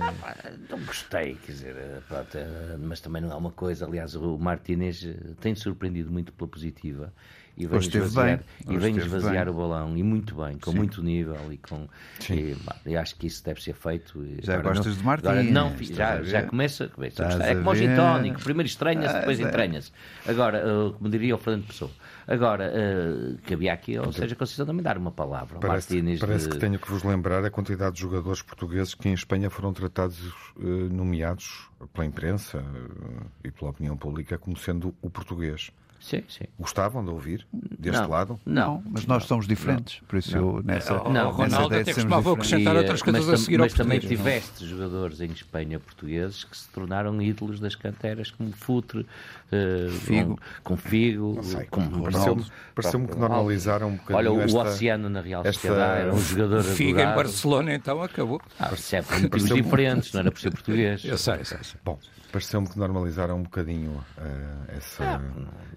Ah, 0.00 0.34
não 0.70 0.78
gostei, 0.80 1.34
quer 1.44 1.52
dizer, 1.52 1.74
pronto, 2.06 2.38
mas 2.78 3.00
também 3.00 3.20
não 3.20 3.32
é 3.32 3.34
uma 3.34 3.50
coisa. 3.50 3.84
Aliás, 3.84 4.14
o 4.14 4.38
Martínez 4.38 5.04
tem 5.40 5.54
surpreendido 5.56 6.10
muito 6.10 6.32
pela 6.32 6.48
positiva 6.48 7.12
e 7.56 7.66
vem 7.66 7.78
esvaziar, 7.78 8.40
e 8.68 8.76
vem 8.76 8.96
esvaziar 8.96 9.46
bem. 9.46 9.54
o 9.54 9.56
balão 9.56 9.96
e 9.96 10.02
muito 10.02 10.34
bem, 10.34 10.58
com 10.58 10.72
Sim. 10.72 10.76
muito 10.76 11.02
nível 11.02 11.38
e 11.50 11.56
com 11.56 11.88
e, 12.28 12.54
e, 12.84 12.96
acho 12.96 13.16
que 13.16 13.26
isso 13.26 13.42
deve 13.42 13.62
ser 13.62 13.74
feito. 13.74 14.22
Já 14.42 14.54
agora 14.58 14.74
gostas 14.74 14.92
não, 14.92 14.98
de 14.98 15.04
Martins? 15.04 15.50
não, 15.50 15.76
já, 15.80 16.22
já 16.22 16.42
começa, 16.42 16.88
começa 16.88 17.22
É 17.24 17.54
como 17.54 17.70
o 17.70 17.74
gin 17.74 17.94
tónico, 17.96 18.42
primeiro 18.42 18.68
estranha-se, 18.68 19.14
depois 19.14 19.40
entranha-se. 19.40 19.90
Agora, 20.26 20.62
uh, 20.66 20.92
como 20.92 21.08
diria 21.08 21.34
o 21.34 21.38
Fernando 21.38 21.66
Pessoa, 21.66 21.90
agora, 22.26 22.70
uh, 22.70 23.38
cabia 23.48 23.72
aqui, 23.72 23.98
ou 23.98 24.12
seja, 24.12 24.34
a 24.34 24.36
Conceição 24.36 24.66
também 24.66 24.82
dar 24.82 24.98
uma 24.98 25.12
palavra. 25.12 25.58
Parece, 25.58 25.94
Martínez 25.94 26.20
parece 26.20 26.48
de... 26.48 26.52
que 26.52 26.58
tenho 26.58 26.78
que 26.78 26.90
vos 26.90 27.02
lembrar 27.04 27.42
a 27.42 27.50
quantidade 27.50 27.96
de 27.96 28.02
jogadores 28.02 28.42
portugueses 28.42 28.94
que 28.94 29.08
em 29.08 29.14
Espanha 29.14 29.48
foram 29.48 29.72
tratados, 29.72 30.20
uh, 30.56 30.62
nomeados 30.90 31.70
pela 31.94 32.06
imprensa 32.06 32.58
uh, 32.58 33.26
e 33.42 33.50
pela 33.50 33.70
opinião 33.70 33.96
pública 33.96 34.36
como 34.36 34.56
sendo 34.58 34.94
o 35.00 35.08
português. 35.08 35.70
Sim, 36.06 36.22
sim. 36.28 36.44
Gostavam 36.56 37.04
de 37.04 37.10
ouvir 37.10 37.44
deste 37.52 38.00
não, 38.00 38.08
lado? 38.08 38.40
Não, 38.46 38.82
mas 38.88 39.04
nós 39.06 39.24
somos 39.24 39.44
diferentes, 39.44 39.98
por 40.06 40.16
isso 40.20 40.36
eu 40.36 40.62
nessa, 40.64 40.94
não, 40.94 41.10
nessa 41.10 41.30
Ronaldo 41.30 41.66
ideia 41.66 41.82
até 41.82 41.94
costumava 41.94 42.32
acrescentar 42.32 42.76
outras 42.76 43.02
coisas 43.02 43.28
a 43.28 43.36
seguir 43.36 43.58
Mas 43.58 43.74
também 43.74 43.98
tiveste 43.98 44.62
não. 44.62 44.70
jogadores 44.70 45.20
em 45.20 45.32
Espanha 45.32 45.80
portugueses 45.80 46.44
que 46.44 46.56
se 46.56 46.68
tornaram 46.68 47.20
ídolos 47.20 47.58
das 47.58 47.74
canteras, 47.74 48.30
como 48.30 48.52
Futre, 48.52 49.00
uh, 49.00 49.90
Figo. 49.90 50.38
Com, 50.62 50.76
com 50.76 50.76
Figo, 50.76 51.40
como 51.70 52.02
Pareceu-me 52.04 52.44
pareceu 52.72 53.08
que 53.08 53.16
normalizaram 53.16 53.88
um 53.88 53.96
bocadinho 53.96 54.16
Olha, 54.16 54.32
o 54.32 54.40
esta, 54.42 54.62
Oceano 54.62 55.08
na 55.08 55.20
Real 55.20 55.44
Sociedade 55.44 56.02
era 56.02 56.14
um 56.14 56.20
jogador 56.20 56.62
Figo 56.62 57.00
em 57.00 57.04
Barcelona 57.04 57.74
então 57.74 58.00
acabou. 58.00 58.40
Ah, 58.60 58.70
motivos 58.70 59.44
diferentes, 59.44 60.12
não 60.12 60.20
era 60.20 60.30
por 60.30 60.40
ser 60.40 60.52
português. 60.52 61.04
Eu 61.04 61.18
sei, 61.18 61.44
sei, 61.44 61.58
sei. 61.62 61.80
Bom, 61.84 61.98
pareceu-me 62.36 62.68
que 62.68 62.78
normalizaram 62.78 63.36
um 63.38 63.42
bocadinho 63.44 63.92
uh, 63.92 64.76
essa, 64.76 65.02
ah, 65.02 65.20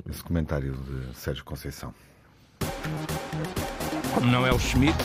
esse 0.10 0.22
comentário 0.22 0.76
de 0.76 1.16
Sérgio 1.18 1.46
Conceição. 1.46 1.94
Como 4.14 4.28
não 4.30 4.46
é 4.46 4.52
o 4.52 4.60
Schmidt. 4.60 4.98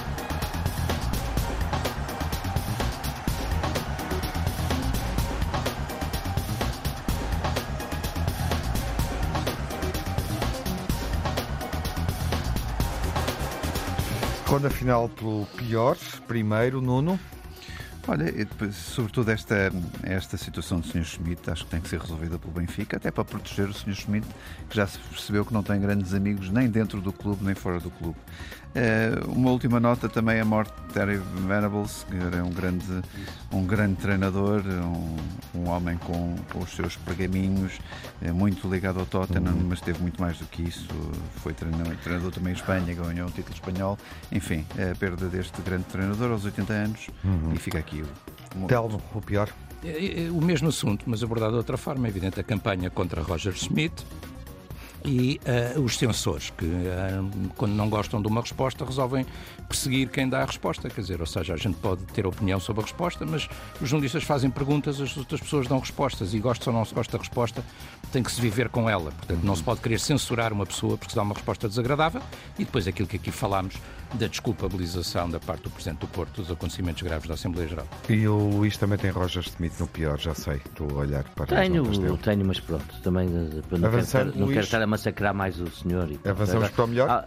Quando 14.49 14.67
afinal 14.67 15.09
pelo 15.09 15.47
pior, 15.57 15.97
primeiro, 16.27 16.81
Nuno. 16.81 17.17
Olha, 18.07 18.31
depois, 18.31 18.77
sobretudo 18.77 19.31
esta, 19.31 19.73
esta 20.03 20.37
situação 20.37 20.79
do 20.79 20.87
Sr. 20.87 21.05
Schmidt, 21.05 21.51
acho 21.51 21.65
que 21.65 21.71
tem 21.71 21.81
que 21.81 21.89
ser 21.89 21.99
resolvida 21.99 22.39
pelo 22.39 22.53
Benfica, 22.53 22.99
até 22.99 23.11
para 23.11 23.25
proteger 23.25 23.67
o 23.67 23.73
Sr. 23.73 23.95
Schmidt, 23.95 24.27
que 24.69 24.77
já 24.77 24.87
se 24.87 24.99
percebeu 24.99 25.45
que 25.45 25.55
não 25.55 25.63
tem 25.63 25.81
grandes 25.81 26.13
amigos 26.13 26.51
nem 26.51 26.69
dentro 26.69 27.01
do 27.01 27.13
clube 27.13 27.43
nem 27.43 27.55
fora 27.55 27.81
do 27.81 27.91
clube. 27.91 28.19
Uh, 28.75 29.31
uma 29.31 29.53
última 29.53 29.79
nota 29.79 30.09
também 30.09 30.41
a 30.41 30.45
morte 30.45 30.73
de 30.89 30.95
Terry 30.95 31.17
Venables, 31.47 32.05
que 32.11 32.17
era 32.17 32.45
um 32.45 32.51
grande, 32.51 33.03
um 33.53 33.65
grande 33.65 33.95
treinador, 33.95 34.65
um, 34.67 35.61
um 35.61 35.69
homem 35.69 35.97
com, 35.99 36.35
com, 36.53 36.59
os 36.59 36.75
seus 36.75 36.97
pergaminhos, 36.97 37.79
uh, 38.21 38.35
muito 38.35 38.69
ligado 38.69 38.99
ao 38.99 39.07
Tottenham, 39.07 39.55
uhum. 39.55 39.67
mas 39.69 39.81
teve 39.81 40.03
muito 40.03 40.21
mais 40.21 40.39
do 40.39 40.47
que 40.47 40.63
isso. 40.63 40.89
Foi 41.37 41.55
treinador, 41.55 41.95
treinador 42.03 42.33
também 42.33 42.53
em 42.53 42.57
Espanha, 42.57 42.93
ganhou 42.93 43.29
um 43.29 43.31
título 43.31 43.55
espanhol. 43.55 43.97
Enfim, 44.33 44.67
a 44.73 44.97
perda 44.97 45.29
deste 45.29 45.63
grande 45.63 45.85
treinador 45.85 46.33
aos 46.33 46.45
80 46.45 46.73
anos 46.73 47.07
uhum. 47.23 47.53
e 47.55 47.59
fica 47.59 47.79
aqui 47.79 47.94
o. 48.03 48.67
Telmo, 48.67 49.01
o 49.15 49.21
pior. 49.21 49.49
É, 49.85 50.25
é, 50.27 50.31
o 50.31 50.41
mesmo 50.41 50.69
assunto, 50.69 51.05
mas 51.07 51.23
abordado 51.23 51.53
de 51.53 51.59
outra 51.59 51.77
forma. 51.77 52.07
É 52.07 52.11
evidente, 52.11 52.41
a 52.41 52.43
campanha 52.43 52.91
contra 52.91 53.21
Roger 53.23 53.53
Smith, 53.55 54.05
e 55.05 55.39
uh, 55.77 55.81
os 55.81 55.99
censores, 55.99 56.51
que 56.57 56.65
uh, 56.65 57.51
quando 57.57 57.73
não 57.73 57.91
gostam 57.91 58.23
de 58.23 58.27
uma 58.27 58.41
resposta 58.41 58.85
resolvem 58.85 59.27
perseguir 59.69 60.09
quem 60.09 60.29
dá 60.29 60.43
a 60.43 60.45
resposta. 60.45 60.89
Quer 60.89 61.01
dizer, 61.01 61.21
ou 61.21 61.27
seja, 61.27 61.55
a 61.55 61.57
gente 61.57 61.77
pode 61.77 62.05
ter 62.07 62.27
opinião 62.27 62.61
sobre 62.61 62.83
a 62.83 62.85
resposta, 62.85 63.25
mas 63.27 63.49
os 63.81 63.89
jornalistas 63.89 64.25
fazem 64.25 64.51
perguntas, 64.51 65.01
as 65.01 65.17
outras 65.17 65.41
pessoas 65.41 65.67
dão 65.67 65.79
respostas 65.79 66.35
e 66.35 66.39
gosta 66.39 66.71
ou 66.71 66.77
não 66.77 66.85
se 66.85 66.95
gosta 66.95 67.13
da 67.13 67.19
resposta, 67.19 67.65
tem 68.13 68.23
que 68.23 68.31
se 68.31 68.41
viver 68.41 68.69
com 68.69 68.89
ela. 68.89 69.11
Portanto, 69.13 69.43
não 69.43 69.57
se 69.57 69.63
pode 69.63 69.81
querer 69.81 69.99
censurar 70.01 70.53
uma 70.53 70.67
pessoa 70.67 70.97
porque 70.97 71.11
se 71.11 71.17
dá 71.17 71.23
uma 71.23 71.35
resposta 71.35 71.69
desagradável 71.69 72.23
e 72.59 72.65
depois 72.65 72.87
aquilo 72.87 73.09
que 73.09 73.17
aqui 73.17 73.31
falámos 73.31 73.75
da 74.15 74.27
desculpabilização 74.27 75.29
da 75.29 75.41
parte 75.41 75.65
do 75.65 75.71
Presidente 75.71 76.01
do 76.01 76.07
Porto 76.07 76.43
dos 76.43 76.51
acontecimentos 76.51 77.03
graves 77.03 77.27
da 77.27 77.35
Assembleia 77.35 77.69
Geral. 77.69 77.87
E 78.09 78.27
o 78.29 78.37
Luís 78.37 78.77
também 78.77 78.99
tem 78.99 79.11
Roger 79.11 79.43
Smith 79.43 79.79
no 79.81 79.87
pior, 79.89 80.19
já 80.19 80.35
sei. 80.35 80.57
Estou 80.57 80.89
a 80.91 80.95
olhar 81.01 81.25
para 81.35 81.47
tenho, 81.47 81.89
as 81.91 81.99
dele. 81.99 82.19
Tenho, 82.19 82.45
mas 82.45 82.61
pronto, 82.61 82.95
também 83.03 83.27
eh, 83.27 83.63
não, 83.71 83.91
quero 83.91 83.99
estar, 83.99 84.25
não 84.25 84.47
quero 84.49 84.61
estar 84.61 84.83
a 84.83 84.87
massacrar 84.87 85.35
mais 85.35 85.61
o 85.61 85.69
senhor. 85.71 86.11
E, 86.11 86.21
Avançamos 86.29 86.71
para 86.71 86.85
o 86.85 86.89
melhor? 86.89 87.11
Ah, 87.11 87.27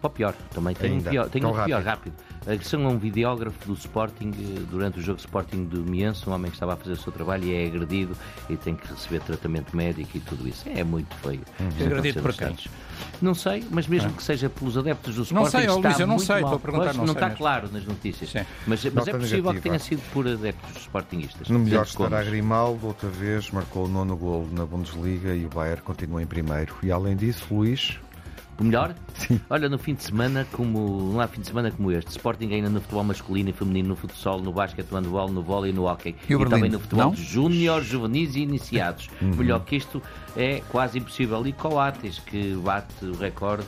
para 0.00 0.08
o 0.08 0.10
pior, 0.10 0.34
também 0.54 0.74
tenho 0.74 0.94
Ainda. 0.94 1.08
um 1.08 1.12
pior, 1.12 1.28
tenho 1.28 1.48
um 1.48 1.52
rápido. 1.52 1.74
Pior 1.82 1.90
rápido. 1.90 2.14
Agressão 2.46 2.86
a 2.86 2.88
um 2.88 2.98
videógrafo 2.98 3.66
do 3.66 3.74
Sporting 3.74 4.30
eh, 4.30 4.60
durante 4.70 4.98
o 4.98 5.02
jogo 5.02 5.18
Sporting 5.18 5.64
do 5.64 5.82
Miense, 5.84 6.28
um 6.28 6.32
homem 6.32 6.50
que 6.50 6.56
estava 6.56 6.72
a 6.74 6.76
fazer 6.76 6.92
o 6.92 6.96
seu 6.96 7.12
trabalho 7.12 7.44
e 7.44 7.54
é 7.54 7.66
agredido 7.66 8.16
e 8.48 8.56
tem 8.56 8.74
que 8.74 8.86
receber 8.88 9.20
tratamento 9.20 9.76
médico 9.76 10.16
e 10.16 10.20
tudo 10.20 10.48
isso. 10.48 10.64
É 10.68 10.82
muito 10.82 11.14
feio. 11.16 11.42
Uhum. 11.60 11.86
Agredido 11.86 12.22
por 12.22 12.32
quem? 12.34 12.56
Não 13.22 13.34
sei, 13.34 13.64
mas 13.70 13.86
mesmo 13.86 14.12
que 14.12 14.22
seja 14.22 14.48
pelos 14.48 14.76
adeptos 14.76 15.14
do 15.14 15.18
Não 15.34 15.44
Sporting, 15.44 15.50
sei, 15.50 15.68
ó, 15.68 15.76
está 15.76 15.88
Luís, 15.88 16.00
eu 16.00 16.06
não 16.06 16.18
sei, 16.18 16.36
mal. 16.36 16.42
estou 16.44 16.56
a 16.56 16.60
perguntar, 16.60 16.84
Pois, 16.86 16.96
não 16.96 17.04
não 17.06 17.12
sei 17.12 17.14
está 17.16 17.26
mesmo. 17.26 17.38
claro 17.38 17.68
nas 17.72 17.84
notícias. 17.84 18.30
Sim. 18.30 18.38
Mas, 18.38 18.46
mas 18.66 18.84
é 18.86 18.90
Nota 18.90 19.10
possível 19.12 19.20
negativa. 19.52 19.54
que 19.54 19.60
tenha 19.60 19.78
sido 19.78 20.02
por 20.12 20.26
adeptos 20.26 20.76
sportinguistas. 20.82 21.48
No 21.48 21.58
melhor 21.58 21.84
estará. 21.84 22.22
Grimaldo, 22.22 22.86
outra 22.86 23.08
vez 23.08 23.50
marcou 23.50 23.84
o 23.84 23.88
nono 23.88 24.16
golo 24.16 24.48
na 24.52 24.64
Bundesliga 24.66 25.34
e 25.34 25.44
o 25.44 25.48
Bayern 25.48 25.82
continua 25.82 26.22
em 26.22 26.26
primeiro. 26.26 26.74
E 26.82 26.90
além 26.90 27.14
disso, 27.16 27.46
Luís, 27.54 27.98
O 28.60 28.64
melhor? 28.64 28.92
Olha, 29.48 29.68
no 29.68 29.78
fim 29.78 29.94
de 29.94 30.02
semana, 30.02 30.46
como 30.52 31.12
não 31.12 31.20
há 31.20 31.28
fim 31.28 31.40
de 31.40 31.46
semana 31.46 31.70
como 31.70 31.92
este, 31.92 32.10
Sporting 32.10 32.52
ainda 32.52 32.68
no 32.68 32.80
futebol 32.80 33.04
masculino 33.04 33.50
e 33.50 33.52
feminino, 33.52 33.90
no 33.90 33.96
futsal, 33.96 34.40
no 34.40 34.52
basquete, 34.52 34.90
no 34.90 34.98
handball, 34.98 35.28
no 35.28 35.42
vôlei 35.42 35.70
e 35.70 35.74
no 35.74 35.84
hóquei. 35.84 36.16
E 36.28 36.34
o 36.34 36.38
Berlim? 36.38 36.54
também 36.54 36.70
no 36.70 36.80
futebol 36.80 37.14
júnior, 37.14 37.82
juvenis 37.82 38.34
e 38.34 38.40
iniciados. 38.40 39.08
Uhum. 39.20 39.34
Melhor 39.34 39.64
que 39.64 39.74
isto 39.74 40.00
é 40.36 40.62
quase 40.68 40.98
impossível. 40.98 41.44
E 41.46 41.52
Coates, 41.52 42.20
que 42.20 42.54
bate 42.54 43.04
o 43.04 43.16
recorde 43.16 43.66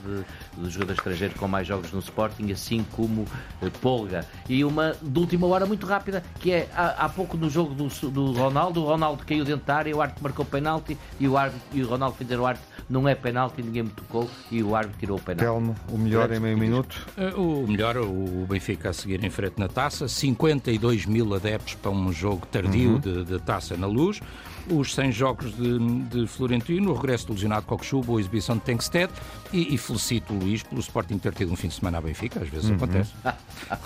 do 0.57 0.71
jogador 0.71 0.93
estrangeiro 0.93 1.35
com 1.35 1.49
mais 1.49 1.67
jogos 1.67 1.91
no 1.93 1.99
Sporting, 1.99 2.53
assim 2.53 2.87
como 2.93 3.27
eh, 3.61 3.71
Polga. 3.81 4.25
E 4.49 4.65
uma 4.65 4.95
de 5.03 5.19
última 5.19 5.47
hora 5.49 5.67
muito 5.67 5.87
rápida, 5.87 6.23
que 6.39 6.53
é 6.53 6.69
há, 6.73 7.05
há 7.05 7.09
pouco 7.09 7.37
no 7.37 7.51
jogo 7.51 7.75
do, 7.75 7.89
do 8.11 8.33
Ronaldo, 8.33 8.83
o 8.83 8.87
Ronaldo 8.87 9.25
caiu 9.27 9.45
dentro 9.45 9.67
da 9.67 9.75
área, 9.75 9.97
o 9.97 10.01
árbitro 10.01 10.23
marcou 10.23 10.45
penalti 10.45 10.97
e 11.19 11.27
o, 11.27 11.37
árbitro, 11.37 11.61
e 11.73 11.83
o 11.83 11.89
Ronaldo 11.89 12.17
dizer 12.21 12.39
ao 12.39 12.47
árbitro 12.47 12.69
não 12.89 13.09
é 13.09 13.15
penalti, 13.15 13.63
ninguém 13.63 13.85
me 13.85 13.91
tocou 13.91 14.29
e 14.51 14.63
o 14.63 14.75
árbitro 14.75 14.80
tirou 14.99 15.19
o 15.19 15.21
penalti. 15.21 15.45
Telmo, 15.45 15.77
o 15.89 15.99
melhor 15.99 16.33
em 16.33 16.41
meio 16.41 16.57
minuto. 16.59 17.07
Eh, 17.17 17.33
O 17.37 17.67
melhor, 17.67 17.97
o 17.99 18.47
Benfica 18.49 18.91
a 18.91 18.93
seguir 18.93 19.23
em 19.25 19.31
frente 19.31 19.59
na 19.59 19.69
taça, 19.69 20.09
52 20.09 21.07
mil 21.07 21.35
adeptos 21.35 21.75
para 21.75 21.91
um 21.91 22.13
jogo 22.13 22.47
tardio 22.47 22.99
de, 22.99 23.25
de 23.25 23.39
taça 23.41 23.77
na 23.77 23.87
luz, 23.87 24.21
os 24.69 24.95
100 24.95 25.13
jogos 25.13 25.57
de, 25.57 25.79
de 26.05 26.27
Florentino, 26.27 26.91
o 26.91 26.95
regresso 26.95 27.27
do 27.27 27.33
lesionado 27.33 27.67
Cockchubo, 27.67 28.17
a 28.17 28.21
exibição 28.21 28.57
de 28.57 28.63
Tenkstead 28.63 29.13
e, 29.53 29.75
e 29.75 29.79
felicito 29.79 30.33
o 30.33 30.39
Luís 30.39 30.63
pelo 30.63 30.81
Sporting 30.81 31.19
ter 31.19 31.33
tido 31.35 31.53
um 31.53 31.57
fim 31.57 31.69
de 31.69 31.75
semana 31.75 31.99
a 31.99 32.01
Benfica, 32.01 32.41
às 32.43 32.49
vezes 32.49 32.71
acontece. 32.71 33.13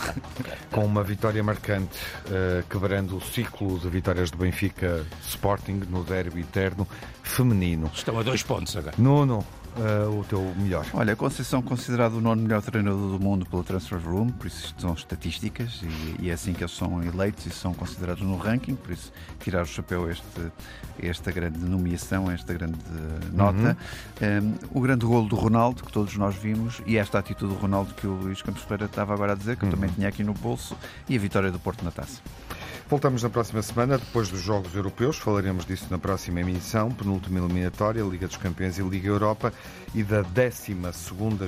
Com 0.70 0.84
uma 0.84 1.02
vitória 1.02 1.42
marcante, 1.42 1.96
eh, 2.30 2.62
quebrando 2.68 3.16
o 3.16 3.20
ciclo 3.20 3.78
de 3.78 3.88
vitórias 3.88 4.30
do 4.30 4.36
Benfica 4.38 5.04
Sporting 5.28 5.82
no 5.88 6.02
derby 6.04 6.40
eterno 6.40 6.86
feminino. 7.22 7.90
Estão 7.94 8.18
a 8.18 8.22
dois 8.22 8.42
pontos 8.42 8.76
agora. 8.76 8.94
Nuno, 8.98 9.44
eh, 9.76 10.06
o 10.06 10.24
teu 10.24 10.40
melhor. 10.56 10.86
Olha, 10.92 11.16
Conceição 11.16 11.60
considerado 11.60 12.14
o 12.14 12.20
nono 12.20 12.42
melhor 12.42 12.62
treinador 12.62 13.18
do 13.18 13.20
mundo 13.20 13.44
pelo 13.46 13.64
Transfer 13.64 13.98
Room, 13.98 14.28
por 14.28 14.46
isso 14.46 14.66
isto 14.66 14.80
são 14.80 14.94
estatísticas 14.94 15.82
e, 15.82 16.24
e 16.24 16.30
é 16.30 16.32
assim 16.32 16.52
que 16.52 16.62
eles 16.62 16.74
são 16.74 17.02
eleitos 17.02 17.46
e 17.46 17.50
são 17.50 17.74
considerados 17.74 18.22
no 18.22 18.36
ranking, 18.36 18.74
por 18.76 18.92
isso 18.92 19.12
tirar 19.40 19.62
o 19.62 19.66
chapéu 19.66 20.08
este, 20.10 20.24
esta 21.02 21.32
grande 21.32 21.58
nomeação, 21.58 22.30
esta 22.30 22.52
grande 22.52 22.74
eh, 22.74 23.26
nota. 23.32 23.76
Um, 24.22 24.78
o 24.78 24.80
grande 24.80 25.04
golo 25.04 25.28
do 25.28 25.36
Ronaldo, 25.36 25.82
que 25.82 25.92
todos 25.92 26.16
nós 26.16 26.34
vimos, 26.34 26.80
e 26.86 26.96
esta 26.96 27.18
atitude 27.18 27.52
do 27.52 27.58
Ronaldo 27.58 27.94
que 27.94 28.06
o 28.06 28.14
Luís 28.14 28.42
Campos 28.42 28.62
Pereira 28.62 28.86
estava 28.86 29.12
agora 29.12 29.32
a 29.32 29.34
dizer, 29.34 29.56
que 29.56 29.64
eu 29.64 29.70
também 29.70 29.90
tinha 29.90 30.08
aqui 30.08 30.22
no 30.22 30.34
bolso, 30.34 30.76
e 31.08 31.16
a 31.16 31.18
vitória 31.18 31.50
do 31.50 31.58
Porto 31.58 31.84
na 31.84 31.90
taça. 31.90 32.20
Voltamos 32.94 33.24
na 33.24 33.28
próxima 33.28 33.60
semana, 33.60 33.98
depois 33.98 34.28
dos 34.28 34.40
Jogos 34.40 34.72
Europeus. 34.72 35.18
Falaremos 35.18 35.66
disso 35.66 35.88
na 35.90 35.98
próxima 35.98 36.42
emissão, 36.42 36.92
penúltima 36.92 37.40
eliminatória, 37.40 38.00
Liga 38.04 38.28
dos 38.28 38.36
Campeões 38.36 38.78
e 38.78 38.82
Liga 38.82 39.08
Europa, 39.08 39.52
e 39.92 40.04
da 40.04 40.22
12 40.22 40.76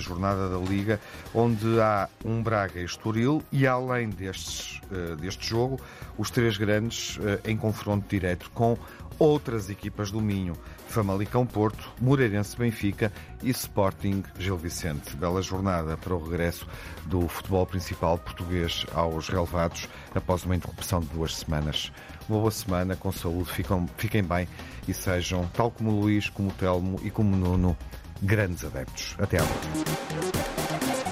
jornada 0.01 0.49
da 0.49 0.59
Liga, 0.59 1.01
onde 1.33 1.81
há 1.81 2.09
um 2.25 2.43
Braga 2.43 2.81
e 2.81 2.85
Estoril, 2.85 3.45
e 3.53 3.65
além 3.65 4.11
destes, 4.11 4.81
eh, 4.91 5.15
deste 5.15 5.49
jogo, 5.49 5.81
os 6.19 6.33
três 6.33 6.57
grandes 6.57 7.17
eh, 7.23 7.39
em 7.53 7.57
confronto 7.57 8.09
direto 8.09 8.51
com 8.51 8.77
outras 9.17 9.71
equipas 9.71 10.11
do 10.11 10.21
Minho. 10.21 10.57
Famalicão 10.89 11.47
Porto, 11.47 11.93
Moreirense 12.01 12.57
Benfica 12.57 13.13
e 13.43 13.51
Sporting 13.51 14.23
Gil 14.39 14.57
Vicente. 14.57 15.17
Bela 15.17 15.43
jornada 15.43 15.97
para 15.97 16.15
o 16.15 16.23
regresso 16.23 16.67
do 17.05 17.29
futebol 17.29 17.67
principal 17.67 18.19
português 18.19 18.87
aos 18.95 19.29
relevados 19.29 19.89
após 20.15 20.45
uma 20.45 20.57
interrupção 20.57 21.01
de 21.01 21.07
duas 21.09 21.37
semanas. 21.37 21.93
Uma 22.29 22.39
boa 22.39 22.51
semana, 22.51 22.97
com 22.97 23.13
saúde, 23.13 23.51
fiquem 23.97 24.23
bem 24.23 24.49
e 24.89 24.95
sejam, 24.95 25.47
tal 25.53 25.71
como 25.71 25.91
Luís, 25.91 26.29
como 26.29 26.51
Telmo 26.53 26.99
e 27.03 27.11
como 27.11 27.37
Nuno, 27.37 27.77
grandes 28.23 28.65
adeptos. 28.65 29.15
Até 29.19 29.39
à 29.39 29.43
próxima. 29.43 31.06